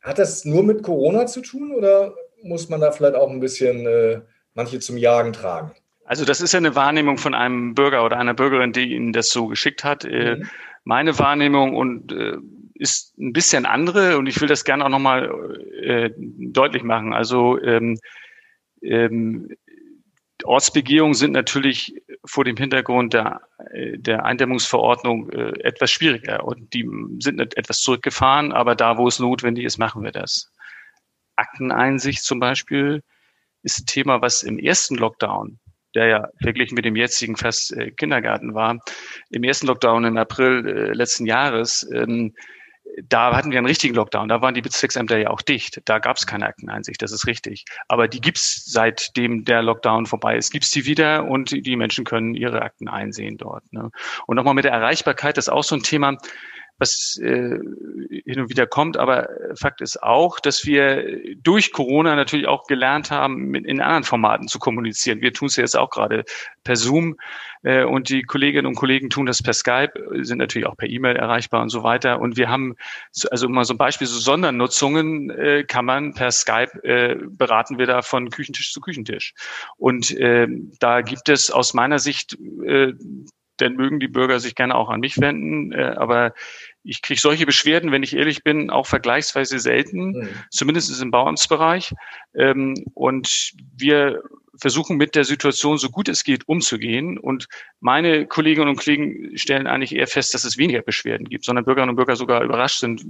Hat 0.00 0.18
das 0.18 0.46
nur 0.46 0.62
mit 0.62 0.82
Corona 0.82 1.26
zu 1.26 1.42
tun 1.42 1.72
oder 1.72 2.14
muss 2.42 2.70
man 2.70 2.80
da 2.80 2.90
vielleicht 2.90 3.14
auch 3.14 3.30
ein 3.30 3.40
bisschen 3.40 3.86
äh, 3.86 4.20
manche 4.54 4.80
zum 4.80 4.96
Jagen 4.96 5.34
tragen? 5.34 5.72
Also 6.04 6.24
das 6.24 6.40
ist 6.40 6.52
ja 6.52 6.58
eine 6.58 6.74
Wahrnehmung 6.74 7.18
von 7.18 7.34
einem 7.34 7.74
Bürger 7.74 8.04
oder 8.04 8.16
einer 8.18 8.34
Bürgerin, 8.34 8.72
die 8.72 8.94
Ihnen 8.94 9.12
das 9.12 9.28
so 9.28 9.46
geschickt 9.46 9.84
hat. 9.84 10.04
Äh, 10.04 10.36
mhm. 10.36 10.48
Meine 10.84 11.18
Wahrnehmung 11.18 11.76
und 11.76 12.12
äh, 12.12 12.36
ist 12.74 13.16
ein 13.18 13.32
bisschen 13.32 13.66
andere 13.66 14.18
und 14.18 14.26
ich 14.26 14.40
will 14.40 14.48
das 14.48 14.64
gerne 14.64 14.84
auch 14.84 14.88
nochmal 14.88 15.58
äh, 15.80 16.10
deutlich 16.16 16.82
machen. 16.82 17.12
Also 17.12 17.60
ähm, 17.60 17.98
ähm, 18.82 19.48
Ortsbegehungen 20.44 21.14
sind 21.14 21.32
natürlich 21.32 22.02
vor 22.24 22.44
dem 22.44 22.56
Hintergrund 22.56 23.14
der, 23.14 23.42
der 23.72 24.24
Eindämmungsverordnung 24.24 25.30
äh, 25.30 25.60
etwas 25.60 25.90
schwieriger 25.90 26.44
und 26.44 26.72
die 26.74 26.88
sind 27.20 27.40
etwas 27.40 27.78
zurückgefahren, 27.80 28.52
aber 28.52 28.74
da, 28.74 28.98
wo 28.98 29.08
es 29.08 29.18
notwendig 29.18 29.64
ist, 29.64 29.78
machen 29.78 30.02
wir 30.02 30.12
das. 30.12 30.50
Akteneinsicht 31.36 32.22
zum 32.24 32.40
Beispiel 32.40 33.02
ist 33.62 33.80
ein 33.80 33.86
Thema, 33.86 34.20
was 34.20 34.42
im 34.42 34.58
ersten 34.58 34.96
Lockdown, 34.96 35.58
der 35.94 36.06
ja 36.06 36.28
verglichen 36.40 36.74
mit 36.74 36.84
dem 36.84 36.96
jetzigen 36.96 37.36
fast 37.36 37.72
äh, 37.72 37.90
Kindergarten 37.90 38.54
war, 38.54 38.78
im 39.30 39.44
ersten 39.44 39.66
Lockdown 39.66 40.04
im 40.04 40.16
April 40.16 40.66
äh, 40.66 40.92
letzten 40.92 41.26
Jahres 41.26 41.88
ähm, 41.92 42.34
da 43.08 43.34
hatten 43.34 43.50
wir 43.50 43.58
einen 43.58 43.66
richtigen 43.66 43.94
Lockdown, 43.94 44.28
da 44.28 44.42
waren 44.42 44.54
die 44.54 44.62
Bezirksämter 44.62 45.18
ja 45.18 45.30
auch 45.30 45.42
dicht. 45.42 45.80
Da 45.86 45.98
gab 45.98 46.16
es 46.16 46.26
keine 46.26 46.46
Akteneinsicht, 46.46 47.00
das 47.00 47.12
ist 47.12 47.26
richtig. 47.26 47.64
Aber 47.88 48.08
die 48.08 48.20
gibt's 48.20 48.64
seitdem 48.66 49.44
der 49.44 49.62
Lockdown 49.62 50.06
vorbei 50.06 50.36
ist, 50.36 50.50
gibt's 50.50 50.70
die 50.70 50.84
wieder 50.84 51.24
und 51.24 51.50
die 51.50 51.76
Menschen 51.76 52.04
können 52.04 52.34
ihre 52.34 52.62
Akten 52.62 52.88
einsehen 52.88 53.38
dort. 53.38 53.72
Ne? 53.72 53.90
Und 54.26 54.36
nochmal 54.36 54.54
mit 54.54 54.64
der 54.64 54.72
Erreichbarkeit, 54.72 55.36
das 55.36 55.46
ist 55.46 55.52
auch 55.52 55.64
so 55.64 55.76
ein 55.76 55.82
Thema, 55.82 56.18
was 56.78 57.18
äh, 57.22 57.58
hin 58.24 58.40
und 58.40 58.50
wieder 58.50 58.66
kommt. 58.66 58.96
Aber 58.96 59.28
Fakt 59.54 59.80
ist 59.80 60.02
auch, 60.02 60.40
dass 60.40 60.66
wir 60.66 61.36
durch 61.36 61.72
Corona 61.72 62.16
natürlich 62.16 62.48
auch 62.48 62.66
gelernt 62.66 63.10
haben, 63.10 63.46
mit, 63.46 63.66
in 63.66 63.80
anderen 63.80 64.04
Formaten 64.04 64.48
zu 64.48 64.58
kommunizieren. 64.58 65.20
Wir 65.20 65.32
tun 65.32 65.48
es 65.48 65.56
jetzt 65.56 65.76
auch 65.76 65.90
gerade 65.90 66.24
per 66.64 66.76
Zoom 66.76 67.16
äh, 67.62 67.84
und 67.84 68.08
die 68.08 68.22
Kolleginnen 68.22 68.66
und 68.66 68.74
Kollegen 68.74 69.10
tun 69.10 69.26
das 69.26 69.42
per 69.42 69.52
Skype, 69.52 69.92
sind 70.22 70.38
natürlich 70.38 70.66
auch 70.66 70.76
per 70.76 70.88
E-Mail 70.88 71.16
erreichbar 71.16 71.62
und 71.62 71.68
so 71.68 71.82
weiter. 71.82 72.20
Und 72.20 72.36
wir 72.36 72.48
haben, 72.48 72.74
also 73.30 73.48
mal 73.48 73.64
so 73.64 73.74
ein 73.74 73.78
Beispiel, 73.78 74.06
so 74.06 74.18
Sondernutzungen 74.18 75.30
äh, 75.30 75.64
kann 75.64 75.84
man 75.84 76.14
per 76.14 76.32
Skype 76.32 76.82
äh, 76.82 77.16
beraten 77.28 77.78
wir 77.78 77.86
da 77.86 78.02
von 78.02 78.30
Küchentisch 78.30 78.72
zu 78.72 78.80
Küchentisch. 78.80 79.34
Und 79.76 80.10
äh, 80.18 80.48
da 80.80 81.02
gibt 81.02 81.28
es 81.28 81.50
aus 81.50 81.74
meiner 81.74 81.98
Sicht 81.98 82.36
äh, 82.64 82.92
dann 83.62 83.76
mögen 83.76 84.00
die 84.00 84.08
Bürger 84.08 84.40
sich 84.40 84.54
gerne 84.54 84.74
auch 84.74 84.90
an 84.90 85.00
mich 85.00 85.20
wenden. 85.20 85.72
Äh, 85.72 85.94
aber 85.96 86.34
ich 86.84 87.02
kriege 87.02 87.20
solche 87.20 87.46
Beschwerden, 87.46 87.92
wenn 87.92 88.02
ich 88.02 88.16
ehrlich 88.16 88.42
bin, 88.42 88.70
auch 88.70 88.86
vergleichsweise 88.86 89.58
selten, 89.58 90.12
mhm. 90.12 90.28
zumindest 90.50 91.00
im 91.00 91.10
Bauamtsbereich. 91.10 91.94
Ähm, 92.34 92.84
und 92.94 93.52
wir 93.76 94.22
versuchen 94.60 94.96
mit 94.96 95.14
der 95.14 95.24
Situation 95.24 95.78
so 95.78 95.88
gut 95.88 96.08
es 96.08 96.24
geht 96.24 96.46
umzugehen. 96.48 97.18
Und 97.18 97.48
meine 97.80 98.26
Kolleginnen 98.26 98.68
und 98.68 98.76
Kollegen 98.76 99.36
stellen 99.36 99.66
eigentlich 99.66 99.94
eher 99.94 100.06
fest, 100.06 100.34
dass 100.34 100.44
es 100.44 100.58
weniger 100.58 100.82
Beschwerden 100.82 101.28
gibt, 101.28 101.44
sondern 101.44 101.64
Bürgerinnen 101.64 101.90
und 101.90 101.96
Bürger 101.96 102.16
sogar 102.16 102.42
überrascht 102.42 102.80
sind, 102.80 103.04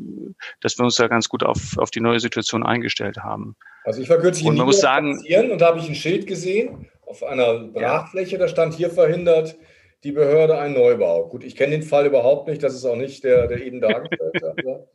dass 0.60 0.78
wir 0.78 0.84
uns 0.84 0.96
da 0.96 1.08
ganz 1.08 1.28
gut 1.28 1.42
auf, 1.42 1.76
auf 1.78 1.90
die 1.90 2.00
neue 2.00 2.20
Situation 2.20 2.62
eingestellt 2.62 3.18
haben. 3.18 3.56
Also 3.84 4.00
ich 4.00 4.08
war 4.08 4.18
kürzlich 4.18 4.46
und 4.46 4.56
man 4.56 4.66
muss 4.66 4.80
sagen, 4.80 5.18
und 5.18 5.58
da 5.60 5.66
habe 5.66 5.80
ich 5.80 5.88
ein 5.88 5.94
Schild 5.94 6.26
gesehen 6.26 6.86
auf 7.06 7.22
einer 7.22 7.58
Brachfläche, 7.58 8.38
da 8.38 8.48
stand 8.48 8.74
hier 8.74 8.90
verhindert 8.90 9.56
die 10.04 10.12
Behörde 10.12 10.58
einen 10.58 10.74
Neubau. 10.74 11.28
Gut, 11.28 11.44
ich 11.44 11.56
kenne 11.56 11.72
den 11.72 11.82
Fall 11.82 12.06
überhaupt 12.06 12.48
nicht, 12.48 12.62
das 12.62 12.74
ist 12.74 12.84
auch 12.84 12.96
nicht 12.96 13.24
der, 13.24 13.46
der 13.46 13.62
eben 13.62 13.80
dargestellte. 13.80 14.54
ja. 14.64 14.78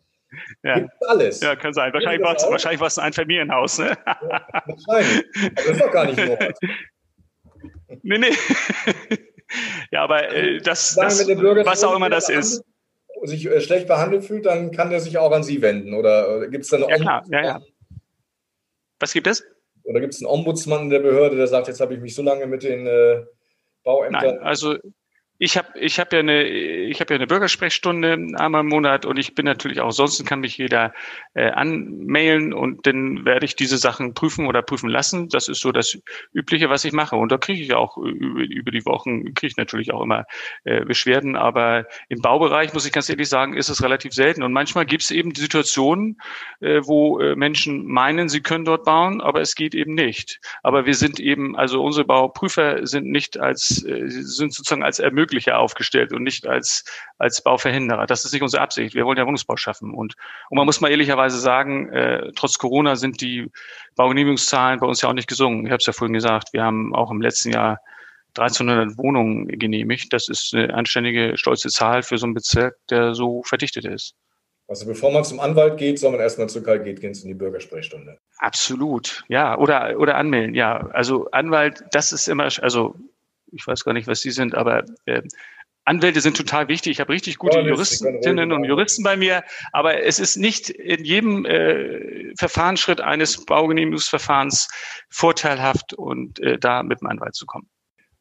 Gibt 0.76 0.92
alles. 1.08 1.42
Ja, 1.42 1.56
kann 1.56 1.74
sein. 1.74 1.94
Wahrscheinlich 1.94 2.26
war, 2.26 2.36
es, 2.36 2.44
wahrscheinlich 2.44 2.82
war 2.82 2.88
es 2.88 3.00
ein 3.00 3.14
Familienhaus. 3.14 3.80
Ne? 3.80 3.98
Ja, 4.06 4.42
wahrscheinlich. 4.66 5.26
Das 5.56 5.66
ist 5.66 5.82
doch 5.82 5.92
gar 5.92 6.06
nicht 6.06 6.18
nee, 8.04 8.18
nee. 8.18 8.34
ja, 9.92 10.04
aber 10.04 10.30
äh, 10.34 10.58
das, 10.60 10.96
das 10.96 11.26
was 11.28 11.84
auch 11.84 11.96
immer 11.96 12.10
das 12.10 12.28
ist. 12.28 12.64
sich 13.24 13.46
äh, 13.46 13.62
schlecht 13.62 13.88
behandelt 13.88 14.26
fühlt, 14.26 14.46
dann 14.46 14.72
kann 14.72 14.90
der 14.90 15.00
sich 15.00 15.18
auch 15.18 15.32
an 15.32 15.44
Sie 15.44 15.62
wenden. 15.62 15.94
Oder 15.94 16.44
äh, 16.44 16.50
gibt 16.50 16.66
es 16.66 16.70
dann 16.70 16.84
eine 16.84 16.92
ja, 16.92 16.98
klar. 16.98 17.24
Ja, 17.32 17.44
ja. 17.44 17.62
Was 19.00 19.14
gibt 19.14 19.28
es? 19.28 19.44
Oder 19.84 20.02
gibt 20.02 20.14
es 20.14 20.22
einen 20.22 20.30
Ombudsmann 20.30 20.84
in 20.84 20.90
der 20.90 21.00
Behörde, 21.00 21.38
der 21.38 21.48
sagt, 21.48 21.70
jetzt 21.70 21.80
habe 21.80 21.94
ich 21.94 22.02
mich 22.02 22.14
so 22.14 22.22
lange 22.22 22.46
mit 22.46 22.64
den 22.64 22.86
äh, 22.86 23.24
Bauämter? 23.84 24.34
Nein, 24.34 24.40
also 24.40 24.76
ich 25.40 25.56
habe 25.56 25.68
ich 25.80 26.00
hab 26.00 26.12
ja 26.14 26.20
eine 26.20 26.48
ich 26.48 27.00
habe 27.00 27.14
ja 27.14 27.18
eine 27.18 27.28
Bürgersprechstunde 27.28 28.14
einmal 28.38 28.62
im 28.62 28.68
Monat 28.68 29.06
und 29.06 29.18
ich 29.18 29.36
bin 29.36 29.46
natürlich 29.46 29.82
auch 29.82 29.92
sonst 29.92 30.26
kann 30.26 30.40
mich 30.40 30.58
jeder 30.58 30.94
äh, 31.36 31.52
anmailen 31.52 32.54
und 32.54 32.88
dann 32.88 33.24
werde 33.24 33.46
ich 33.46 33.56
diese 33.56 33.78
Sachen 33.78 34.16
prüfen 34.16 34.48
oder 34.48 34.64
prüfen 34.64 34.90
lassen. 34.90 35.30
Das 35.30 35.48
ist 35.48 35.62
so 35.62 35.72
das 35.72 35.98
übliche, 36.34 36.70
was 36.70 36.86
ich 36.86 36.92
mache 36.92 37.16
und 37.16 37.32
da 37.32 37.38
kriege 37.38 37.62
ich 37.62 37.74
auch 37.76 37.98
über, 37.98 38.42
über 38.42 38.72
die 38.72 38.86
Wochen 38.86 39.36
kriege 39.36 39.48
ich 39.48 39.58
natürlich 39.58 39.94
auch 39.94 40.02
immer 40.02 40.26
äh, 40.64 40.84
Beschwerden, 40.86 41.36
aber 41.36 41.86
im 42.10 42.22
Baubereich 42.22 42.74
muss 42.74 42.88
ich 42.88 42.92
ganz 42.92 43.08
ehrlich 43.10 43.30
sagen, 43.30 43.56
ist 43.56 43.70
es 43.70 43.84
relativ 43.84 44.14
selten 44.14 44.42
und 44.42 44.54
manchmal 44.54 44.88
gibt 44.88 45.04
es 45.04 45.12
eben 45.12 45.36
Situationen, 45.36 46.18
äh, 46.62 46.82
wo 46.84 47.20
äh, 47.20 47.36
Menschen 47.36 47.86
meinen, 47.86 48.28
sie 48.28 48.42
können 48.42 48.66
dort 48.66 48.86
bauen, 48.86 49.22
aber 49.22 49.42
es 49.42 49.54
geht 49.54 49.76
eben 49.76 49.94
nicht. 49.94 50.40
Aber 50.64 50.88
wir 50.88 50.96
sind 50.96 51.20
eben 51.20 51.56
also 51.56 51.84
unsere 51.84 52.06
Bauprüfer 52.06 52.88
sind 52.88 53.06
nicht 53.06 53.40
als 53.40 53.86
äh, 53.86 54.08
sind 54.08 54.54
sozusagen 54.54 54.84
als 54.84 54.98
Ermöglicher 54.98 55.27
Ermöglicher 55.28 55.60
aufgestellt 55.60 56.14
und 56.14 56.24
nicht 56.24 56.48
als, 56.48 56.84
als 57.18 57.42
Bauverhinderer. 57.42 58.06
Das 58.08 58.26
ist 58.26 58.34
nicht 58.34 58.42
unsere 58.42 58.64
Absicht. 58.64 58.96
Wir 58.96 59.06
wollen 59.06 59.18
ja 59.18 59.26
Wohnungsbau 59.26 59.58
schaffen. 59.58 59.94
Und, 59.94 60.16
und 60.50 60.58
man 60.58 60.66
muss 60.66 60.82
mal 60.82 60.90
ehrlicherweise 60.90 61.40
sagen, 61.40 61.90
äh, 61.90 62.32
trotz 62.36 62.58
Corona 62.58 62.96
sind 62.96 63.22
die 63.22 63.52
Baugenehmigungszahlen 63.96 64.80
bei 64.80 64.88
uns 64.88 65.02
ja 65.02 65.10
auch 65.10 65.14
nicht 65.14 65.28
gesungen. 65.28 65.66
Ich 65.66 65.72
habe 65.72 65.80
es 65.80 65.86
ja 65.86 65.94
vorhin 65.94 66.14
gesagt, 66.14 66.54
wir 66.54 66.64
haben 66.64 66.96
auch 66.96 67.12
im 67.12 67.22
letzten 67.22 67.52
Jahr 67.52 67.80
1300 68.38 68.98
Wohnungen 68.98 69.48
genehmigt. 69.48 70.14
Das 70.14 70.30
ist 70.30 70.54
eine 70.54 70.74
anständige, 70.74 71.38
stolze 71.38 71.70
Zahl 71.70 72.04
für 72.04 72.18
so 72.18 72.26
einen 72.26 72.34
Bezirk, 72.34 72.76
der 72.90 73.14
so 73.14 73.44
verdichtet 73.44 73.86
ist. 73.86 74.14
Also 74.70 74.86
bevor 74.86 75.12
man 75.12 75.24
zum 75.24 75.40
Anwalt 75.40 75.78
geht, 75.78 75.98
soll 75.98 76.12
man 76.12 76.20
erstmal 76.20 76.50
zu 76.50 76.62
Karl 76.62 76.84
Gehtgens 76.84 77.22
in 77.22 77.30
die 77.30 77.34
Bürgersprechstunde. 77.34 78.18
Absolut, 78.38 79.24
ja. 79.30 79.58
Oder, 79.58 79.98
oder 79.98 80.16
anmelden, 80.16 80.56
ja. 80.56 80.88
Also 80.92 81.32
Anwalt, 81.32 81.86
das 81.92 82.12
ist 82.12 82.28
immer, 82.28 82.50
also 82.62 82.96
ich 83.52 83.66
weiß 83.66 83.84
gar 83.84 83.94
nicht, 83.94 84.08
was 84.08 84.22
Sie 84.22 84.32
sind, 84.32 84.56
aber 84.56 84.86
äh, 85.06 85.22
Anwälte 85.88 86.20
sind 86.20 86.36
total 86.36 86.68
wichtig. 86.68 86.92
Ich 86.92 87.00
habe 87.00 87.14
richtig 87.14 87.38
gute 87.38 87.62
Juristinnen 87.62 88.52
und 88.52 88.66
Juristen 88.66 89.04
bei 89.04 89.16
mir, 89.16 89.44
aber 89.72 90.04
es 90.04 90.20
ist 90.20 90.36
nicht 90.36 90.70
in 90.70 91.06
jedem 91.06 91.46
äh, 91.46 92.36
Verfahrensschritt 92.36 93.00
eines 93.00 93.46
Baugenehmigungsverfahrens 93.46 94.68
vorteilhaft 95.10 95.94
und 95.94 96.40
äh, 96.42 96.58
da 96.60 96.84
mit 96.84 97.00
dem 97.00 97.08
Anwalt 97.08 97.36
zu 97.36 97.46
kommen. 97.46 97.70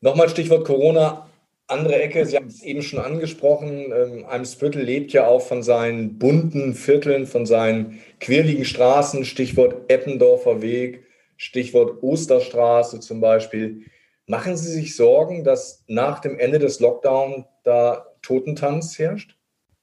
Nochmal 0.00 0.28
Stichwort 0.28 0.64
Corona. 0.64 1.28
Andere 1.68 2.00
Ecke, 2.00 2.24
Sie 2.24 2.36
haben 2.36 2.46
es 2.46 2.62
eben 2.62 2.82
schon 2.82 3.00
angesprochen, 3.00 3.92
ähm, 3.92 4.24
Eimsbüttel 4.24 4.82
lebt 4.82 5.12
ja 5.12 5.26
auch 5.26 5.40
von 5.40 5.64
seinen 5.64 6.16
bunten 6.16 6.74
Vierteln, 6.74 7.26
von 7.26 7.44
seinen 7.44 8.00
quirligen 8.20 8.64
Straßen, 8.64 9.24
Stichwort 9.24 9.90
Eppendorfer 9.90 10.62
Weg, 10.62 11.02
Stichwort 11.36 12.00
Osterstraße 12.04 13.00
zum 13.00 13.20
Beispiel. 13.20 13.82
Machen 14.26 14.56
Sie 14.56 14.70
sich 14.72 14.96
Sorgen, 14.96 15.44
dass 15.44 15.84
nach 15.86 16.18
dem 16.20 16.38
Ende 16.38 16.58
des 16.58 16.80
Lockdown 16.80 17.46
da 17.62 18.06
Totentanz 18.22 18.98
herrscht? 18.98 19.36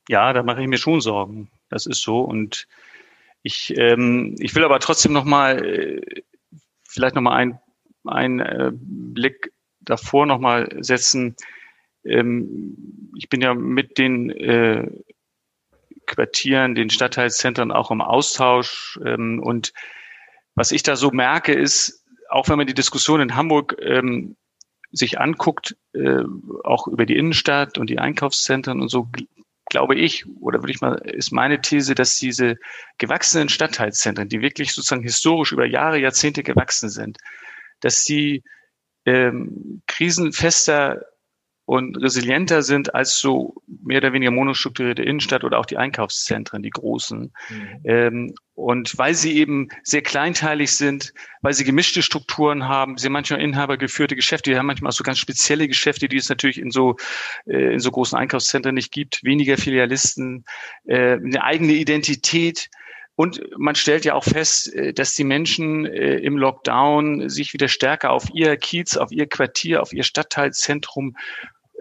Ja, 0.09 0.33
da 0.33 0.43
mache 0.43 0.61
ich 0.61 0.67
mir 0.67 0.77
schon 0.77 0.99
Sorgen. 0.99 1.49
Das 1.69 1.85
ist 1.85 2.01
so. 2.01 2.19
Und 2.19 2.67
ich, 3.41 3.73
ähm, 3.77 4.35
ich 4.39 4.53
will 4.53 4.65
aber 4.65 4.79
trotzdem 4.79 5.13
noch 5.13 5.23
mal 5.23 5.65
äh, 5.65 6.23
vielleicht 6.83 7.15
noch 7.15 7.21
mal 7.21 7.35
einen, 7.35 7.59
einen 8.05 8.39
äh, 8.39 8.71
Blick 8.73 9.53
davor 9.79 10.25
noch 10.25 10.39
mal 10.39 10.69
setzen. 10.81 11.35
Ähm, 12.03 13.11
ich 13.17 13.29
bin 13.29 13.41
ja 13.41 13.53
mit 13.53 13.97
den 13.97 14.29
äh, 14.29 14.87
Quartieren, 16.05 16.75
den 16.75 16.89
Stadtteilszentren 16.89 17.71
auch 17.71 17.91
im 17.91 18.01
Austausch. 18.01 18.99
Ähm, 19.05 19.41
und 19.41 19.73
was 20.55 20.71
ich 20.71 20.83
da 20.83 20.95
so 20.95 21.11
merke, 21.11 21.53
ist, 21.53 22.02
auch 22.29 22.49
wenn 22.49 22.57
man 22.57 22.67
die 22.67 22.73
Diskussion 22.73 23.21
in 23.21 23.35
Hamburg 23.35 23.75
ähm, 23.81 24.35
sich 24.91 25.19
anguckt, 25.19 25.75
äh, 25.93 26.23
auch 26.63 26.87
über 26.87 27.05
die 27.05 27.17
Innenstadt 27.17 27.77
und 27.77 27.89
die 27.89 27.99
Einkaufszentren 27.99 28.81
und 28.81 28.89
so, 28.89 29.09
glaube 29.69 29.95
ich, 29.95 30.25
oder 30.39 30.61
würde 30.61 30.71
ich 30.71 30.81
mal, 30.81 30.95
ist 30.95 31.31
meine 31.31 31.61
These, 31.61 31.95
dass 31.95 32.17
diese 32.17 32.57
gewachsenen 32.99 33.49
Stadtteilzentren, 33.49 34.29
die 34.29 34.41
wirklich 34.41 34.73
sozusagen 34.73 35.03
historisch 35.03 35.51
über 35.51 35.65
Jahre, 35.65 35.99
Jahrzehnte 35.99 36.43
gewachsen 36.43 36.89
sind, 36.89 37.17
dass 37.79 38.03
sie 38.03 38.43
ähm, 39.05 39.81
krisenfester 39.87 41.01
und 41.65 41.95
resilienter 41.97 42.61
sind 42.61 42.93
als 42.93 43.17
so 43.19 43.55
mehr 43.67 43.99
oder 43.99 44.11
weniger 44.11 44.31
monostrukturierte 44.31 45.03
Innenstadt 45.03 45.43
oder 45.43 45.59
auch 45.59 45.65
die 45.65 45.77
Einkaufszentren, 45.77 46.61
die 46.61 46.69
großen. 46.69 47.31
Mhm. 47.49 47.79
Ähm, 47.85 48.35
und 48.55 48.97
weil 48.97 49.15
sie 49.15 49.37
eben 49.37 49.69
sehr 49.81 50.01
kleinteilig 50.01 50.73
sind, 50.73 51.13
weil 51.41 51.53
sie 51.53 51.63
gemischte 51.63 52.01
Strukturen 52.01 52.67
haben, 52.67 52.97
sie 52.97 53.07
haben 53.07 53.13
manchmal 53.13 53.41
inhabergeführte 53.41 54.15
Geschäfte, 54.15 54.51
die 54.51 54.57
haben 54.57 54.65
manchmal 54.65 54.89
auch 54.89 54.95
so 54.95 55.03
ganz 55.03 55.19
spezielle 55.19 55.67
Geschäfte, 55.67 56.07
die 56.09 56.17
es 56.17 56.29
natürlich 56.29 56.59
in 56.59 56.69
so, 56.69 56.97
äh, 57.45 57.73
in 57.73 57.79
so 57.79 57.91
großen 57.91 58.17
Einkaufszentren 58.17 58.75
nicht 58.75 58.91
gibt, 58.91 59.23
weniger 59.23 59.57
Filialisten, 59.57 60.43
äh, 60.85 61.13
eine 61.13 61.43
eigene 61.43 61.73
Identität. 61.73 62.69
Und 63.15 63.41
man 63.57 63.75
stellt 63.75 64.05
ja 64.05 64.15
auch 64.15 64.23
fest, 64.23 64.73
äh, 64.73 64.93
dass 64.93 65.13
die 65.13 65.23
Menschen 65.23 65.85
äh, 65.85 66.17
im 66.17 66.37
Lockdown 66.37 67.29
sich 67.29 67.53
wieder 67.53 67.67
stärker 67.67 68.11
auf 68.11 68.29
ihr 68.33 68.57
Kiez, 68.57 68.97
auf 68.97 69.11
ihr 69.11 69.27
Quartier, 69.27 69.81
auf 69.81 69.93
ihr 69.93 70.03
Stadtteilzentrum 70.03 71.15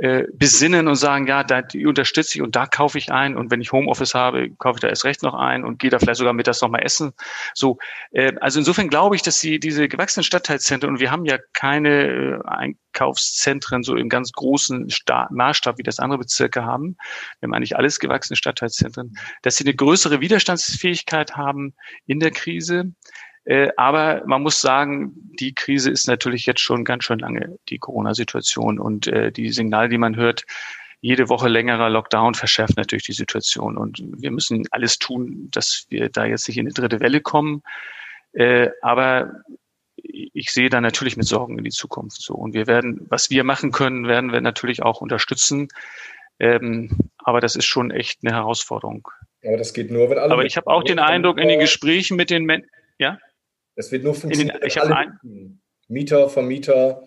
äh, 0.03 0.27
besinnen 0.33 0.89
und 0.89 0.97
sagen, 0.97 1.29
ja, 1.29 1.45
da 1.45 1.63
die 1.63 1.87
unterstütze 1.87 2.37
ich 2.37 2.43
und 2.43 2.57
da 2.57 2.67
kaufe 2.67 2.99
ich 2.99 3.13
ein 3.13 3.37
und 3.37 3.53
wenn 3.53 3.61
ich 3.61 3.71
Homeoffice 3.71 4.15
habe, 4.15 4.51
kaufe 4.59 4.79
ich 4.79 4.81
da 4.81 4.89
erst 4.89 5.05
recht 5.05 5.23
noch 5.23 5.35
ein 5.35 5.65
und 5.65 5.79
gehe 5.79 5.91
da 5.91 6.01
vielleicht 6.01 6.19
sogar 6.19 6.33
mittags 6.33 6.61
noch 6.61 6.71
mal 6.71 6.81
essen. 6.81 7.13
So, 7.55 7.79
äh, 8.11 8.33
also 8.41 8.59
insofern 8.59 8.89
glaube 8.89 9.15
ich, 9.15 9.23
dass 9.23 9.39
sie 9.39 9.61
diese 9.61 9.87
gewachsenen 9.87 10.25
Stadtteilzentren 10.25 10.93
und 10.93 10.99
wir 10.99 11.13
haben 11.13 11.25
ja 11.25 11.39
keine 11.53 12.09
äh, 12.09 12.39
Einkaufszentren 12.45 13.85
so 13.85 13.95
im 13.95 14.09
ganz 14.09 14.33
großen 14.33 14.91
Sta 14.91 15.29
Maßstab, 15.31 15.79
wie 15.79 15.85
das 15.85 16.01
andere 16.01 16.19
Bezirke 16.19 16.65
haben. 16.65 16.97
Wir 17.39 17.47
haben 17.47 17.55
eigentlich 17.55 17.77
alles 17.77 18.01
gewachsene 18.01 18.37
Stadtteilzentren, 18.37 19.17
dass 19.43 19.55
sie 19.55 19.65
eine 19.65 19.75
größere 19.75 20.21
Widerstandsfähigkeit 20.21 21.37
haben 21.37 21.75
in 22.09 22.19
der 22.19 22.33
Krise. 22.33 22.93
Äh, 23.45 23.71
aber 23.77 24.23
man 24.27 24.43
muss 24.43 24.61
sagen, 24.61 25.13
die 25.39 25.55
Krise 25.55 25.91
ist 25.91 26.07
natürlich 26.07 26.47
jetzt 26.47 26.61
schon 26.61 26.85
ganz 26.85 27.05
schön 27.05 27.19
lange, 27.19 27.59
die 27.69 27.79
Corona-Situation. 27.79 28.79
Und 28.79 29.07
äh, 29.09 29.33
die 29.33 29.51
Signale, 29.51 29.89
die 29.89 29.99
man 29.99 30.17
hört, 30.17 30.45
jede 31.01 31.29
Woche 31.29 31.49
längerer 31.49 31.91
Lockdown 31.91 32.35
verschärft 32.35 32.77
natürlich 32.77 33.05
die 33.05 33.13
Situation. 33.13 33.77
Und 33.77 34.03
wir 34.19 34.31
müssen 34.31 34.65
alles 34.71 34.99
tun, 34.99 35.49
dass 35.51 35.87
wir 35.89 36.09
da 36.09 36.25
jetzt 36.25 36.47
nicht 36.47 36.59
in 36.59 36.67
die 36.67 36.73
dritte 36.73 37.01
Welle 37.01 37.21
kommen. 37.21 37.63
Äh, 38.33 38.71
aber 38.81 39.33
ich 39.97 40.51
sehe 40.53 40.71
da 40.71 40.81
natürlich 40.81 41.17
mit 41.17 41.27
Sorgen 41.27 41.59
in 41.59 41.65
die 41.65 41.71
Zukunft 41.71 42.23
so. 42.23 42.35
Und 42.35 42.55
wir 42.55 42.67
werden, 42.67 43.07
was 43.09 43.31
wir 43.31 43.45
machen 43.45 43.73
können, 43.73 44.07
werden 44.07 44.33
wir 44.33 44.41
natürlich 44.41 44.83
auch 44.83 45.01
unterstützen. 45.01 45.69
Ähm, 46.39 46.97
aber 47.19 47.41
das 47.41 47.57
ist 47.57 47.67
schon 47.67 47.91
echt 47.91 48.21
eine 48.25 48.35
Herausforderung. 48.35 49.09
Aber 49.45 49.57
das 49.57 49.75
geht 49.75 49.91
nur, 49.91 50.09
wenn 50.11 50.19
alle. 50.19 50.33
Aber 50.33 50.45
ich 50.45 50.57
habe 50.57 50.69
auch 50.69 50.85
den 50.85 50.99
Eindruck 50.99 51.39
in 51.39 51.49
den 51.49 51.61
Gesprächen 51.61 52.17
mit 52.17 52.31
den 52.31 52.45
Menschen, 52.45 52.71
ja? 52.99 53.19
Es 53.75 53.91
wird 53.91 54.05
nur 54.05 54.15
funktionieren. 54.15 54.59
Den, 54.61 54.67
ich 54.67 54.81
alle 54.81 54.97
ein, 54.97 55.61
Mieter, 55.89 56.29
Vermieter, 56.29 57.07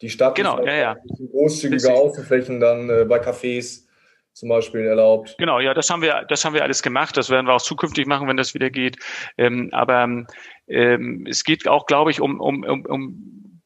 die 0.00 0.10
Stadt 0.10 0.34
genau, 0.34 0.64
ja, 0.64 0.74
ja. 0.74 0.96
großzügige 1.30 1.92
Außenflächen 1.92 2.60
dann 2.60 2.90
äh, 2.90 3.04
bei 3.04 3.20
Cafés 3.22 3.86
zum 4.32 4.48
Beispiel 4.48 4.82
erlaubt. 4.82 5.36
Genau, 5.38 5.60
ja, 5.60 5.74
das 5.74 5.90
haben 5.90 6.02
wir, 6.02 6.24
das 6.28 6.44
haben 6.44 6.54
wir 6.54 6.62
alles 6.62 6.82
gemacht. 6.82 7.16
Das 7.16 7.30
werden 7.30 7.46
wir 7.46 7.54
auch 7.54 7.62
zukünftig 7.62 8.06
machen, 8.06 8.28
wenn 8.28 8.36
das 8.36 8.54
wieder 8.54 8.70
geht. 8.70 8.96
Ähm, 9.36 9.68
aber 9.72 10.26
ähm, 10.68 11.26
es 11.28 11.44
geht 11.44 11.68
auch, 11.68 11.86
glaube 11.86 12.10
ich, 12.10 12.20
um, 12.20 12.40
um, 12.40 12.64
um, 12.64 12.86
um 12.86 13.62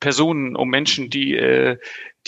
Personen, 0.00 0.56
um 0.56 0.68
Menschen, 0.68 1.10
die 1.10 1.36
äh, 1.36 1.78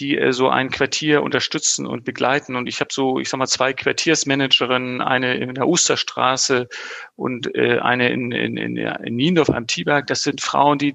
die 0.00 0.18
äh, 0.18 0.32
so 0.32 0.48
ein 0.48 0.70
Quartier 0.70 1.22
unterstützen 1.22 1.86
und 1.86 2.04
begleiten. 2.04 2.56
Und 2.56 2.66
ich 2.66 2.80
habe 2.80 2.92
so, 2.92 3.20
ich 3.20 3.28
sag 3.28 3.38
mal, 3.38 3.46
zwei 3.46 3.72
Quartiersmanagerinnen, 3.72 5.00
eine 5.00 5.36
in 5.36 5.54
der 5.54 5.68
Osterstraße 5.68 6.68
und 7.16 7.54
äh, 7.54 7.78
eine 7.78 8.10
in, 8.10 8.32
in, 8.32 8.56
in, 8.56 8.76
in 8.76 9.16
Niendorf 9.16 9.50
am 9.50 9.66
Tieberg. 9.66 10.06
Das 10.06 10.22
sind 10.22 10.40
Frauen, 10.40 10.78
die 10.78 10.94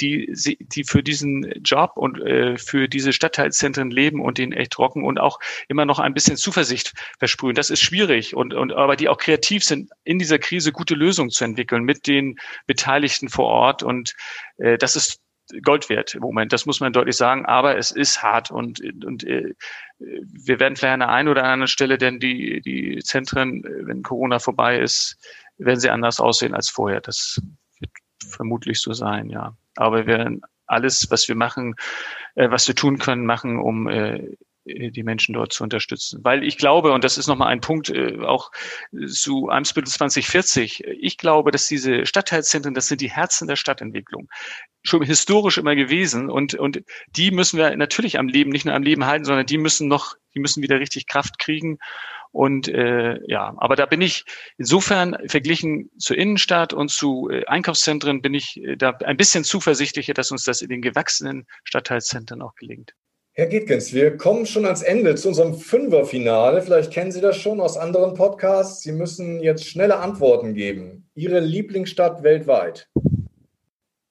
die, 0.00 0.32
die 0.60 0.84
für 0.84 1.02
diesen 1.02 1.42
Job 1.62 1.92
und 1.96 2.20
äh, 2.20 2.56
für 2.56 2.88
diese 2.88 3.12
Stadtteilzentren 3.12 3.90
leben 3.90 4.20
und 4.20 4.38
den 4.38 4.52
echt 4.52 4.78
rocken 4.78 5.04
und 5.04 5.20
auch 5.20 5.38
immer 5.68 5.84
noch 5.84 5.98
ein 5.98 6.14
bisschen 6.14 6.36
Zuversicht 6.36 6.94
versprühen. 7.18 7.54
Das 7.54 7.70
ist 7.70 7.82
schwierig 7.82 8.34
und, 8.34 8.54
und 8.54 8.72
aber 8.72 8.96
die 8.96 9.08
auch 9.08 9.18
kreativ 9.18 9.62
sind, 9.62 9.90
in 10.04 10.18
dieser 10.18 10.38
Krise 10.38 10.72
gute 10.72 10.94
Lösungen 10.94 11.30
zu 11.30 11.44
entwickeln 11.44 11.84
mit 11.84 12.06
den 12.06 12.38
Beteiligten 12.66 13.28
vor 13.28 13.46
Ort. 13.46 13.82
Und 13.82 14.14
äh, 14.58 14.78
das 14.78 14.96
ist 14.96 15.20
Gold 15.62 15.88
wert 15.88 16.14
im 16.14 16.20
Moment. 16.20 16.52
Das 16.52 16.66
muss 16.66 16.80
man 16.80 16.92
deutlich 16.92 17.16
sagen. 17.16 17.46
Aber 17.46 17.76
es 17.76 17.90
ist 17.90 18.22
hart 18.22 18.50
und, 18.50 18.80
und 19.04 19.24
äh, 19.24 19.54
wir 19.98 20.60
werden 20.60 20.76
vielleicht 20.76 20.94
an 20.94 21.00
der 21.00 21.10
einen 21.10 21.28
oder 21.28 21.44
anderen 21.44 21.68
Stelle, 21.68 21.98
denn 21.98 22.20
die, 22.20 22.60
die 22.60 22.98
Zentren, 23.02 23.62
wenn 23.64 24.02
Corona 24.02 24.38
vorbei 24.38 24.78
ist, 24.78 25.18
werden 25.58 25.80
sie 25.80 25.90
anders 25.90 26.20
aussehen 26.20 26.54
als 26.54 26.70
vorher. 26.70 27.00
Das 27.00 27.40
wird 27.78 27.92
vermutlich 28.28 28.80
so 28.80 28.92
sein, 28.92 29.28
ja. 29.28 29.56
Aber 29.76 29.98
wir 29.98 30.06
werden 30.06 30.42
alles, 30.66 31.10
was 31.10 31.28
wir 31.28 31.34
machen, 31.34 31.74
äh, 32.34 32.50
was 32.50 32.68
wir 32.68 32.74
tun 32.74 32.98
können, 32.98 33.26
machen, 33.26 33.58
um 33.58 33.88
äh, 33.88 34.16
äh, 34.16 34.36
die 34.64 35.02
Menschen 35.02 35.34
dort 35.34 35.52
zu 35.52 35.64
unterstützen. 35.64 36.20
Weil 36.22 36.44
ich 36.44 36.58
glaube, 36.58 36.92
und 36.92 37.04
das 37.04 37.18
ist 37.18 37.26
nochmal 37.26 37.48
ein 37.48 37.60
Punkt 37.60 37.90
äh, 37.90 38.18
auch 38.20 38.50
zu 39.08 39.48
Eimsbüttel 39.48 39.90
2040, 39.90 40.84
ich 40.84 41.16
glaube, 41.16 41.50
dass 41.50 41.66
diese 41.66 42.06
Stadtteilzentren, 42.06 42.74
das 42.74 42.88
sind 42.88 43.00
die 43.00 43.10
Herzen 43.10 43.48
der 43.48 43.56
Stadtentwicklung. 43.56 44.28
Schon 44.82 45.02
historisch 45.02 45.58
immer 45.58 45.74
gewesen. 45.74 46.30
Und, 46.30 46.54
und 46.54 46.82
die 47.08 47.30
müssen 47.30 47.58
wir 47.58 47.76
natürlich 47.76 48.18
am 48.18 48.28
Leben, 48.28 48.50
nicht 48.50 48.64
nur 48.64 48.74
am 48.74 48.82
Leben 48.82 49.06
halten, 49.06 49.24
sondern 49.24 49.46
die 49.46 49.58
müssen 49.58 49.88
noch, 49.88 50.14
die 50.34 50.40
müssen 50.40 50.62
wieder 50.62 50.80
richtig 50.80 51.06
Kraft 51.06 51.38
kriegen. 51.38 51.78
Und 52.32 52.68
äh, 52.68 53.18
ja, 53.26 53.54
aber 53.56 53.74
da 53.74 53.86
bin 53.86 54.00
ich 54.00 54.24
insofern 54.56 55.16
verglichen 55.26 55.90
zur 55.98 56.16
Innenstadt 56.16 56.72
und 56.72 56.90
zu 56.90 57.28
äh, 57.28 57.44
Einkaufszentren 57.46 58.22
bin 58.22 58.34
ich 58.34 58.56
äh, 58.62 58.76
da 58.76 58.90
ein 58.90 59.16
bisschen 59.16 59.42
zuversichtlicher, 59.42 60.14
dass 60.14 60.30
uns 60.30 60.44
das 60.44 60.62
in 60.62 60.68
den 60.68 60.80
gewachsenen 60.80 61.46
Stadtteilzentren 61.64 62.40
auch 62.40 62.54
gelingt. 62.54 62.94
Herr 63.40 63.46
Gitkens, 63.46 63.94
wir 63.94 64.18
kommen 64.18 64.44
schon 64.44 64.66
ans 64.66 64.82
Ende 64.82 65.14
zu 65.14 65.28
unserem 65.28 65.54
Fünferfinale. 65.54 66.60
Vielleicht 66.60 66.92
kennen 66.92 67.10
Sie 67.10 67.22
das 67.22 67.38
schon 67.38 67.58
aus 67.58 67.78
anderen 67.78 68.12
Podcasts. 68.12 68.82
Sie 68.82 68.92
müssen 68.92 69.40
jetzt 69.40 69.66
schnelle 69.66 69.96
Antworten 69.96 70.52
geben. 70.52 71.08
Ihre 71.14 71.40
Lieblingsstadt 71.40 72.22
weltweit? 72.22 72.90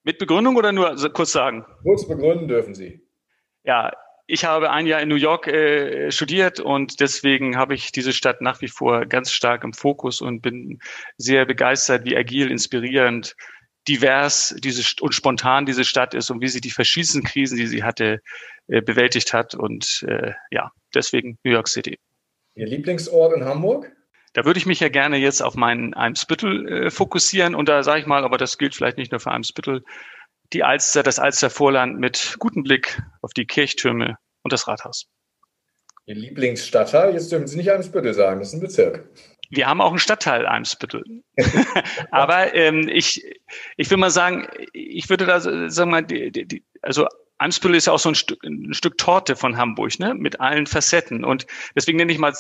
Mit 0.04 0.18
Begründung 0.18 0.56
oder 0.56 0.72
nur 0.72 0.96
kurz 1.14 1.32
sagen? 1.32 1.64
Kurz 1.84 2.08
begründen 2.08 2.48
dürfen 2.48 2.74
Sie. 2.74 3.02
Ja, 3.64 3.92
ich 4.26 4.46
habe 4.46 4.72
ein 4.72 4.88
Jahr 4.88 5.00
in 5.00 5.10
New 5.10 5.14
York 5.14 5.46
äh, 5.46 6.10
studiert 6.10 6.60
und 6.60 7.00
deswegen 7.00 7.56
habe 7.56 7.76
ich 7.76 7.92
diese 7.92 8.14
Stadt 8.14 8.42
nach 8.42 8.62
wie 8.62 8.68
vor 8.68 9.06
ganz 9.06 9.32
stark 9.32 9.64
im 9.64 9.74
Fokus 9.74 10.22
und 10.22 10.42
bin 10.42 10.80
sehr 11.18 11.46
begeistert, 11.46 12.04
wie 12.04 12.18
agil, 12.18 12.50
inspirierend, 12.50 13.36
divers 13.88 14.56
diese 14.58 14.84
und 15.02 15.14
spontan 15.14 15.68
diese 15.68 15.86
Stadt 15.86 16.16
ist 16.16 16.32
und 16.32 16.42
wie 16.42 16.48
sie 16.48 16.62
die 16.62 16.72
verschiedensten 16.72 17.24
Krisen, 17.24 17.58
die 17.58 17.68
sie 17.68 17.84
hatte, 17.84 18.22
äh, 18.70 18.82
bewältigt 18.82 19.34
hat. 19.34 19.56
Und 19.56 20.06
äh, 20.08 20.34
ja, 20.52 20.72
deswegen 20.94 21.38
New 21.44 21.52
York 21.52 21.68
City. 21.68 21.98
Ihr 22.56 22.68
Lieblingsort 22.68 23.36
in 23.36 23.46
Hamburg? 23.46 23.92
Da 24.34 24.46
würde 24.46 24.60
ich 24.60 24.66
mich 24.66 24.80
ja 24.80 24.90
gerne 24.90 25.18
jetzt 25.18 25.42
auf 25.42 25.56
meinen 25.56 25.94
Eimsbüttel 25.94 26.86
äh, 26.86 26.92
fokussieren. 26.92 27.56
Und 27.56 27.68
da 27.68 27.84
sage 27.84 28.02
ich 28.02 28.06
mal, 28.06 28.24
aber 28.24 28.38
das 28.38 28.58
gilt 28.58 28.76
vielleicht 28.76 28.98
nicht 28.98 29.12
nur 29.12 29.20
für 29.20 29.32
Eimsbüttel, 29.32 29.84
die 30.54 30.64
Alster, 30.64 31.04
das 31.04 31.20
Alster 31.20 31.50
Vorland 31.50 32.00
mit 32.00 32.36
gutem 32.40 32.64
Blick 32.64 33.02
auf 33.22 33.34
die 33.34 33.46
Kirchtürme 33.46 34.18
und 34.44 34.54
das 34.54 34.68
Rathaus. 34.68 35.08
Ihr 36.06 36.16
Lieblingsstadtteil? 36.16 37.14
Jetzt 37.14 37.32
dürfen 37.32 37.48
Sie 37.48 37.58
nicht 37.58 37.72
Eimsbüttel 37.72 38.14
sagen, 38.14 38.40
das 38.40 38.50
ist 38.50 38.56
ein 38.56 38.62
Bezirk. 38.62 39.08
Wir 39.52 39.68
haben 39.68 39.82
auch 39.82 39.90
einen 39.90 40.00
Stadtteil 40.00 40.46
Eimsbüttel. 40.46 41.04
Aber 42.12 42.54
ähm, 42.54 42.88
ich, 42.88 43.24
ich 43.78 43.90
will 43.90 43.98
mal 43.98 44.12
sagen, 44.12 44.48
ich 44.74 45.10
würde 45.10 45.26
da 45.26 45.40
sagen 45.40 45.92
mal, 45.92 46.04
die, 46.04 46.32
die, 46.32 46.64
also 46.82 47.08
Eimsbüttel 47.40 47.78
ist 47.78 47.88
ja 47.88 47.94
auch 47.94 48.00
so 48.00 48.10
ein, 48.10 48.16
Stück, 48.16 48.44
ein 48.44 48.74
Stück 48.74 48.98
Torte 48.98 49.36
von 49.36 49.58
Hamburg, 49.58 49.98
ne, 50.00 50.14
mit 50.14 50.40
allen 50.40 50.68
Facetten. 50.68 51.24
Und 51.24 51.48
deswegen 51.76 51.98
nenne 51.98 52.12
ich 52.12 52.20
mal, 52.20 52.34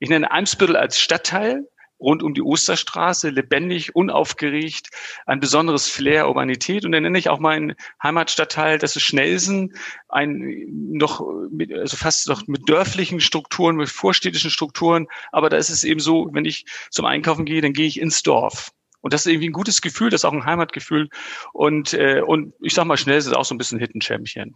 ich 0.00 0.08
nenne 0.08 0.30
Eimsbüttel 0.30 0.76
als 0.76 0.98
Stadtteil, 0.98 1.68
rund 2.00 2.22
um 2.22 2.34
die 2.34 2.42
Osterstraße, 2.42 3.30
lebendig, 3.30 3.94
unaufgeregt, 3.94 4.88
ein 5.26 5.40
besonderes 5.40 5.88
Flair, 5.88 6.28
Urbanität. 6.28 6.84
Und 6.84 6.92
dann 6.92 7.02
nenne 7.02 7.18
ich 7.18 7.28
auch 7.28 7.38
meinen 7.38 7.74
Heimatstadtteil, 8.02 8.78
das 8.78 8.96
ist 8.96 9.02
Schnelsen, 9.02 9.74
ein 10.08 10.66
noch 10.92 11.24
mit, 11.50 11.72
also 11.72 11.96
fast 11.96 12.28
noch 12.28 12.46
mit 12.46 12.68
dörflichen 12.68 13.20
Strukturen, 13.20 13.76
mit 13.76 13.88
vorstädtischen 13.88 14.50
Strukturen. 14.50 15.06
Aber 15.32 15.48
da 15.48 15.56
ist 15.56 15.70
es 15.70 15.84
eben 15.84 16.00
so, 16.00 16.28
wenn 16.32 16.44
ich 16.44 16.66
zum 16.90 17.06
Einkaufen 17.06 17.44
gehe, 17.44 17.60
dann 17.60 17.72
gehe 17.72 17.86
ich 17.86 18.00
ins 18.00 18.22
Dorf. 18.22 18.70
Und 19.06 19.12
das 19.12 19.24
ist 19.24 19.30
irgendwie 19.30 19.50
ein 19.50 19.52
gutes 19.52 19.82
Gefühl, 19.82 20.10
das 20.10 20.22
ist 20.22 20.24
auch 20.24 20.32
ein 20.32 20.44
Heimatgefühl. 20.44 21.08
Und, 21.52 21.94
äh, 21.94 22.22
und 22.22 22.52
ich 22.60 22.74
sag 22.74 22.86
mal, 22.86 22.96
Schnelsen 22.96 23.30
ist 23.30 23.38
auch 23.38 23.44
so 23.44 23.54
ein 23.54 23.58
bisschen 23.58 23.78
Hidden 23.78 24.00
Champion. 24.00 24.52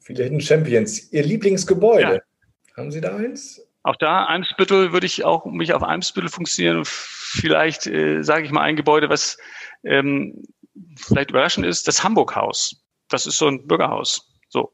Viele 0.00 0.24
Hidden 0.24 0.40
Champions. 0.40 1.12
Ihr 1.12 1.22
Lieblingsgebäude? 1.22 2.14
Ja. 2.14 2.76
Haben 2.76 2.90
Sie 2.90 3.00
da 3.00 3.14
eins? 3.14 3.64
Auch 3.84 3.94
da, 3.94 4.24
Eimsbüttel 4.24 4.92
würde 4.92 5.06
ich 5.06 5.22
auch 5.24 5.44
mich 5.44 5.72
auf 5.72 5.84
Eimsbüttel 5.84 6.28
fokussieren. 6.28 6.82
Vielleicht 6.84 7.86
äh, 7.86 8.22
sage 8.22 8.46
ich 8.46 8.50
mal 8.50 8.62
ein 8.62 8.74
Gebäude, 8.74 9.08
was 9.10 9.38
ähm, 9.84 10.42
vielleicht 10.96 11.30
überraschend 11.30 11.64
ist, 11.64 11.86
das 11.86 12.02
Hamburg-Haus. 12.02 12.82
Das 13.10 13.28
ist 13.28 13.38
so 13.38 13.46
ein 13.46 13.64
Bürgerhaus. 13.64 14.28
So. 14.48 14.72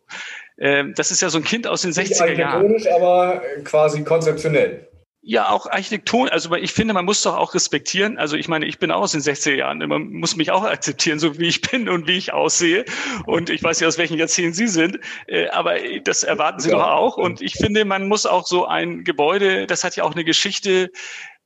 Ähm, 0.58 0.94
das 0.96 1.10
ist 1.10 1.20
ja 1.20 1.28
so 1.28 1.36
ein 1.36 1.44
Kind 1.44 1.66
aus 1.66 1.82
den 1.82 1.92
60er 1.92 2.32
Jahren. 2.32 2.74
aber 2.96 3.42
quasi 3.64 4.02
konzeptionell. 4.02 4.88
Ja, 5.28 5.48
auch 5.48 5.66
Architektur, 5.66 6.32
also 6.32 6.54
ich 6.54 6.72
finde, 6.72 6.94
man 6.94 7.04
muss 7.04 7.20
doch 7.22 7.36
auch 7.36 7.52
respektieren. 7.52 8.16
Also 8.16 8.36
ich 8.36 8.46
meine, 8.46 8.64
ich 8.64 8.78
bin 8.78 8.92
auch 8.92 9.00
aus 9.00 9.10
den 9.10 9.22
60er 9.22 9.56
Jahren. 9.56 9.78
Man 9.78 10.12
muss 10.12 10.36
mich 10.36 10.52
auch 10.52 10.62
akzeptieren, 10.62 11.18
so 11.18 11.36
wie 11.40 11.48
ich 11.48 11.62
bin 11.62 11.88
und 11.88 12.06
wie 12.06 12.16
ich 12.16 12.32
aussehe. 12.32 12.84
Und 13.26 13.50
ich 13.50 13.60
weiß 13.60 13.80
ja, 13.80 13.88
aus 13.88 13.98
welchen 13.98 14.16
Jahrzehnten 14.18 14.54
Sie 14.54 14.68
sind. 14.68 15.00
Äh, 15.26 15.48
aber 15.48 15.78
das 16.04 16.22
erwarten 16.22 16.60
Sie 16.60 16.70
ja. 16.70 16.76
doch 16.76 16.86
auch. 16.86 17.16
Und 17.16 17.42
ich 17.42 17.54
finde, 17.54 17.84
man 17.84 18.06
muss 18.06 18.24
auch 18.24 18.46
so 18.46 18.66
ein 18.66 19.02
Gebäude, 19.02 19.66
das 19.66 19.82
hat 19.82 19.96
ja 19.96 20.04
auch 20.04 20.12
eine 20.12 20.22
Geschichte, 20.22 20.92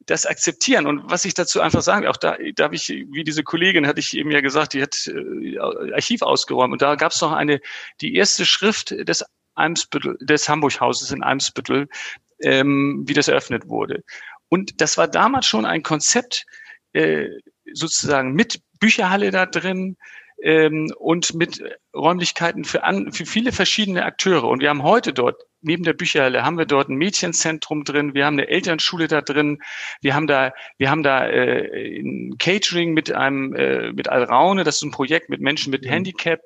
das 0.05 0.27
akzeptieren. 0.27 0.87
Und 0.87 1.11
was 1.11 1.25
ich 1.25 1.33
dazu 1.33 1.63
einfach 1.63 1.81
sage, 1.81 2.11
auch 2.11 2.19
da, 2.19 2.37
da 2.55 2.65
habe 2.65 2.75
ich, 2.75 2.91
wie 2.91 3.25
diese 3.25 3.45
Kollegin, 3.45 3.87
hatte 3.87 4.01
ich 4.01 4.15
eben 4.15 4.31
ja 4.31 4.43
gesagt, 4.43 4.75
die 4.75 4.83
hat 4.83 5.07
äh, 5.07 5.59
Archiv 5.95 6.21
ausgeräumt. 6.21 6.75
Und 6.75 6.83
da 6.83 6.97
gab 6.97 7.13
es 7.13 7.21
noch 7.23 7.33
eine, 7.33 7.63
die 8.03 8.15
erste 8.15 8.45
Schrift 8.45 8.91
des 8.91 9.25
Eimsbüttel, 9.55 10.19
des 10.21 10.51
Hamburg-Hauses 10.51 11.13
in 11.13 11.23
Eimsbüttel, 11.23 11.89
ähm, 12.43 13.05
wie 13.07 13.15
das 13.15 13.29
eröffnet 13.29 13.69
wurde. 13.69 14.03
Und 14.49 14.81
das 14.81 14.99
war 14.99 15.09
damals 15.09 15.47
schon 15.47 15.65
ein 15.65 15.83
Konzept, 15.83 16.47
äh, 16.93 17.29
sozusagen 17.73 18.33
mit 18.33 18.61
Bücherhalle 18.81 19.31
da 19.31 19.47
drin 19.47 19.97
ähm, 20.43 20.93
und 20.99 21.35
mit 21.35 21.63
Räumlichkeiten 21.95 22.65
für, 22.65 22.83
an, 22.85 23.13
für 23.13 23.27
viele 23.27 23.53
verschiedene 23.53 24.05
Akteure. 24.05 24.45
Und 24.45 24.61
wir 24.61 24.71
haben 24.71 24.83
heute 24.83 25.13
dort 25.13 25.37
neben 25.63 25.85
der 25.85 25.93
Bücherhalle 25.93 26.43
haben 26.43 26.59
wir 26.59 26.67
dort 26.67 26.89
ein 26.89 26.97
Mädchenzentrum 26.97 27.85
drin, 27.85 28.15
wir 28.15 28.27
haben 28.27 28.35
eine 28.35 28.49
Elternschule 28.49 29.09
da 29.09 29.21
drin, 29.21 29.59
wir 30.01 30.15
haben 30.15 30.27
da, 30.27 30.53
wir 30.79 30.91
haben 30.91 31.03
da 31.03 31.27
äh, 31.27 32.01
ein 32.01 32.37
Catering 32.39 32.93
mit 32.93 33.13
einem, 33.13 33.55
äh, 33.55 33.93
mit 33.93 34.09
Alraune, 34.09 34.65
das 34.65 34.77
ist 34.77 34.83
ein 34.83 34.91
Projekt 34.91 35.29
mit 35.29 35.41
Menschen 35.41 35.71
mit 35.71 35.85
mhm. 35.85 35.91
Handicap. 35.91 36.41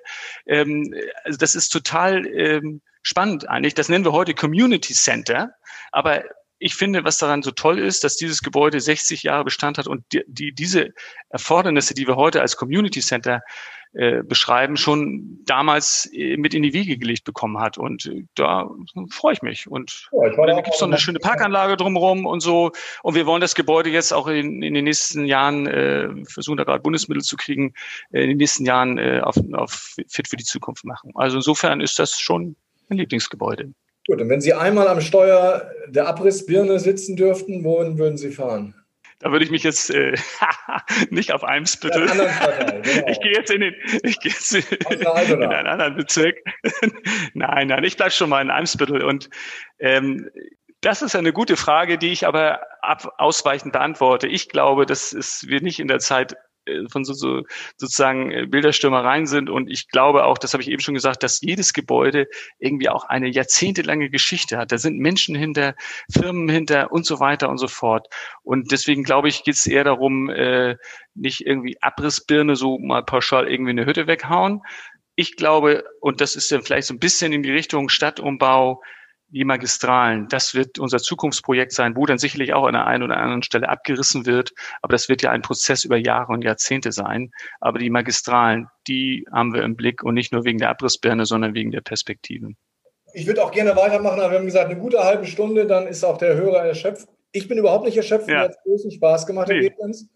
Ähm, 0.47 0.95
also 1.25 1.39
das 1.39 1.55
ist 1.55 1.69
total 1.69 2.27
ähm, 2.27 2.81
spannend 3.05 3.49
eigentlich. 3.49 3.75
Das 3.75 3.89
nennen 3.89 4.05
wir 4.05 4.13
heute 4.13 4.35
Community 4.35 4.95
Center. 4.95 5.53
Aber 5.93 6.25
ich 6.59 6.75
finde, 6.75 7.05
was 7.05 7.19
daran 7.19 7.43
so 7.43 7.51
toll 7.51 7.79
ist, 7.79 8.05
dass 8.05 8.17
dieses 8.17 8.43
Gebäude 8.43 8.81
60 8.81 9.23
Jahre 9.23 9.45
Bestand 9.45 9.79
hat 9.79 9.87
und 9.87 10.05
die, 10.13 10.25
die 10.27 10.53
diese 10.53 10.91
Erfordernisse, 11.29 11.95
die 11.95 12.07
wir 12.07 12.17
heute 12.17 12.41
als 12.41 12.57
Community 12.57 13.01
Center 13.01 13.43
äh, 13.93 14.23
beschreiben, 14.25 14.77
schon 14.77 15.39
damals 15.45 16.11
äh, 16.13 16.37
mit 16.37 16.55
in 16.55 16.63
die 16.63 16.73
Wiege 16.73 16.97
gelegt 16.99 17.25
bekommen 17.25 17.61
hat. 17.61 17.79
Und 17.79 18.07
äh, 18.07 18.25
da 18.35 18.69
freue 19.11 19.35
ich 19.35 19.43
mich. 19.43 19.69
Und 19.69 20.09
ja, 20.11 20.31
da 20.31 20.61
gibt 20.63 20.75
es 20.75 20.81
noch 20.81 20.89
eine 20.89 20.99
schöne 20.99 21.21
Parkanlage 21.21 21.77
drumherum 21.77 22.27
und 22.27 22.41
so. 22.41 22.73
Und 23.03 23.15
wir 23.15 23.27
wollen 23.27 23.41
das 23.41 23.55
Gebäude 23.55 23.91
jetzt 23.91 24.13
auch 24.13 24.27
in, 24.27 24.63
in 24.63 24.75
den 24.75 24.85
nächsten 24.85 25.27
Jahren, 25.27 25.67
äh, 25.67 26.09
versuchen 26.25 26.57
da 26.57 26.65
gerade 26.65 26.83
Bundesmittel 26.83 27.23
zu 27.23 27.37
kriegen, 27.37 27.75
äh, 28.11 28.23
in 28.23 28.31
den 28.31 28.39
nächsten 28.39 28.65
Jahren 28.65 28.99
äh, 28.99 29.21
auf, 29.23 29.37
auf 29.53 29.95
fit 30.09 30.27
für 30.27 30.37
die 30.37 30.45
Zukunft 30.45 30.85
machen. 30.85 31.13
Also 31.15 31.37
insofern 31.37 31.81
ist 31.81 31.99
das 31.99 32.19
schon 32.19 32.57
ein 32.91 32.97
Lieblingsgebäude. 32.97 33.73
Gut, 34.07 34.21
und 34.21 34.29
wenn 34.29 34.41
Sie 34.41 34.53
einmal 34.53 34.89
am 34.89 35.01
Steuer 35.01 35.71
der 35.89 36.07
Abrissbirne 36.09 36.79
sitzen 36.79 37.17
dürften, 37.17 37.65
wohin 37.65 37.99
würden 37.99 38.19
Sie 38.19 38.31
fahren? 38.31 38.75
Da 39.21 39.33
würde 39.33 39.45
ich 39.45 39.51
mich 39.51 39.63
jetzt 39.63 39.89
äh, 39.89 40.15
nicht 41.11 41.33
auf 41.33 41.45
Eimsbüttel. 41.45 42.07
Genau. 42.85 43.09
Ich 43.09 43.21
gehe 43.21 43.33
jetzt 43.33 43.51
in 43.51 43.63
den, 43.63 43.75
ich 44.03 44.21
gehe 44.21 44.31
jetzt 44.31 44.55
in, 44.55 44.63
in 44.91 45.07
einen 45.07 45.67
anderen 45.67 45.97
Bezirk. 45.97 46.37
nein, 47.35 47.69
nein, 47.69 47.85
ich 47.85 47.97
bleibe 47.97 48.11
schon 48.11 48.29
mal 48.29 48.43
in 48.43 48.51
Eimsbüttel. 48.51 49.03
Und 49.03 49.31
ähm, 49.79 50.29
das 50.83 51.01
ist 51.01 51.17
eine 51.17 51.33
gute 51.33 51.57
Frage, 51.57 51.97
die 51.97 52.13
ich 52.13 52.27
aber 52.27 52.61
ab, 52.83 53.15
ausweichend 53.17 53.73
beantworte. 53.73 54.29
Ich 54.29 54.51
glaube, 54.51 54.85
dass 54.85 55.15
es 55.15 55.47
wir 55.49 55.63
nicht 55.63 55.81
in 55.81 55.89
der 55.89 56.01
Zeit 56.01 56.37
von 56.91 57.05
so, 57.05 57.13
so 57.13 57.43
sozusagen 57.77 58.31
äh, 58.31 58.47
Bilderstürmereien 58.47 59.27
sind. 59.27 59.51
Und 59.51 59.71
ich 59.71 59.89
glaube 59.89 60.25
auch, 60.25 60.39
das 60.39 60.53
habe 60.53 60.63
ich 60.63 60.71
eben 60.71 60.81
schon 60.81 60.95
gesagt, 60.95 61.23
dass 61.23 61.41
jedes 61.41 61.73
Gebäude 61.73 62.27
irgendwie 62.59 62.89
auch 62.89 63.05
eine 63.05 63.29
jahrzehntelange 63.29 64.11
Geschichte 64.11 64.59
hat. 64.59 64.73
Da 64.73 64.79
sind 64.79 64.99
Menschen 64.99 65.35
hinter, 65.35 65.75
Firmen 66.11 66.49
hinter 66.49 66.93
und 66.93 67.07
so 67.07 67.21
weiter 67.21 67.49
und 67.49 67.59
so 67.59 67.69
fort. 67.69 68.07
Und 68.43 68.73
deswegen 68.73 69.05
glaube 69.05 69.29
ich, 69.29 69.45
geht 69.45 69.57
es 69.57 69.67
eher 69.67 69.85
darum, 69.85 70.31
äh, 70.31 70.77
nicht 71.15 71.47
irgendwie 71.47 71.77
Abrissbirne 71.81 72.57
so 72.57 72.79
mal 72.79 73.05
pauschal 73.05 73.49
irgendwie 73.49 73.71
eine 73.71 73.87
Hütte 73.87 74.07
weghauen. 74.07 74.63
Ich 75.17 75.37
glaube, 75.37 75.85
und 76.01 76.21
das 76.21 76.35
ist 76.35 76.51
dann 76.51 76.63
vielleicht 76.63 76.89
so 76.89 76.95
ein 76.95 76.99
bisschen 76.99 77.33
in 77.33 77.43
die 77.43 77.53
Richtung 77.53 77.89
Stadtumbau, 77.89 78.83
die 79.29 79.45
Magistralen, 79.45 80.29
das 80.29 80.55
wird 80.55 80.79
unser 80.79 80.99
Zukunftsprojekt 80.99 81.73
sein, 81.73 81.97
wo 81.97 82.07
dann 82.07 82.19
sicherlich 82.19 82.55
auch 82.55 82.67
an 82.67 82.75
der 82.75 82.87
einen 82.87 83.03
oder 83.03 83.17
anderen 83.17 83.43
Stelle 83.43 83.69
abgerissen 83.69 84.27
wird. 84.27 84.53
Aber 84.83 84.93
das 84.93 85.09
wird 85.09 85.23
ja 85.23 85.31
ein 85.31 85.43
Prozess 85.43 85.85
über 85.85 85.97
Jahre 85.97 86.33
und 86.33 86.43
Jahrzehnte 86.43 86.93
sein. 86.93 87.33
Aber 87.61 87.79
die 87.79 87.91
Magistralen, 87.91 88.69
die 88.87 89.27
haben 89.33 89.53
wir 89.53 89.63
im 89.63 89.77
Blick 89.77 90.03
und 90.03 90.15
nicht 90.15 90.33
nur 90.33 90.45
wegen 90.45 90.59
der 90.59 90.71
Abrissbirne, 90.71 91.27
sondern 91.27 91.55
wegen 91.55 91.73
der 91.73 91.81
Perspektiven. 91.81 92.57
Ich 93.13 93.27
würde 93.27 93.43
auch 93.43 93.51
gerne 93.51 93.77
weitermachen, 93.77 94.21
aber 94.21 94.33
wir 94.33 94.39
haben 94.39 94.47
gesagt, 94.47 94.71
eine 94.71 94.79
gute 94.79 95.03
halbe 95.03 95.27
Stunde, 95.27 95.67
dann 95.67 95.87
ist 95.87 96.05
auch 96.05 96.19
der 96.19 96.35
Hörer 96.35 96.65
erschöpft. 96.65 97.09
Ich 97.33 97.49
bin 97.49 97.59
überhaupt 97.59 97.85
nicht 97.85 97.97
erschöpft, 97.97 98.29
ja. 98.29 98.35
mir 98.35 98.41
hat 98.43 98.57
großen 98.65 98.91
Spaß 98.91 99.27
gemacht, 99.27 99.49
nee. 99.49 99.57
Ergebnis. 99.57 100.09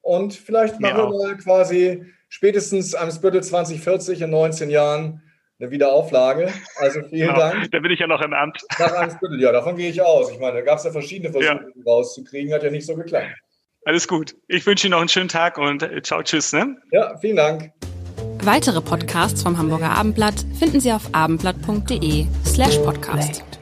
Und 0.00 0.34
vielleicht 0.34 0.80
machen 0.80 0.98
wir 0.98 1.08
mal 1.08 1.36
quasi 1.36 2.04
spätestens 2.28 2.94
am 2.94 3.10
Spüttel 3.10 3.42
2040 3.42 4.20
in 4.20 4.30
19 4.30 4.70
Jahren 4.70 5.22
eine 5.64 5.70
Wiederauflage. 5.70 6.52
Also 6.76 7.00
vielen 7.08 7.28
genau, 7.28 7.38
Dank. 7.38 7.70
Da 7.70 7.80
bin 7.80 7.90
ich 7.90 8.00
ja 8.00 8.06
noch 8.06 8.20
im 8.20 8.32
Amt. 8.32 8.60
Nach 8.78 8.92
Eimsbüttel, 8.92 9.40
ja, 9.40 9.52
davon 9.52 9.76
gehe 9.76 9.90
ich 9.90 10.00
aus. 10.00 10.30
Ich 10.30 10.38
meine, 10.38 10.58
da 10.58 10.60
gab 10.62 10.78
es 10.78 10.84
ja 10.84 10.90
verschiedene 10.90 11.32
Versuche, 11.32 11.54
ja. 11.54 11.82
rauszukriegen, 11.86 12.52
hat 12.52 12.62
ja 12.62 12.70
nicht 12.70 12.86
so 12.86 12.94
geklappt. 12.94 13.26
Alles 13.84 14.08
gut. 14.08 14.34
Ich 14.48 14.66
wünsche 14.66 14.86
Ihnen 14.86 14.92
noch 14.92 15.00
einen 15.00 15.08
schönen 15.08 15.28
Tag 15.28 15.58
und 15.58 15.82
äh, 15.82 16.02
ciao, 16.02 16.22
tschüss. 16.22 16.52
Ne? 16.52 16.76
Ja, 16.90 17.16
vielen 17.18 17.36
Dank. 17.36 17.70
Weitere 18.42 18.80
Podcasts 18.80 19.42
vom 19.42 19.58
Hamburger 19.58 19.90
Abendblatt 19.90 20.44
finden 20.58 20.80
Sie 20.80 20.92
auf 20.92 21.08
abendblatt.de 21.12 22.26
slash 22.44 22.78
podcast. 22.78 23.53